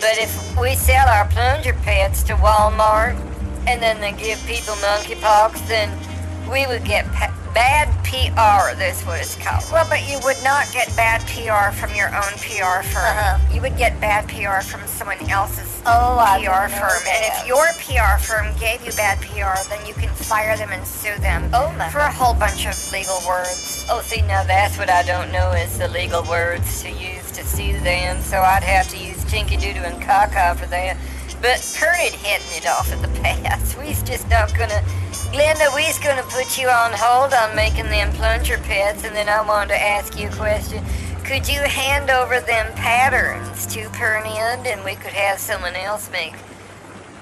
[0.00, 3.16] But if we sell our plunger pads to Walmart
[3.66, 5.90] and then they give people monkeypox, then
[6.50, 7.06] we would get
[7.54, 8.76] bad PR.
[8.78, 9.64] That's what it's called.
[9.72, 13.04] Well, but you would not get bad PR from your own PR firm.
[13.04, 13.38] Uh-huh.
[13.52, 17.02] You would get bad PR from someone else's Oh, PR firm.
[17.08, 20.86] And if your PR firm gave you bad PR, then you can fire them and
[20.86, 21.88] sue them Oh, my.
[21.90, 23.86] for a whole bunch of legal words.
[23.90, 27.44] Oh, see, now that's what I don't know is the legal words to use to
[27.44, 28.20] sue them.
[28.22, 30.96] So I'd have to use Tinky Doodoo and Caca for that.
[31.40, 33.76] But Pernod hitting it off at the pass.
[33.76, 34.82] We's just not gonna.
[35.32, 39.40] Glenda, we's gonna put you on hold on making them plunger pets, and then I
[39.46, 40.84] wanted to ask you a question.
[41.24, 46.34] Could you hand over them patterns to Pernod, and we could have someone else make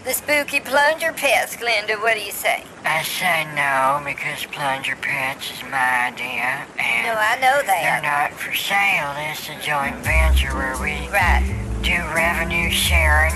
[0.07, 2.01] the spooky plunger pets, Glenda.
[2.01, 2.63] What do you say?
[2.85, 7.67] I say no because Plunger Pets is my idea, and No, I know that.
[7.67, 9.13] they're not for sale.
[9.19, 11.43] This is a joint venture where we Right.
[11.87, 13.33] Do revenue sharing.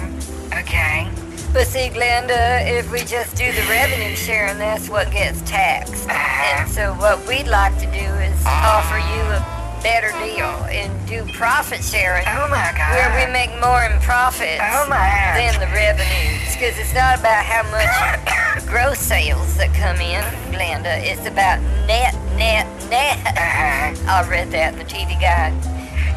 [0.52, 1.08] Okay.
[1.52, 6.08] But see, Glenda, if we just do the revenue sharing, that's what gets taxed.
[6.08, 11.24] And so what we'd like to do is offer you a better deal and do
[11.34, 12.90] profit sharing, Oh my God.
[12.90, 14.98] where we make more in profits Oh my.
[15.38, 16.42] than the revenues.
[16.52, 20.22] Because it's not about how much gross sales that come in,
[20.52, 20.98] Glenda.
[21.06, 23.16] It's about net, net, net.
[23.26, 24.10] Uh-huh.
[24.10, 25.54] I read that in the TV guide.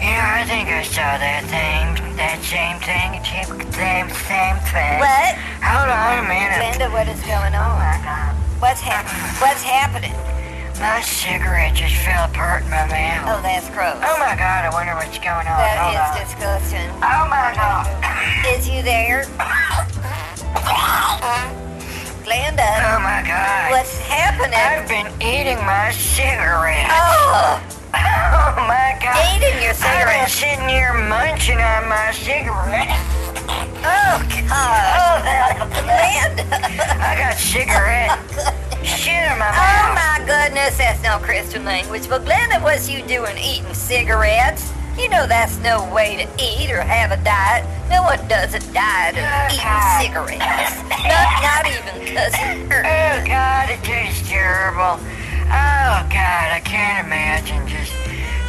[0.03, 4.99] Know, I think I saw that thing, that same thing, same, same thing.
[4.99, 5.31] What?
[5.63, 6.59] Hold on a minute.
[6.59, 7.79] Glenda, what is going Oh on?
[7.79, 8.35] my God.
[8.59, 9.23] What's happening?
[9.39, 10.11] What's happening?
[10.83, 13.31] My cigarette just fell apart in my mouth.
[13.31, 13.95] Oh, that's gross.
[14.03, 15.55] Oh my God, I wonder what's going on.
[15.55, 16.19] That Hold is on.
[16.19, 16.89] disgusting.
[16.99, 17.87] Oh my God.
[18.51, 19.23] Is you there?
[22.27, 23.71] Glenda, Oh my God.
[23.71, 24.59] what's happening?
[24.59, 26.91] I've been eating my cigarette.
[26.91, 27.63] Oh,
[27.93, 29.17] Oh my God.
[29.35, 32.89] eating your I've been sitting here munching on my cigarette.
[33.85, 34.89] Oh, God.
[34.97, 36.45] Oh, that, Glenda.
[36.99, 38.17] I got cigarette
[38.83, 42.07] shit in my Oh, my goodness, that's no Christian language.
[42.09, 44.71] But Glenda, what's you doing eating cigarettes?
[44.97, 47.65] You know that's no way to eat or have a diet.
[47.89, 50.77] No one does a diet of oh, eating cigarettes.
[51.03, 52.85] Not, not even cousin Earth.
[52.85, 54.99] Oh God, it tastes terrible.
[55.53, 57.93] Oh God, I can't imagine just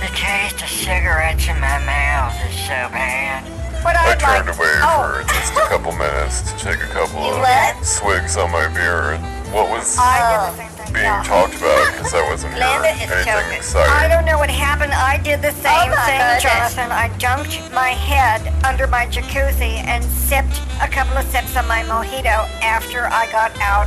[0.00, 3.44] the taste of cigarettes in my mouth is so bad.
[3.84, 6.88] What I I'd turned like- away oh, for just a couple minutes to take a
[6.88, 7.84] couple You of what?
[7.84, 9.12] swigs on my beer.
[9.12, 9.22] And
[9.52, 10.92] what was I did the same thing.
[10.94, 11.22] being yeah.
[11.22, 12.62] talked about because I wasn't here?
[12.64, 13.92] Glenda is Anything choking.
[13.92, 14.92] I don't know what happened.
[14.94, 16.42] I did the oh same Oh thing, goodness.
[16.42, 16.88] Jonathan.
[16.90, 21.82] I dunked my head under my jacuzzi and sipped a couple of sips of my
[21.84, 23.86] mojito after I got out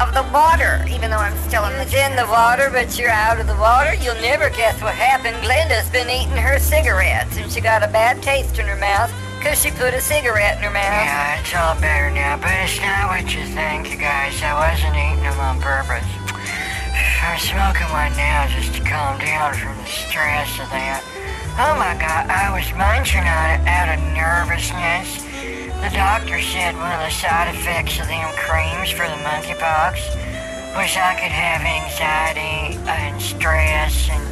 [0.00, 3.38] of the water, even though I'm still in the in the water, but you're out
[3.38, 3.94] of the water.
[3.94, 5.36] You'll never guess what happened.
[5.44, 9.60] Glenda's been eating her cigarettes, and she got a bad taste in her mouth because
[9.62, 11.04] she put a cigarette in her mouth.
[11.04, 14.34] Yeah, it's all better now, but it's not what you think, you guys.
[14.42, 16.08] I wasn't eating them on purpose.
[17.22, 21.02] I'm smoking one now just to calm down from the stress of that.
[21.56, 25.22] Oh my God, I was munching on it out of nervousness.
[25.78, 30.02] The doctor said one of the side effects of them creams for the monkeypox
[30.74, 34.26] was I could have anxiety and stress and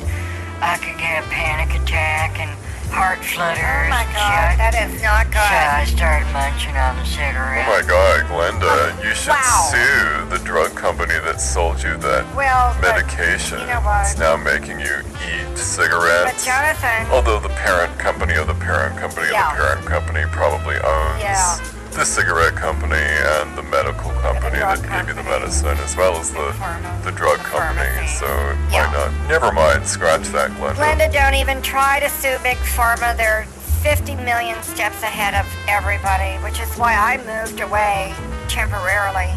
[0.59, 2.51] I could get a panic attack and
[2.93, 5.67] heart flutters Oh my god, that is not So good.
[5.81, 9.69] I started munching on the Oh my God, Glenda, oh, you should Wow.
[9.73, 13.61] sue the drug company that sold you that Well, but, medication.
[13.61, 14.05] you know what?
[14.07, 16.45] It's now making you eat but cigarettes.
[16.45, 21.21] Jonathan, Although the parent company of the parent company of the parent company probably owns
[21.23, 21.59] Yeah.
[21.93, 26.17] The cigarette company and the medical company drug that gave you the medicine as well
[26.17, 27.89] as the Pharma- the drug the company.
[27.91, 28.17] pharmacy.
[28.19, 28.27] So
[28.71, 28.87] Yeah.
[28.87, 29.13] why not?
[29.29, 30.77] Never mind, scratch that, Glenda.
[30.77, 33.17] Glenda, don't even try to sue Big Pharma.
[33.17, 33.45] They're
[33.83, 38.15] 50 million steps ahead of everybody, which is why I moved away
[38.49, 39.29] temporarily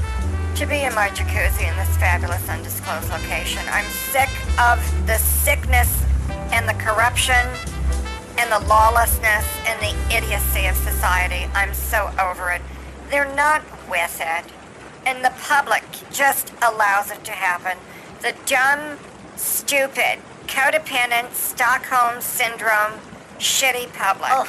[0.56, 3.62] to be in my jacuzzi in this fabulous undisclosed location.
[3.72, 4.30] I'm sick
[4.60, 5.90] of the sickness
[6.54, 7.46] and the corruption
[8.38, 11.50] and the lawlessness and the idiocy of society.
[11.54, 12.62] I'm so over it.
[13.10, 14.46] They're not with it.
[15.06, 17.78] And the public just allows it to happen.
[18.22, 18.98] The dumb,
[19.36, 23.00] stupid, codependent, Stockholm syndrome,
[23.38, 24.32] shitty public.
[24.32, 24.48] Oh.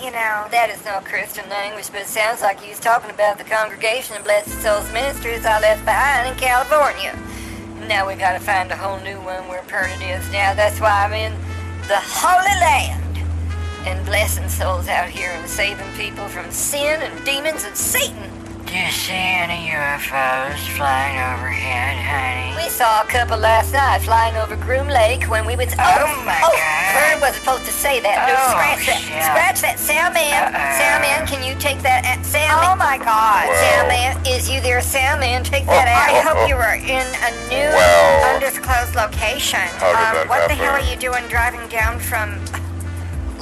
[0.00, 3.38] You know, That is no Christian language, but it sounds like you was talking about
[3.38, 7.16] the congregation of Blessed Souls Ministries I left behind in California.
[7.86, 10.54] Now we gotta find a whole new one where Pernod is now.
[10.54, 11.32] That's why I'm in
[11.86, 13.01] the Holy Land
[13.86, 18.28] and blessing souls out here and saving people from sin and demons and Satan.
[18.66, 22.56] Do you see any UFOs flying overhead, honey?
[22.56, 25.74] We saw a couple last night flying over Groom Lake when we was.
[25.76, 27.10] Oh, my oh, God.
[27.12, 28.16] Vern wasn't supposed to say that.
[28.24, 29.00] No, Oh, scratch that.
[29.02, 29.22] shit.
[29.28, 29.76] Scratch that.
[29.78, 30.48] Sound man.
[30.80, 32.00] Sound man, can you take that?
[32.06, 33.44] Uh, sound oh my god.
[33.50, 33.60] Wow.
[33.60, 35.44] Sound man, is you there, sound man?
[35.44, 36.08] Take that out.
[36.08, 36.32] I out.
[36.32, 38.32] hope you were in a new Wow.
[38.40, 39.60] undisclosed location.
[39.76, 42.40] How did um, that what the hell are you doing driving down from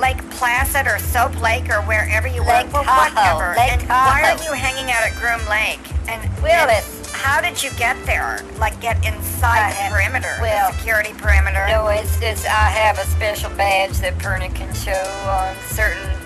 [0.01, 2.73] Lake Placid or Soap Lake or wherever you Lake were?
[2.81, 3.55] Well, Tahoe, whatever.
[3.59, 5.81] Lake and why are you hanging out at Groom Lake?
[6.09, 8.41] And, it's- how did you get there?
[8.57, 11.67] Like get inside I the have- perimeter, well, the security perimeter?
[11.69, 16.17] No, it's, it's I have a special badge that Pernod can show on certain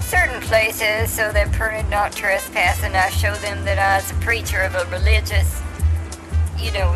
[0.00, 4.14] certain places so that Pernod not trespass, and I show them that I was a
[4.24, 5.62] preacher of a religious,
[6.58, 6.94] you know,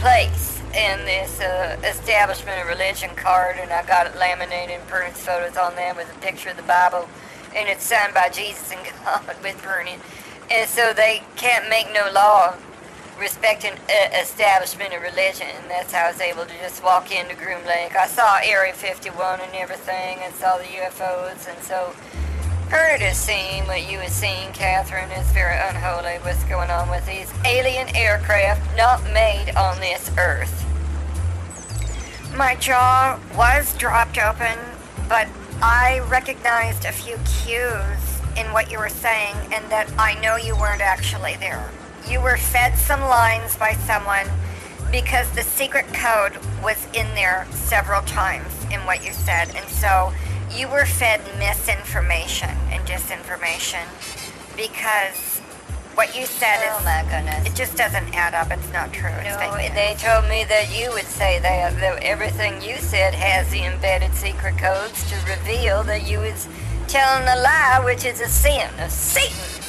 [0.00, 5.20] place and this uh, establishment of religion card, and I got it laminated, and Pernod's
[5.20, 7.08] photos on them with a picture of the Bible,
[7.56, 9.98] and it's signed by Jesus and God with Pernod.
[10.50, 12.54] And so they can't make no law
[13.18, 15.48] respecting uh, establishment of religion.
[15.48, 17.96] And that's how I was able to just walk into Groom Lake.
[17.96, 21.48] I saw Area 51 and everything and saw the UFOs.
[21.48, 21.94] And so
[22.68, 25.10] heard is seeing what you was seeing, Catherine.
[25.12, 30.64] is very unholy what's going on with these alien aircraft not made on this earth.
[32.34, 34.58] My jaw was dropped open,
[35.08, 35.28] but
[35.62, 40.56] I recognized a few cues in what you were saying and that I know you
[40.56, 41.70] weren't actually there.
[42.08, 44.26] You were fed some lines by someone
[44.90, 49.54] because the secret code was in there several times in what you said.
[49.54, 50.12] And so
[50.50, 53.84] you were fed misinformation and disinformation
[54.56, 55.40] because
[55.94, 57.46] what you said Oh is my goodness.
[57.46, 58.50] it just doesn't add up.
[58.50, 59.10] It's not true.
[59.10, 63.14] It's No, fake they told me that you would say that, that everything you said
[63.14, 66.48] has the embedded secret codes to reveal that you was
[66.86, 69.65] telling a lie, which is a sin of Satan.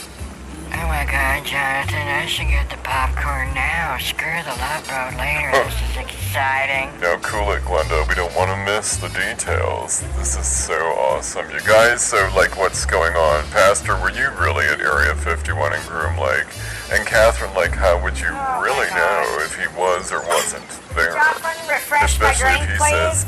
[0.80, 3.98] Oh my god, Jonathan, I should get the popcorn now.
[3.98, 5.50] Screw the love boat later.
[5.66, 6.94] This is exciting.
[7.02, 8.08] Now, cool it, Glenda.
[8.08, 10.02] We don't want to miss the details.
[10.18, 11.50] This is so awesome.
[11.50, 13.44] You guys, so, like, what's going on?
[13.50, 16.46] Pastor, were you really at Area 51 in Groom Lake?
[16.94, 21.14] And Catherine, like, how would you Oh, really know if he was or wasn't there?
[21.14, 22.90] Jocelyn, refresh my Especially drink, if he please.
[22.92, 23.26] says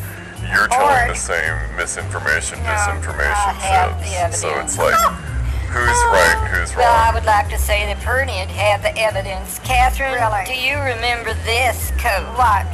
[0.54, 4.34] you're telling Or- the same misinformation, No, disinformation oh, the shit.
[4.36, 4.96] So it's like,
[5.70, 9.60] who's right, who's Well, I would like to say that Pernian had the evidence.
[9.60, 10.46] Catherine, Really?
[10.46, 12.26] do you remember this code?
[12.38, 12.66] What?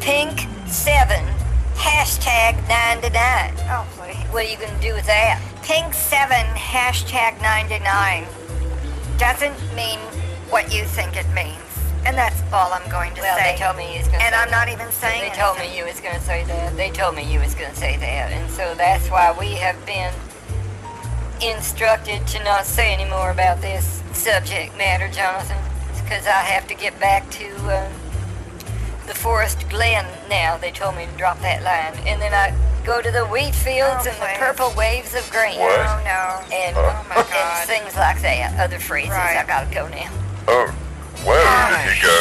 [0.00, 1.24] Pink 7,
[1.74, 3.54] hashtag 99.
[3.70, 4.16] Oh, please.
[4.32, 5.40] What are you going to do with that?
[5.62, 8.26] Pink 7 hashtag 99
[9.18, 9.98] doesn't mean
[10.50, 11.58] what you think it means.
[12.06, 13.54] And that's all I'm going to Well, say.
[13.56, 15.56] they told me you was going to and say I'm not even saying They told
[15.58, 16.76] me you was going to say that.
[16.76, 18.30] They told me you was going to say that.
[18.30, 20.12] And so that's why we have been
[21.42, 25.56] instructed to not say any more about this subject matter, Jonathan.
[26.02, 27.88] Because I have to get back to uh,
[29.06, 30.56] the Forest Glen now.
[30.58, 31.98] They told me to drop that line.
[32.06, 32.54] And then I
[32.84, 35.58] go to the wheat fields Oh, and the purple waves of grain.
[35.58, 35.78] What?
[35.80, 36.54] Oh, no.
[36.54, 37.66] And, Oh, my and God.
[37.66, 38.58] things like that.
[38.60, 39.10] Other phrases.
[39.10, 39.38] Right.
[39.38, 40.10] I gotta go now.
[40.48, 40.74] Oh,
[41.24, 42.18] where Oh, did he go?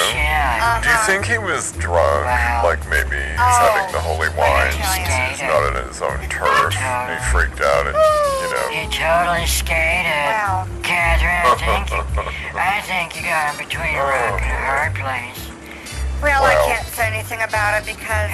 [0.83, 2.25] Do you think he was drunk?
[2.25, 2.61] Wow.
[2.63, 7.07] Like maybe he's Oh, having the holy wine he's not in his own turf and
[7.11, 8.67] he freaked out and, you know.
[8.71, 10.07] You totally skated.
[10.07, 10.67] Wow.
[10.83, 11.85] Catherine, I think,
[12.55, 15.39] I think you got him between a rock and a hard place.
[16.21, 18.31] Well, I can't say anything about it because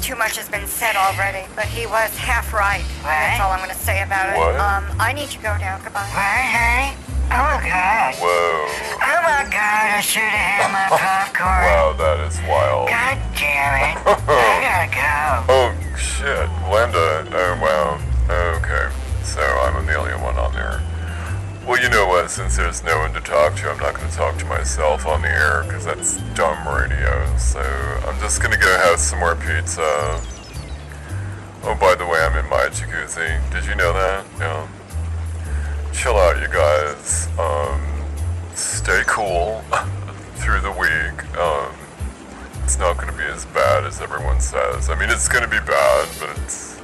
[0.00, 1.44] too much has been said already.
[1.56, 2.84] But he was half right.
[3.02, 4.38] That's all I'm going to say about it.
[4.38, 4.56] What?
[4.56, 5.78] Um, I need to go now.
[5.84, 6.00] Goodbye.
[6.00, 6.96] What, honey?
[7.30, 8.14] Oh my god.
[8.16, 8.66] Whoa.
[9.00, 11.64] Oh my god, I should have had my popcorn.
[11.64, 12.88] Wow, that is wild.
[12.88, 13.96] God damn it.
[14.28, 15.52] I gotta go.
[15.52, 16.48] Oh, shit.
[16.70, 17.26] Linda.
[17.32, 18.00] Oh, wow.
[18.56, 18.88] Okay.
[19.22, 20.80] So I'm the only one on there.
[21.66, 22.30] Well, you know what?
[22.30, 25.22] Since there's no one to talk to, I'm not going to talk to myself on
[25.22, 27.34] the air because that's dumb radio.
[27.38, 27.60] So
[28.06, 30.20] I'm just going to go have some more pizza.
[31.62, 33.40] Oh, by the way, I'm in my jacuzzi.
[33.50, 34.26] Did you know that?
[34.38, 34.68] Yeah.
[35.94, 37.28] Chill out, you guys.
[37.38, 37.80] Um,
[38.54, 39.62] stay cool
[40.34, 41.38] through the week.
[41.38, 41.72] Um,
[42.64, 44.90] it's not going to be as bad as everyone says.
[44.90, 46.80] I mean, it's going to be bad, but it's.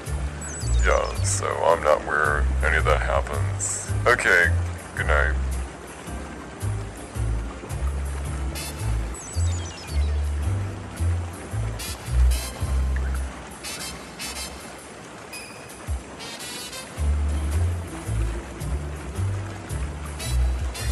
[0.87, 3.91] Yeah, so I'm not where any of that happens.
[4.07, 4.47] Okay,
[4.97, 5.35] good night.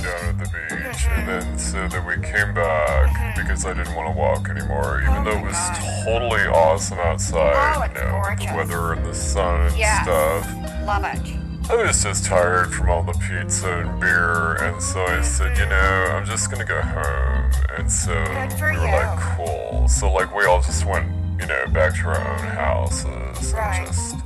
[0.08, 3.40] Down at the beach, and then so then we came back mm-hmm.
[3.40, 6.04] because I didn't want to walk anymore, even Oh though it was oh God.
[6.04, 10.02] totally awesome outside, Oh, you know, with the weather and the sun and Yes.
[10.04, 10.86] stuff.
[10.86, 11.34] Love it.
[11.70, 15.64] I was just tired from all the pizza and beer, and so I said, you
[15.64, 15.70] mm-hmm.
[15.70, 17.50] know, I'm just gonna go home.
[17.76, 18.78] And so we were you.
[18.80, 19.86] like, cool.
[19.88, 21.06] So like we all just went,
[21.38, 23.78] you know, back to our own houses Right.
[23.80, 24.16] and just,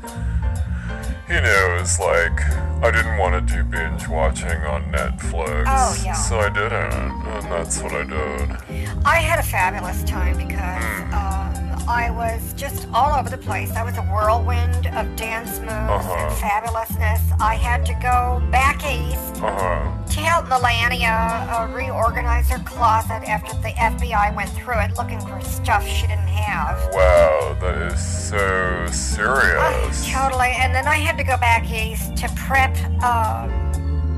[1.33, 2.41] you know, it's like
[2.83, 5.65] I didn't want to do binge watching on Netflix.
[5.67, 6.13] Oh, yeah.
[6.13, 8.97] So I didn't, and that's what I did.
[9.05, 11.15] I had a fabulous time because Hmm.
[11.15, 11.52] um,
[11.89, 13.71] I was just all over the place.
[13.73, 16.15] I was a whirlwind of dance moves Uh-huh.
[16.15, 17.21] and fabulousness.
[17.41, 20.05] I had to go back east Uh huh.
[20.15, 25.41] to help Melania uh, reorganize her closet after the FBI went through it looking for
[25.41, 26.79] stuff she didn't have.
[26.95, 30.07] Wow, that is so serious.
[30.11, 30.53] totally.
[30.59, 33.49] And then I had to go back east to prep uh,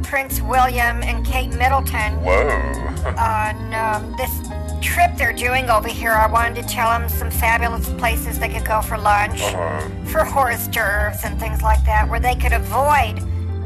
[0.02, 2.48] Prince William and Kate Middleton Whoa.
[3.18, 4.30] on um, this
[4.84, 6.12] trip they're doing over here.
[6.12, 9.88] I wanted to tell them some fabulous places they could go for lunch, Uh-huh.
[10.04, 13.14] for hors d'oeuvres and things like that, where they could avoid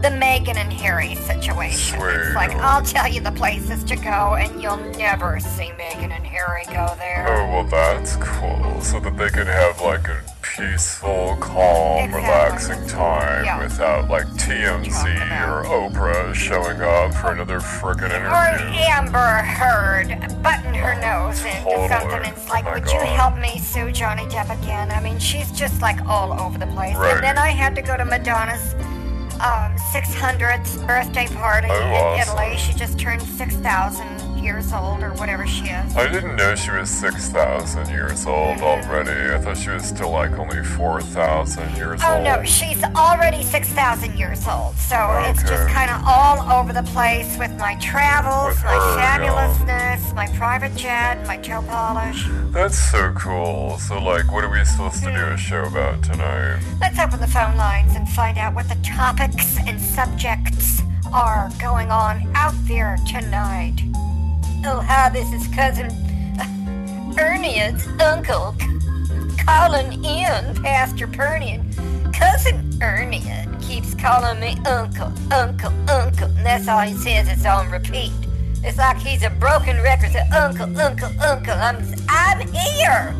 [0.03, 1.99] the Meghan and Harry situation.
[1.99, 2.15] Sweet.
[2.15, 6.25] It's like I'll tell you the places to go, and you'll never see Meghan and
[6.27, 7.27] Harry go there.
[7.29, 8.81] Oh, well, that's cool.
[8.81, 12.23] So that they could have like a peaceful, calm, Exactly.
[12.23, 13.59] relaxing time Yeah.
[13.59, 15.05] without like TMZ
[15.49, 18.29] or Oprah showing up for another frickin' interview.
[18.29, 18.89] Or.
[18.91, 21.89] Amber Heard button her nose into Totally.
[21.89, 22.25] something.
[22.33, 24.91] It's like, Oh would you help me sue Johnny Depp again?
[24.93, 26.97] I mean, she's just like all over the place.
[26.97, 27.15] Right.
[27.15, 28.75] And then I had to go to Madonna's
[29.41, 32.39] um, 600th birthday party Oh, in awesome.
[32.39, 32.57] Italy.
[32.59, 35.97] She just turned 6,000 years old or whatever she is.
[35.97, 39.35] I didn't know she was 6,000 years old already.
[39.35, 42.25] I thought she was still like only 4,000 years Oh old.
[42.25, 44.77] no, she's already 6,000 years old.
[44.77, 44.97] So
[45.27, 50.13] it's just kind of all over the place with my travels, With my her, yeah.
[50.19, 52.27] my private jet, my toe polish.
[52.51, 53.79] That's so cool.
[53.79, 55.37] So, like, what are we supposed to do a hmm.
[55.37, 56.61] show about tonight?
[56.81, 60.83] Let's open the phone lines and find out what the topics and subjects
[61.13, 63.77] are going on out there tonight.
[64.65, 65.89] Oh, hi, this is cousin
[67.17, 68.57] Ernie's uncle
[69.45, 71.65] calling in, Pastor Pernian.
[72.13, 73.23] Cousin Ernie
[73.63, 77.29] keeps calling me uncle, uncle, uncle, and that's all he says.
[77.29, 78.11] It's on repeat.
[78.65, 80.11] It's like he's a broken record.
[80.11, 81.79] So, uncle, uncle, uncle, I'm,
[82.09, 83.15] I'm here.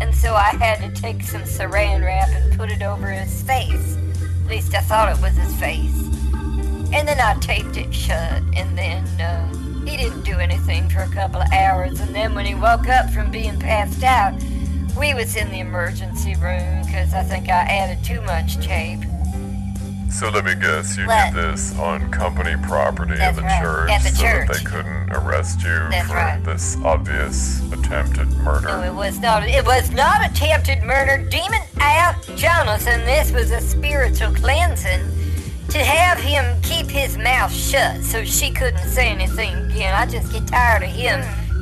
[0.00, 3.96] And so I had to take some saran wrap and put it over his face.
[4.44, 6.02] At least I thought it was his face.
[6.92, 11.08] And then I taped it shut, and then uh, he didn't do anything for a
[11.08, 12.00] couple of hours.
[12.00, 14.34] And then when he woke up from being passed out,
[14.98, 19.00] we was in the emergency room because I think I added too much tape.
[20.10, 21.32] So, let me guess, you What?
[21.32, 24.48] did this on company property That's at the right, church at the so church.
[24.48, 26.44] that they couldn't arrest you That's for right.
[26.44, 28.66] this obvious attempted murder.
[28.68, 29.44] No, it was not.
[29.48, 31.18] It was not attempted murder.
[31.30, 33.04] Demon out, Jonathan.
[33.06, 35.00] This was a spiritual cleansing
[35.70, 39.94] to have him keep his mouth shut so she couldn't say anything again.
[39.94, 41.20] I just get tired of him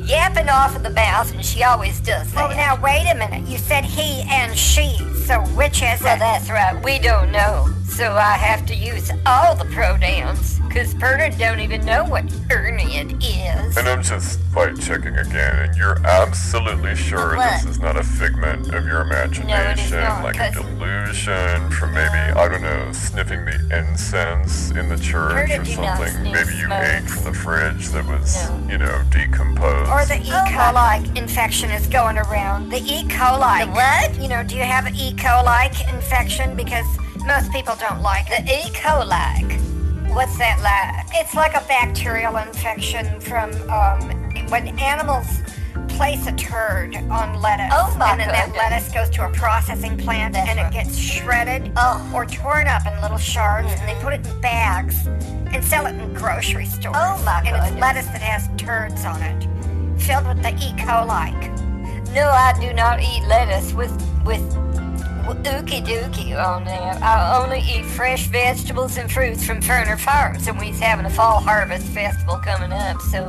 [0.08, 2.48] yapping off of the mouth, and she always does that.
[2.48, 3.46] Well, now wait a minute.
[3.48, 6.20] You said he and she, so which is Well, it?
[6.20, 6.82] that's right.
[6.82, 7.68] We don't know.
[7.86, 10.56] So I have to use all the pronouns.
[10.68, 13.76] Because Bernard don't even know what Ernian is.
[13.78, 17.62] And I'm just like checking again, and you're absolutely sure What?
[17.62, 22.48] this is not a figment of your imagination, not, like a delusion from maybe I
[22.48, 26.22] don't know, sniffing the incense in the church Bernard or something.
[26.24, 26.84] Maybe you smoke.
[26.84, 28.68] ate from the fridge that was, No.
[28.70, 29.90] you know, decomposed.
[29.90, 30.30] Or the E.
[30.30, 32.70] Oh, coli infection is going around.
[32.70, 33.04] The E.
[33.04, 33.64] coli.
[33.66, 34.20] The what?
[34.20, 35.12] You know, do you have an E.
[35.14, 36.56] coli infection?
[36.56, 36.86] Because
[37.26, 38.46] most people don't like it.
[38.46, 38.72] The E.
[38.74, 40.14] coli.
[40.14, 41.06] What's that like?
[41.20, 44.00] It's like a bacterial infection from um,
[44.48, 45.26] when animals
[45.88, 49.96] place a turd on lettuce, Oh, my and then that lettuce goes to a processing
[49.98, 50.66] plant, That's and right.
[50.68, 52.10] it gets shredded Oh.
[52.14, 55.94] or torn up in little shards, and they put it in bags and sell it
[55.96, 56.94] in grocery stores.
[56.98, 59.46] Oh, my And it's lettuce that has turds on it,
[60.08, 60.72] filled with the E.
[60.78, 61.34] coli.
[62.14, 63.92] No, I do not eat lettuce with
[64.24, 64.40] with
[65.44, 66.98] ookie dookie on there.
[67.02, 71.40] I only eat fresh vegetables and fruits from Ferner Farms, and we's having a fall
[71.40, 73.28] harvest festival coming up, so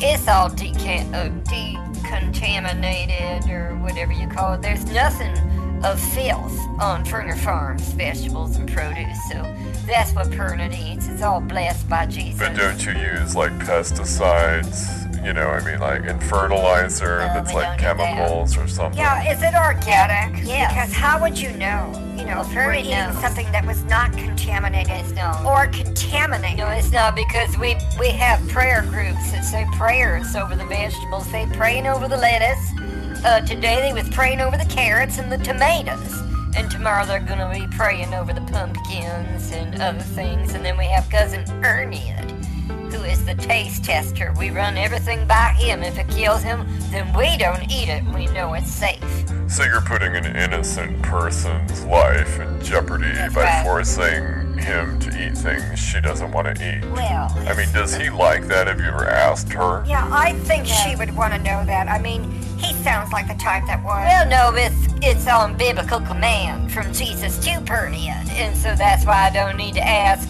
[0.00, 4.62] it's all decan- uh, decontaminated or whatever you call it.
[4.62, 5.36] There's nothing
[5.84, 9.42] of filth on Ferner Farms vegetables and produce, so
[9.84, 11.08] that's what Pernod eats.
[11.08, 12.38] It's all blessed by Jesus.
[12.38, 15.09] But don't you use like pesticides?
[15.22, 18.16] You know, I mean, like in fertilizer No, that's like don't do that.
[18.16, 18.98] chemicals or something.
[18.98, 20.46] Yeah, is it organic?
[20.46, 20.72] Yes.
[20.72, 21.92] Because how would you know?
[22.16, 23.20] You know, Well, if you're eating knows.
[23.20, 25.44] something that was not contaminated It's not.
[25.44, 26.58] or contaminated.
[26.58, 31.30] No, it's not because we we have prayer groups that say prayers over the vegetables.
[31.30, 32.72] They praying over the lettuce.
[33.24, 36.18] Uh, today they was praying over the carrots and the tomatoes.
[36.56, 40.54] And tomorrow they're gonna be praying over the pumpkins and other things.
[40.54, 42.12] And then we have cousin Ernie,
[42.92, 44.32] who is the taste tester.
[44.38, 45.82] We run everything by him.
[45.82, 48.02] If it kills him, then we don't eat it.
[48.14, 49.02] We know it's safe.
[49.48, 53.64] So you're putting an innocent person's life in jeopardy That's by right.
[53.64, 56.84] forcing him to eat things she doesn't want to eat.
[56.92, 58.66] Well, I mean, does he like that?
[58.68, 59.84] Have you ever asked her?
[59.86, 60.74] Yeah, I think Yeah.
[60.76, 61.88] she would want to know that.
[61.88, 63.88] I mean, he sounds like the type that would.
[63.90, 69.28] Well, no, it's it's on biblical command from Jesus to Pernian, and so that's why
[69.28, 70.28] I don't need to ask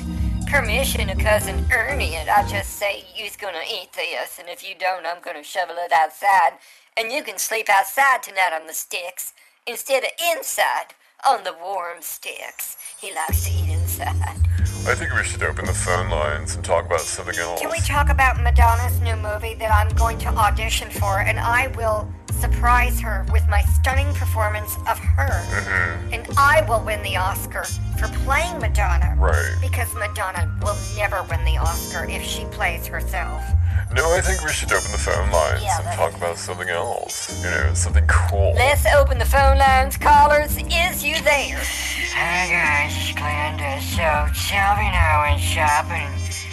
[0.51, 2.16] permission to cousin Ernie.
[2.16, 5.77] And I just say you's gonna eat this, and if you don't, I'm gonna shovel
[5.78, 6.59] it outside,
[6.97, 9.32] and you can sleep outside tonight on the sticks
[9.66, 10.94] instead of inside
[11.27, 12.77] on the warm sticks.
[13.01, 14.16] He likes to eat inside.
[14.86, 17.60] I think we should open the phone lines and talk about something else.
[17.60, 21.68] Can we talk about Madonna's new movie that I'm going to audition for, and I
[21.77, 22.10] will
[22.40, 25.28] surprise her with my stunning performance of her.
[25.28, 26.14] Mm-hmm.
[26.14, 27.64] And I will win the Oscar
[27.98, 29.14] for playing Madonna.
[29.18, 29.56] Right.
[29.60, 33.42] Because Madonna will never win the Oscar if she plays herself.
[33.94, 37.44] No, I think we should open the phone lines Yeah, and talk about something else.
[37.44, 38.54] You know, something cool.
[38.54, 39.96] Let's open the phone lines.
[39.96, 41.60] Callers, is you there?
[42.14, 43.80] Hi guys, it's Glenda.
[43.80, 46.49] So, Sylvie and I went shopping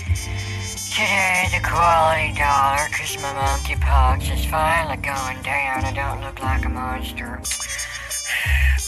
[0.98, 5.86] today at the Quality Dollar because my monkeypox is finally going down.
[5.86, 7.40] I don't look like a monster.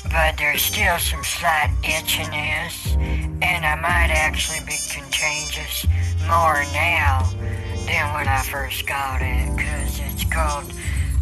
[0.09, 2.97] But there's still some slight itchiness,
[3.43, 5.85] and I might actually be contagious
[6.25, 7.29] more now
[7.85, 10.73] than when I first got it because it's called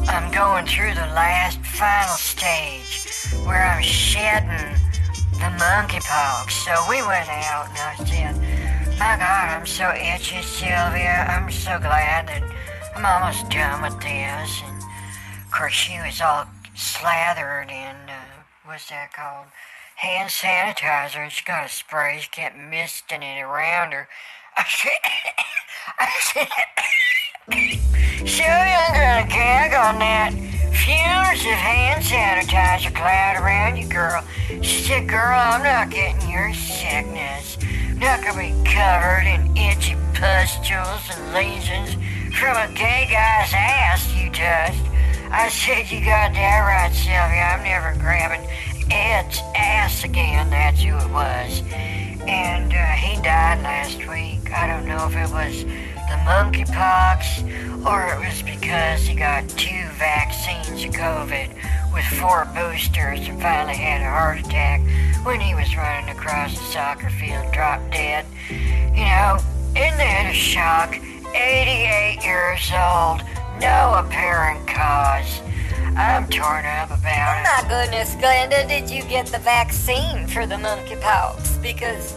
[0.07, 3.03] I'm going through the last final stage
[3.45, 4.80] where I'm shedding
[5.34, 6.51] the monkeypox.
[6.51, 11.27] So we went out and I said, My God, I'm so itchy, Sylvia.
[11.29, 12.41] I'm so glad that
[12.95, 14.61] I'm almost done with this.
[14.65, 14.81] And
[15.45, 16.45] of course, she was all
[16.75, 19.47] slathered in, uh, what's that called?
[19.97, 22.17] Hand sanitizer, and she got a spray.
[22.21, 24.07] She kept misting it around her.
[28.25, 30.31] Sure, I'm gonna gag on that.
[30.33, 34.23] Fumes of hand sanitizer cloud around you, girl.
[34.61, 37.57] She said, Girl, I'm not getting your sickness.
[37.99, 41.95] Not gonna be covered in itchy pustules and lesions
[42.37, 44.81] from a gay guy's ass you touched.
[45.31, 47.41] I said, You got that right, Sylvia.
[47.41, 48.47] I'm never grabbing
[48.91, 50.51] Ed's ass again.
[50.51, 51.63] That's who it was.
[52.27, 54.51] And uh, he died last week.
[54.53, 59.88] I don't know if it was the monkeypox or it was because he got two
[59.97, 61.49] vaccines of COVID
[61.93, 64.81] with four boosters and finally had a heart attack
[65.26, 68.26] when he was running across the soccer field, dropped dead.
[68.49, 69.38] You know,
[69.76, 70.95] isn't that a shock?
[71.34, 73.22] 88 years old,
[73.61, 75.41] no apparent cause.
[75.95, 77.64] I'm torn up about Oh it.
[77.64, 81.61] my goodness, Glenda, did you get the vaccine for the monkeypox?
[81.61, 82.14] Because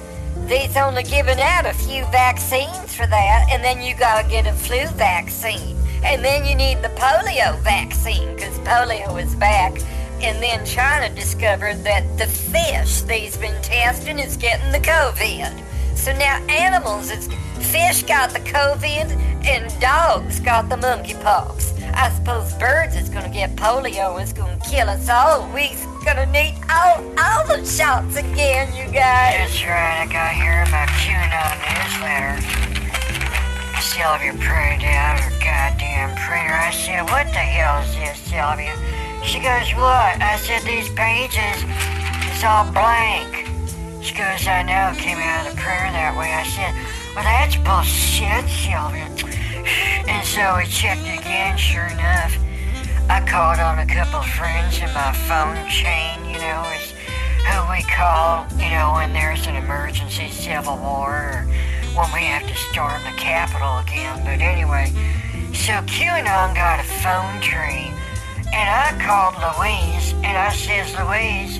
[0.50, 4.52] they's only giving out a few vaccines for that, and then you gotta get a
[4.52, 5.76] flu vaccine.
[6.02, 9.80] And then you need the polio vaccine, because polio is back.
[10.20, 15.62] And then China discovered that the fish they's been testing is getting the COVID.
[15.96, 17.28] So now animals, is,
[17.70, 19.08] fish got the COVID,
[19.46, 21.79] and dogs got the monkeypox.
[21.94, 25.48] I suppose birds is gonna get polio it's gonna kill us all.
[25.54, 29.36] We's gonna need all, all the shots again, you guys.
[29.36, 32.60] That's right, I got here in my QAnon newsletter.
[33.80, 36.54] Sylvia printed out her goddamn printer.
[36.54, 38.76] I said, what the hell is this, Sylvia?
[39.24, 40.16] She goes, what?
[40.20, 41.64] I said, these pages,
[42.30, 43.48] it's all blank.
[44.00, 46.32] She goes, I know, came out of the printer that way.
[46.32, 46.72] I said,
[47.14, 49.08] well, that's bullshit, Sylvia.
[50.08, 52.36] And so we checked again, sure enough.
[53.08, 56.62] I called on a couple friends in my phone chain, you know,
[57.50, 61.46] who we call, you know, when there's an emergency civil war or
[61.98, 64.22] when we have to storm the Capitol again.
[64.24, 64.92] But anyway,
[65.52, 67.90] so QAnon got a phone tree,
[68.54, 71.58] and I called Louise, and I says, Louise,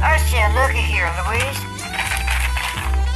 [0.00, 2.29] I said, looky here, Louise.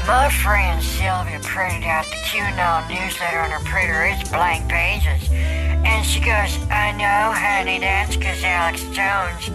[0.07, 4.05] My friend Sylvia printed out the QAnon newsletter on her printer.
[4.05, 5.31] It's blank pages.
[5.33, 9.49] And she goes, I know, honey, that's because Alex Jones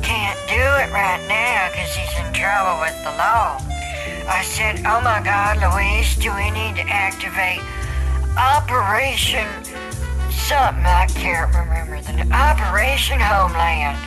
[0.00, 3.60] can't do it right now because he's in trouble with the law.
[4.32, 7.60] I said, oh my God, Louise, do we need to activate
[8.40, 9.44] Operation
[10.32, 10.88] something?
[10.88, 12.32] I can't remember the name.
[12.32, 14.00] Operation Homeland.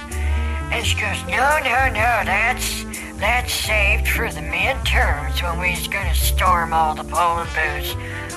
[0.74, 2.86] And she goes, no, no, no, that's
[3.26, 7.94] that's saved for the midterms when we's gonna storm all the polling booths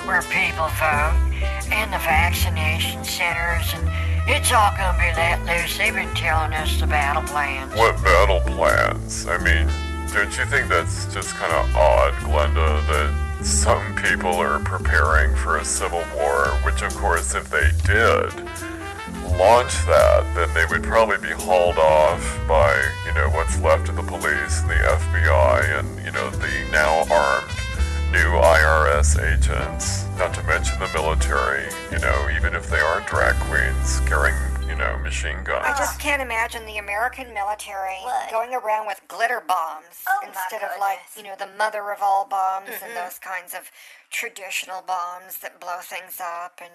[0.07, 1.13] where people vote
[1.69, 3.87] and the vaccination centers and
[4.27, 5.77] it's all gonna be let loose.
[5.77, 7.71] They've been telling us the battle plans.
[7.75, 9.27] What battle plans?
[9.27, 9.67] I mean,
[10.11, 15.57] don't you think that's just kind of odd, Glenda, that some people are preparing for
[15.57, 18.33] a civil war, which, of course, if they did
[19.37, 22.73] launch that, then they would probably be hauled off by,
[23.05, 27.05] you know, what's left of the police and the FBI and, you know, the now
[27.11, 27.49] armed
[28.11, 33.35] new IRS agents, not to mention the military, you know, even if they aren't drag
[33.45, 34.35] queens carrying,
[34.67, 35.63] you know, machine guns.
[35.65, 38.31] I just can't imagine the American military What?
[38.31, 42.25] going around with glitter bombs Oh, instead of like, you know, the mother of all
[42.27, 42.85] bombs Mm-hmm.
[42.85, 43.69] and those kinds of
[44.09, 46.71] traditional bombs that blow things up and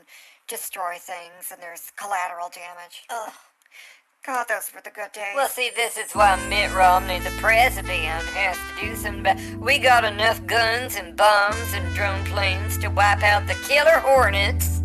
[0.48, 3.04] destroy things and there's collateral damage.
[3.10, 3.32] Ugh.
[4.26, 5.34] God, those were the good days.
[5.34, 9.60] Well, see, this is why Mitt Romney, the president, has to do something.
[9.60, 14.80] We got enough guns and bombs and drone planes to wipe out the killer hornets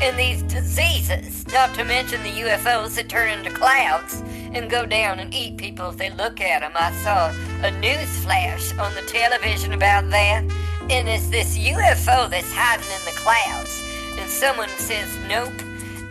[0.00, 4.22] and these diseases, not to mention the UFOs that turn into clouds
[4.54, 6.72] and go down and eat people if they look at them.
[6.74, 7.30] I saw
[7.66, 10.44] a news flash on the television about that,
[10.88, 13.82] and it's this UFO that's hiding in the clouds,
[14.18, 15.52] and someone says nope,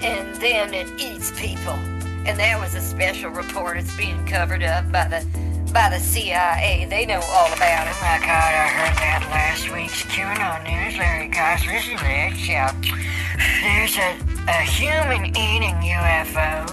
[0.01, 1.73] and then it eats people.
[2.25, 3.77] And that was a special report.
[3.77, 5.25] It's being covered up by the
[5.73, 6.85] by the CIA.
[6.89, 7.93] They know all about it.
[7.95, 11.65] Oh my god, I heard that last week's QAnon news, Larry guys.
[11.65, 12.73] Listen to this, yeah.
[13.61, 14.17] There's a,
[14.49, 16.65] a human eating UFO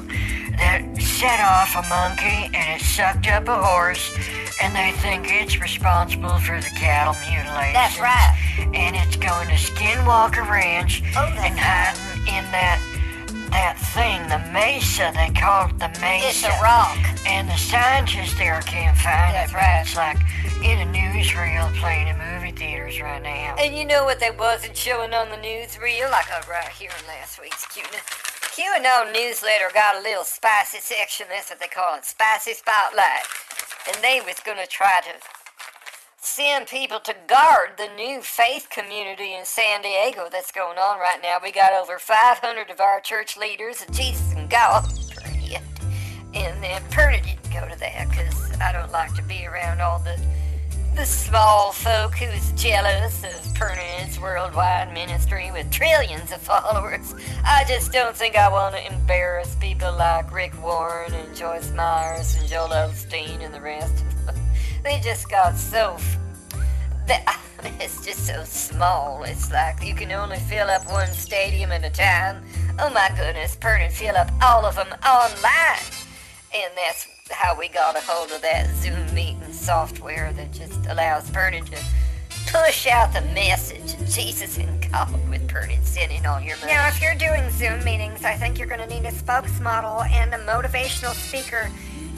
[0.59, 4.15] that set off a monkey and it sucked up a horse,
[4.63, 7.75] and they think it's responsible for the cattle mutilation.
[7.75, 8.33] That's right.
[8.75, 12.79] And it's going to Skinwalker Ranch Oh, and hiding in that
[13.51, 15.13] that thing, the mesa.
[15.15, 16.29] They call it the mesa.
[16.29, 16.99] It's a rock.
[17.27, 19.57] And the scientists there can't find That's it.
[19.57, 19.81] right.
[19.83, 20.19] It's like
[20.63, 23.57] in a newsreel playing in movie theaters right now.
[23.59, 26.11] And you know what they wasn't showing on the newsreel?
[26.11, 28.01] Like uh, right here in last week's Q&A.
[28.55, 31.27] QAnon newsletter got a little spicy section.
[31.29, 33.27] That's what they call it, spicy spotlight.
[33.89, 35.44] And they was gonna try to
[36.25, 41.19] send people to guard the new faith community in San Diego that's going on right
[41.23, 41.37] now.
[41.43, 44.87] We got over 500 of our church leaders, and Jesus and God,
[46.35, 50.01] and then Purdy didn't go to that because I don't like to be around all
[50.01, 50.19] the
[50.97, 57.15] the small folk who's jealous of Pernod's worldwide ministry with trillions of followers.
[57.45, 62.37] I just don't think I want to embarrass people like Rick Warren and Joyce Myers
[62.37, 64.05] and Joel Osteen and the rest.
[64.85, 65.95] They just got so.
[65.95, 66.19] F-
[67.81, 69.25] it's just so small.
[69.25, 72.45] It's like you can only fill up one stadium at a time.
[72.79, 75.93] Oh my goodness, Pernod fill up all of them online.
[76.55, 81.31] And that's how we got a hold of that Zoom meeting software that just allows
[81.31, 81.83] Pernod to
[82.53, 86.73] push out the message Jesus and God with Pernod sending all your money.
[86.73, 90.35] Now, if you're doing Zoom meetings, I think you're going to need a spokesmodel and
[90.35, 91.71] a motivational speaker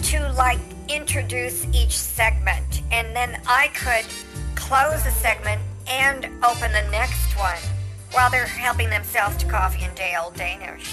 [0.04, 4.06] to like introduce each segment, and then I could
[4.54, 7.58] close a segment and open the next one
[8.12, 10.92] while they're helping themselves to coffee and day old Danish.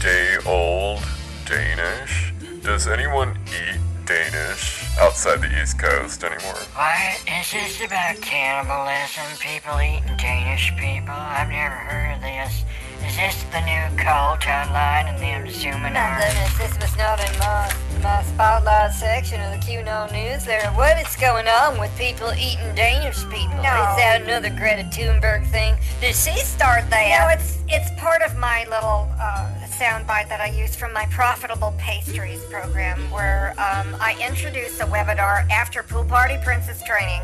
[0.00, 1.02] Day old
[1.46, 2.32] Danish?
[2.62, 6.54] Does anyone eat Danish outside the East Coast anymore?
[6.74, 7.22] What?
[7.26, 9.24] Is this about cannibalism?
[9.38, 11.14] People eating Danish people?
[11.14, 12.64] I've never heard of this.
[13.06, 16.20] Is this the new cult online and them zooming My on?
[16.20, 17.70] goodness, this was not in my,
[18.02, 20.70] my spotlight section of the QNO news there.
[20.72, 23.56] What is going on with people eating Danish people?
[23.56, 23.74] No.
[23.90, 25.76] Is that another Greta Thunberg thing?
[26.00, 27.18] Did she start that?
[27.20, 31.74] No, it's it's part of my little uh, soundbite that I use from my Profitable
[31.78, 37.22] Pastries program, where um, I introduced a webinar after Pool Party Princess training,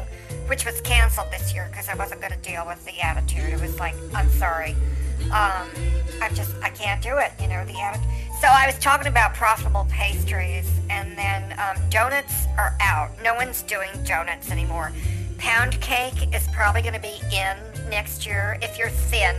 [0.48, 3.52] which was canceled this year because I wasn't going to deal with the attitude.
[3.52, 4.74] It was like, I'm sorry,
[5.30, 5.68] um,
[6.20, 7.32] I just I can't do it.
[7.40, 8.06] You know the attitude.
[8.40, 13.10] So I was talking about profitable pastries, and then um, donuts are out.
[13.22, 14.92] No one's doing donuts anymore.
[15.38, 17.56] Pound cake is probably going to be in
[17.90, 19.36] next year if you're thin.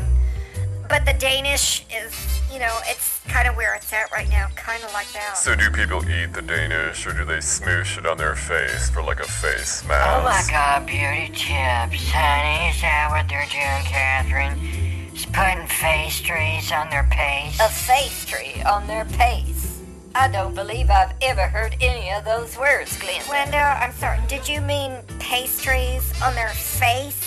[0.90, 4.84] But the Danish is, you know, it's kind of where it's at right now, kind
[4.84, 5.38] of like that.
[5.38, 9.04] So do people eat the Danish or do they smoosh it on their face for
[9.04, 10.20] like a face mask?
[10.20, 12.70] Oh my god, beauty tips, honey.
[12.70, 14.89] Is that what they're doing, Catherine?
[15.20, 17.60] Just putting pastries on their face.
[17.60, 19.82] a face tree on their pace.
[20.16, 23.22] I don't believe I've ever heard any of those words, Glenn.
[23.30, 27.20] Linda, I'm sorry, did you mean pastries on their face?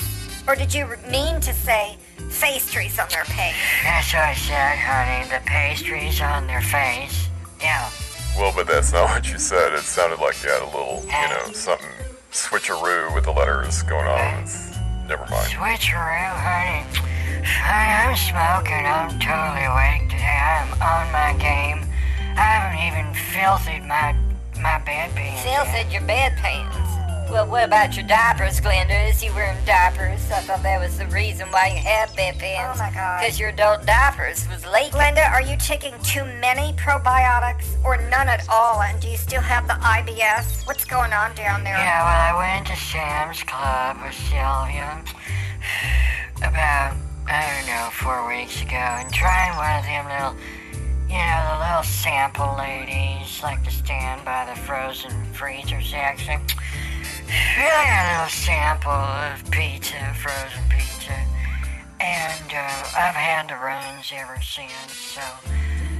[0.48, 1.98] Or did you mean to say
[2.40, 3.56] pastries on their face?
[3.84, 5.28] That's what I said, honey.
[5.28, 7.28] The pastries on their face.
[7.60, 7.90] Yeah.
[8.38, 9.74] Well, but that's not what you said.
[9.74, 11.90] It sounded like you had a little, you know, something
[12.30, 14.71] switcheroo with the letters going on.
[15.12, 15.52] It's, never mind.
[15.52, 16.84] Switcheroo, honey.
[17.44, 18.86] Honey, I'm smoking.
[18.86, 20.24] I'm totally awake today.
[20.24, 21.84] I'm on my game.
[22.36, 24.16] I haven't even filthied my
[24.56, 25.42] my bedpans.
[25.42, 25.66] Phil yet.
[25.66, 27.01] said your bedpans.
[27.32, 29.08] Well, what about your diapers, Glenda?
[29.08, 30.30] Is you wearing diapers?
[30.30, 32.74] I thought that was the reason why you had bedpans.
[32.74, 33.20] Oh, my God.
[33.20, 34.98] Because your adult diapers was leaking.
[34.98, 38.82] Linda, are you taking too many probiotics or none at all?
[38.82, 40.66] And do you still have the IBS?
[40.66, 41.72] What's going on down there?
[41.72, 45.02] Yeah, well, I went to Sam's Club with Sylvia
[46.44, 46.94] about,
[47.28, 50.36] I don't know, four weeks ago and tried one of them little,
[51.08, 56.38] you know, the little sample ladies like to stand by the frozen freezer section.
[57.32, 61.16] Really a little sample of pizza, frozen pizza.
[61.98, 65.22] And uh, I've had the runs ever since, so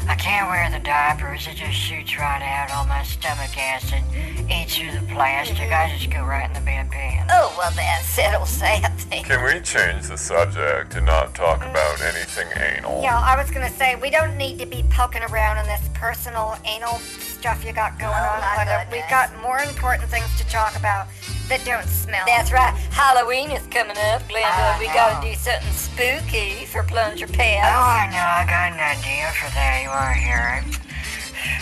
[0.08, 1.46] I can't wear the diapers.
[1.46, 2.72] It just shoots right out.
[2.74, 4.02] All my stomach acid
[4.50, 5.58] eats through the plastic.
[5.70, 7.26] I just go right in the bedpan.
[7.30, 9.24] Oh, well, that settles that thing.
[9.24, 13.02] Can we change the subject and not talk about anything anal?
[13.02, 16.56] Yeah, I was gonna say we don't need to be poking around in this personal
[16.64, 18.66] anal stuff you got going Oh, on.
[18.66, 21.06] my uh, We've got more important things to talk about
[21.48, 22.22] that don't smell.
[22.26, 22.72] That's right.
[22.90, 24.46] Halloween is coming up, Glenda.
[24.46, 27.66] I we gotta do something spooky for Plunger Pants.
[27.68, 28.22] Oh, I know.
[28.22, 29.82] I got an idea for that.
[29.92, 30.64] To hear?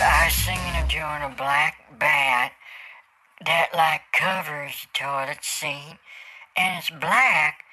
[0.00, 2.52] I was thinking of doing a black bat
[3.44, 5.98] that, like, covers the toilet seat,
[6.56, 7.64] and it's black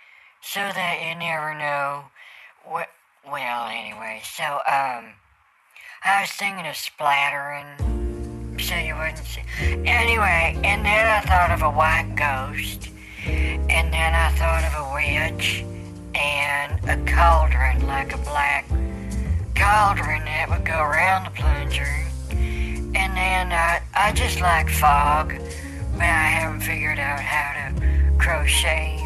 [0.41, 2.05] so that you never know
[2.65, 2.89] what.
[3.23, 5.13] Well, anyway, so, um,
[6.03, 9.43] I was thinking of splattering so you wouldn't see.
[9.61, 12.89] Anyway, and then I thought of a white ghost,
[13.27, 15.63] and then I thought of a witch,
[16.15, 18.65] and a cauldron, like a black
[19.57, 21.89] cauldron that would go around the plunger.
[22.29, 25.33] And then I, I just like fog,
[25.93, 28.99] but I haven't figured out how to crochet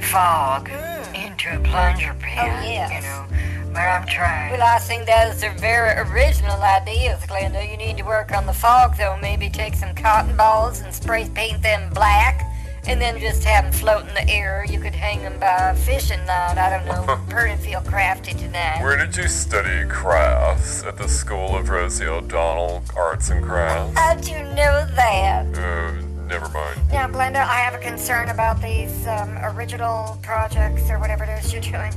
[0.00, 1.26] fog mm.
[1.26, 2.38] into a plunger pit.
[2.38, 2.90] Oh, yes.
[2.92, 4.52] You know, but I'm trying.
[4.52, 7.70] Well, I think those are very original ideas, Glenda.
[7.70, 9.18] You need to work on the fog, though.
[9.20, 12.47] Maybe take some cotton balls and spray paint them black,
[12.88, 14.64] and then just have them float in the air.
[14.68, 16.58] You could hang them by a fishing line.
[16.58, 17.20] I don't know.
[17.28, 18.82] Pretty feel crafty tonight.
[18.82, 20.82] Where did you study crafts?
[20.82, 23.98] At the School of Rosie O'Donnell Arts and Crafts?
[23.98, 25.46] How'd you know that?
[25.54, 25.92] Uh,
[26.26, 26.80] never mind.
[26.90, 31.52] Now, Glenda, I have a concern about these um, original projects or whatever it is
[31.52, 31.92] you're doing.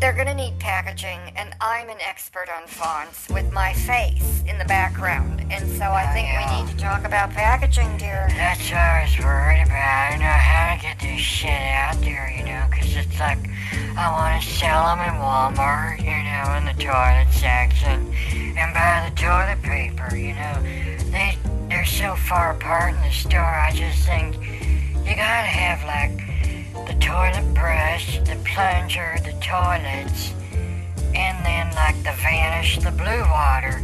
[0.00, 4.64] They're to need packaging, and I'm an expert on fonts with my face in the
[4.64, 5.44] background.
[5.50, 8.28] And so I think we need to talk about packaging, dear.
[8.30, 9.74] That's what I was worried about.
[9.74, 13.38] I don't know how to get this shit out there, you know, 'cause it's like
[13.98, 18.14] I want to sell them in Walmart, you know, in the toilet section,
[18.56, 20.62] and buy the toilet paper, you know.
[21.10, 21.36] They
[21.68, 23.40] they're so far apart in the store.
[23.40, 24.36] I just think
[25.04, 26.12] you gotta have like
[26.88, 30.32] the toilet brush, the plunger, the toilets,
[31.14, 33.80] and then like the vanish, the blue water,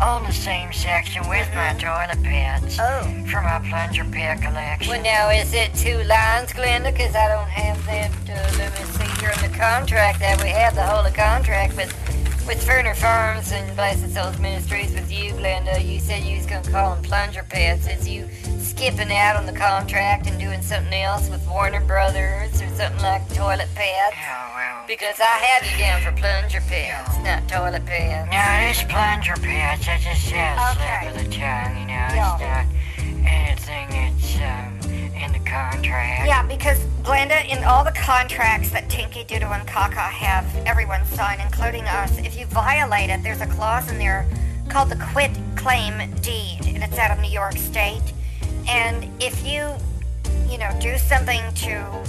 [0.00, 3.02] all in the same section with my toilet pits Oh.
[3.30, 4.90] for my plunger pit collection.
[4.92, 6.92] Well, now, is it two lines, Glenda?
[6.92, 8.10] Because I don't have that.
[8.28, 11.76] Uh, let me see here in the contract that we have the whole of contract
[11.76, 11.90] with
[12.48, 15.84] with Ferner Farms and Blessed Souls Ministries with you, Glenda.
[15.84, 17.86] You said you was gonna call them plunger pets.
[17.86, 18.26] Is you
[18.58, 23.28] skipping out on the contract and doing something else with Warner Brothers or something like
[23.34, 24.16] toilet pets?
[24.16, 24.84] Oh, well.
[24.88, 28.32] Because I have you down for plunger pets, not toilet pets.
[28.32, 29.86] No, it is plunger pits.
[29.86, 31.12] I just said a Okay.
[31.12, 32.08] slip of the tongue, you know.
[32.08, 32.66] It's not
[33.28, 34.67] anything that's um, the
[35.48, 36.26] contract.
[36.26, 41.40] Yeah, because Glenda, in all the contracts that Tinky Doodle and Kaka have everyone sign,
[41.40, 44.26] including us, if you violate it, there's a clause in there
[44.68, 48.12] called the quit claim deed, and it's out of New York State.
[48.68, 49.72] And if you,
[50.50, 52.04] you know, do something to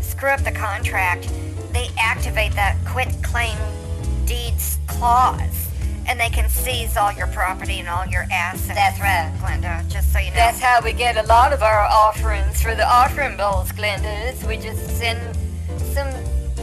[0.00, 1.30] screw up the contract,
[1.72, 3.56] they activate that quit claim
[4.26, 5.69] deeds clause.
[6.10, 8.66] And they can seize all your property and all your assets.
[8.66, 9.32] That's right.
[9.38, 10.34] Glenda, just so you know.
[10.34, 14.32] That's how we get a lot of our offerings for the offering bowls, Glenda.
[14.32, 15.20] Is we just send
[15.94, 16.08] some,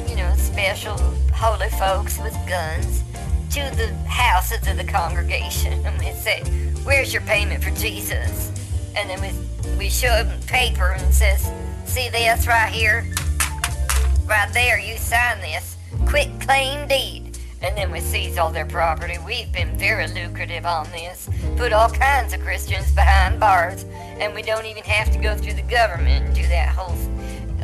[0.10, 0.98] you know, special
[1.34, 3.04] holy folks with guns
[3.52, 6.42] to the houses of the congregation, and we say,
[6.84, 8.52] "Where's your payment for Jesus?"
[8.98, 11.50] And then we we show them paper and says,
[11.86, 13.08] "See this right here,
[14.26, 14.78] right there.
[14.78, 15.78] You sign this.
[16.06, 17.27] Quick claim deed."
[17.62, 19.18] And then we seize all their property.
[19.26, 21.30] We've been very lucrative on this.
[21.56, 23.84] Put all kinds of Christians behind bars.
[24.20, 26.96] And we don't even have to go through the government and do that whole,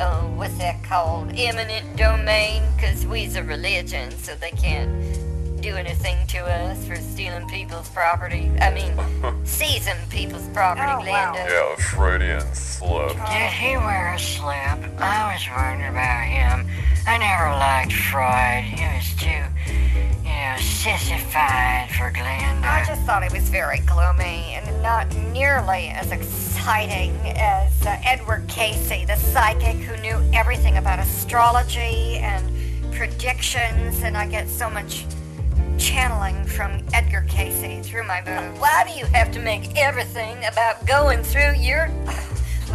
[0.00, 1.32] uh, what's that called?
[1.36, 2.62] Eminent domain.
[2.76, 4.90] Because we's a religion, so they can't
[5.64, 8.50] do anything to us for stealing people's property.
[8.60, 8.92] I mean,
[9.46, 11.32] seizing people's property, Oh, wow.
[11.32, 11.48] Glenda.
[11.48, 13.16] Yeah, Freudian slip.
[13.32, 15.00] Did he wear a slip?
[15.00, 16.68] I was wondering about him.
[17.06, 18.62] I never liked Freud.
[18.64, 19.42] He was too,
[20.22, 22.62] you know, sissified for Glenda.
[22.62, 28.46] I just thought it was very gloomy and not nearly as exciting as uh, Edward
[28.48, 32.52] Cayce, the psychic who knew everything about astrology and
[32.92, 35.06] predictions, and I get so much
[35.84, 38.58] channeling from Edgar Cayce through my boobs.
[38.58, 41.88] Why do you have to make everything about going through your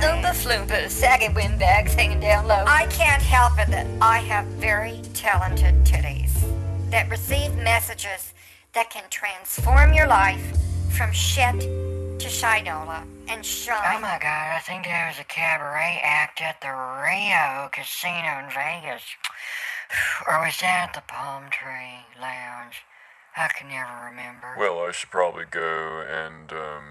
[0.05, 2.63] Oompa Floompa saggy windbags hanging down low?
[2.67, 6.33] I can't help it that I have very talented titties
[6.91, 8.35] that receive messages
[8.73, 10.55] that can transform your life
[10.91, 16.41] from shit to shinola and Oh my god, I think there was a cabaret act
[16.43, 19.01] at the Rio Casino in Vegas.
[20.27, 22.83] Or was that the Palm Tree Lounge?
[23.35, 24.55] I can never remember.
[24.57, 26.83] Well, I should probably go and, um,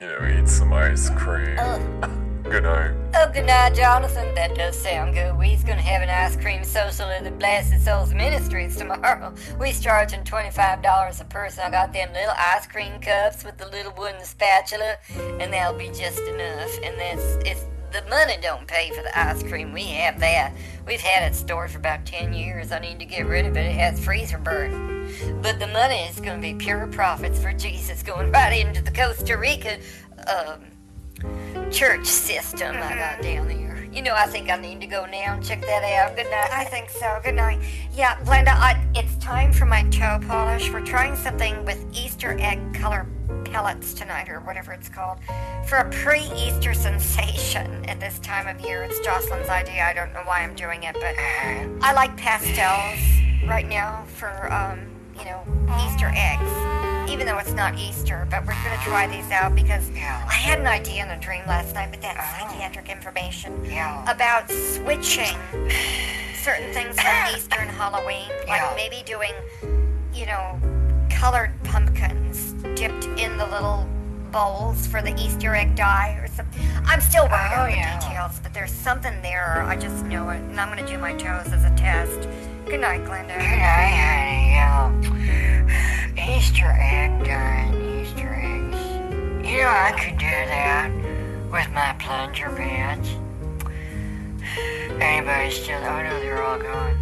[0.00, 1.56] you know, eat some ice cream.
[2.42, 2.90] Good night.
[3.14, 4.34] Oh, good night, Jonathan.
[4.34, 5.38] That does sound good.
[5.38, 9.32] We's gonna have an ice cream social at the Blasted Souls Ministries tomorrow.
[9.60, 11.62] We's charging $25 a person.
[11.64, 14.96] I got them little ice cream cups with the little wooden spatula,
[15.38, 16.76] and that'll be just enough.
[16.82, 19.72] And that's, it's, the money don't pay for the ice cream.
[19.72, 20.54] We have that.
[20.86, 22.72] We've had it stored for about 10 years.
[22.72, 23.66] I need to get rid of it.
[23.66, 25.12] It has freezer burn.
[25.42, 29.36] But the money is gonna be pure profits for Jesus going right into the Costa
[29.36, 29.78] Rica,
[30.26, 33.71] um, church system I got down there.
[33.92, 36.16] You know, I think I need to go now and check that out.
[36.16, 36.50] Good night.
[36.50, 37.20] I think so.
[37.22, 37.60] Good night.
[37.92, 40.70] Yeah, Glenda, I, it's time for my toe polish.
[40.70, 43.06] We're trying something with Easter egg color
[43.44, 45.18] pellets tonight, or whatever it's called,
[45.66, 48.82] for a pre Easter sensation at this time of year.
[48.82, 49.84] It's Jocelyn's idea.
[49.84, 51.14] I don't know why I'm doing it, but
[51.84, 54.80] I like pastels right now for, um,
[55.18, 55.42] you know,
[55.84, 56.91] Easter eggs.
[57.08, 60.24] Even though it's not Easter, but we're going to try these out because Yeah.
[60.28, 62.38] I had an idea in a dream last night, but that's oh.
[62.48, 64.02] psychiatric information Yeah.
[64.10, 65.36] about switching
[66.34, 68.72] certain things from Easter and Halloween, like Yeah.
[68.76, 69.32] maybe doing,
[70.14, 70.58] you know,
[71.10, 73.86] colored pumpkins dipped in the little
[74.32, 76.62] bowls for the Easter egg dye or something.
[76.86, 79.62] I'm still working Oh, on the details, but there's something there.
[79.66, 82.26] I just know it, and I'm gonna do my toes as a test.
[82.66, 83.36] Good night, Glenda.
[83.38, 84.52] Good night, honey.
[84.54, 84.92] Yeah.
[86.36, 87.74] Easter egg done.
[88.00, 88.80] Easter eggs.
[89.46, 90.90] You know, I could do that
[91.50, 93.08] with my plunger pads.
[95.00, 95.78] Anybody still?
[95.78, 96.96] Oh no, they're all gone.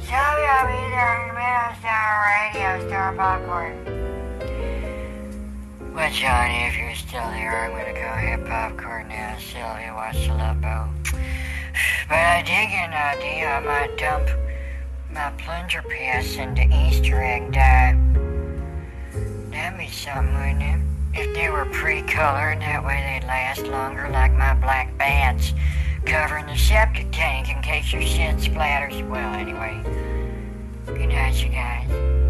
[0.00, 1.76] Shelby, I'll be there in a minute.
[1.80, 3.74] Star radio, star popcorn.
[5.94, 9.36] Well, Johnny, if you're still there, I'm gonna go have popcorn now.
[9.38, 10.88] Sylvia, watch the love boat.
[12.08, 13.48] But I did get an idea.
[13.48, 14.28] I might dump
[15.12, 17.98] my plunger pads into Easter egg dye.
[19.50, 20.80] That'd be something, wouldn't it?
[21.12, 25.52] If they were pre-colored, that way they'd last longer, like my black bats
[26.06, 29.06] covering the septic tank in case your shit splatters.
[29.08, 29.82] Well, anyway.
[30.86, 32.29] Good night, you guys.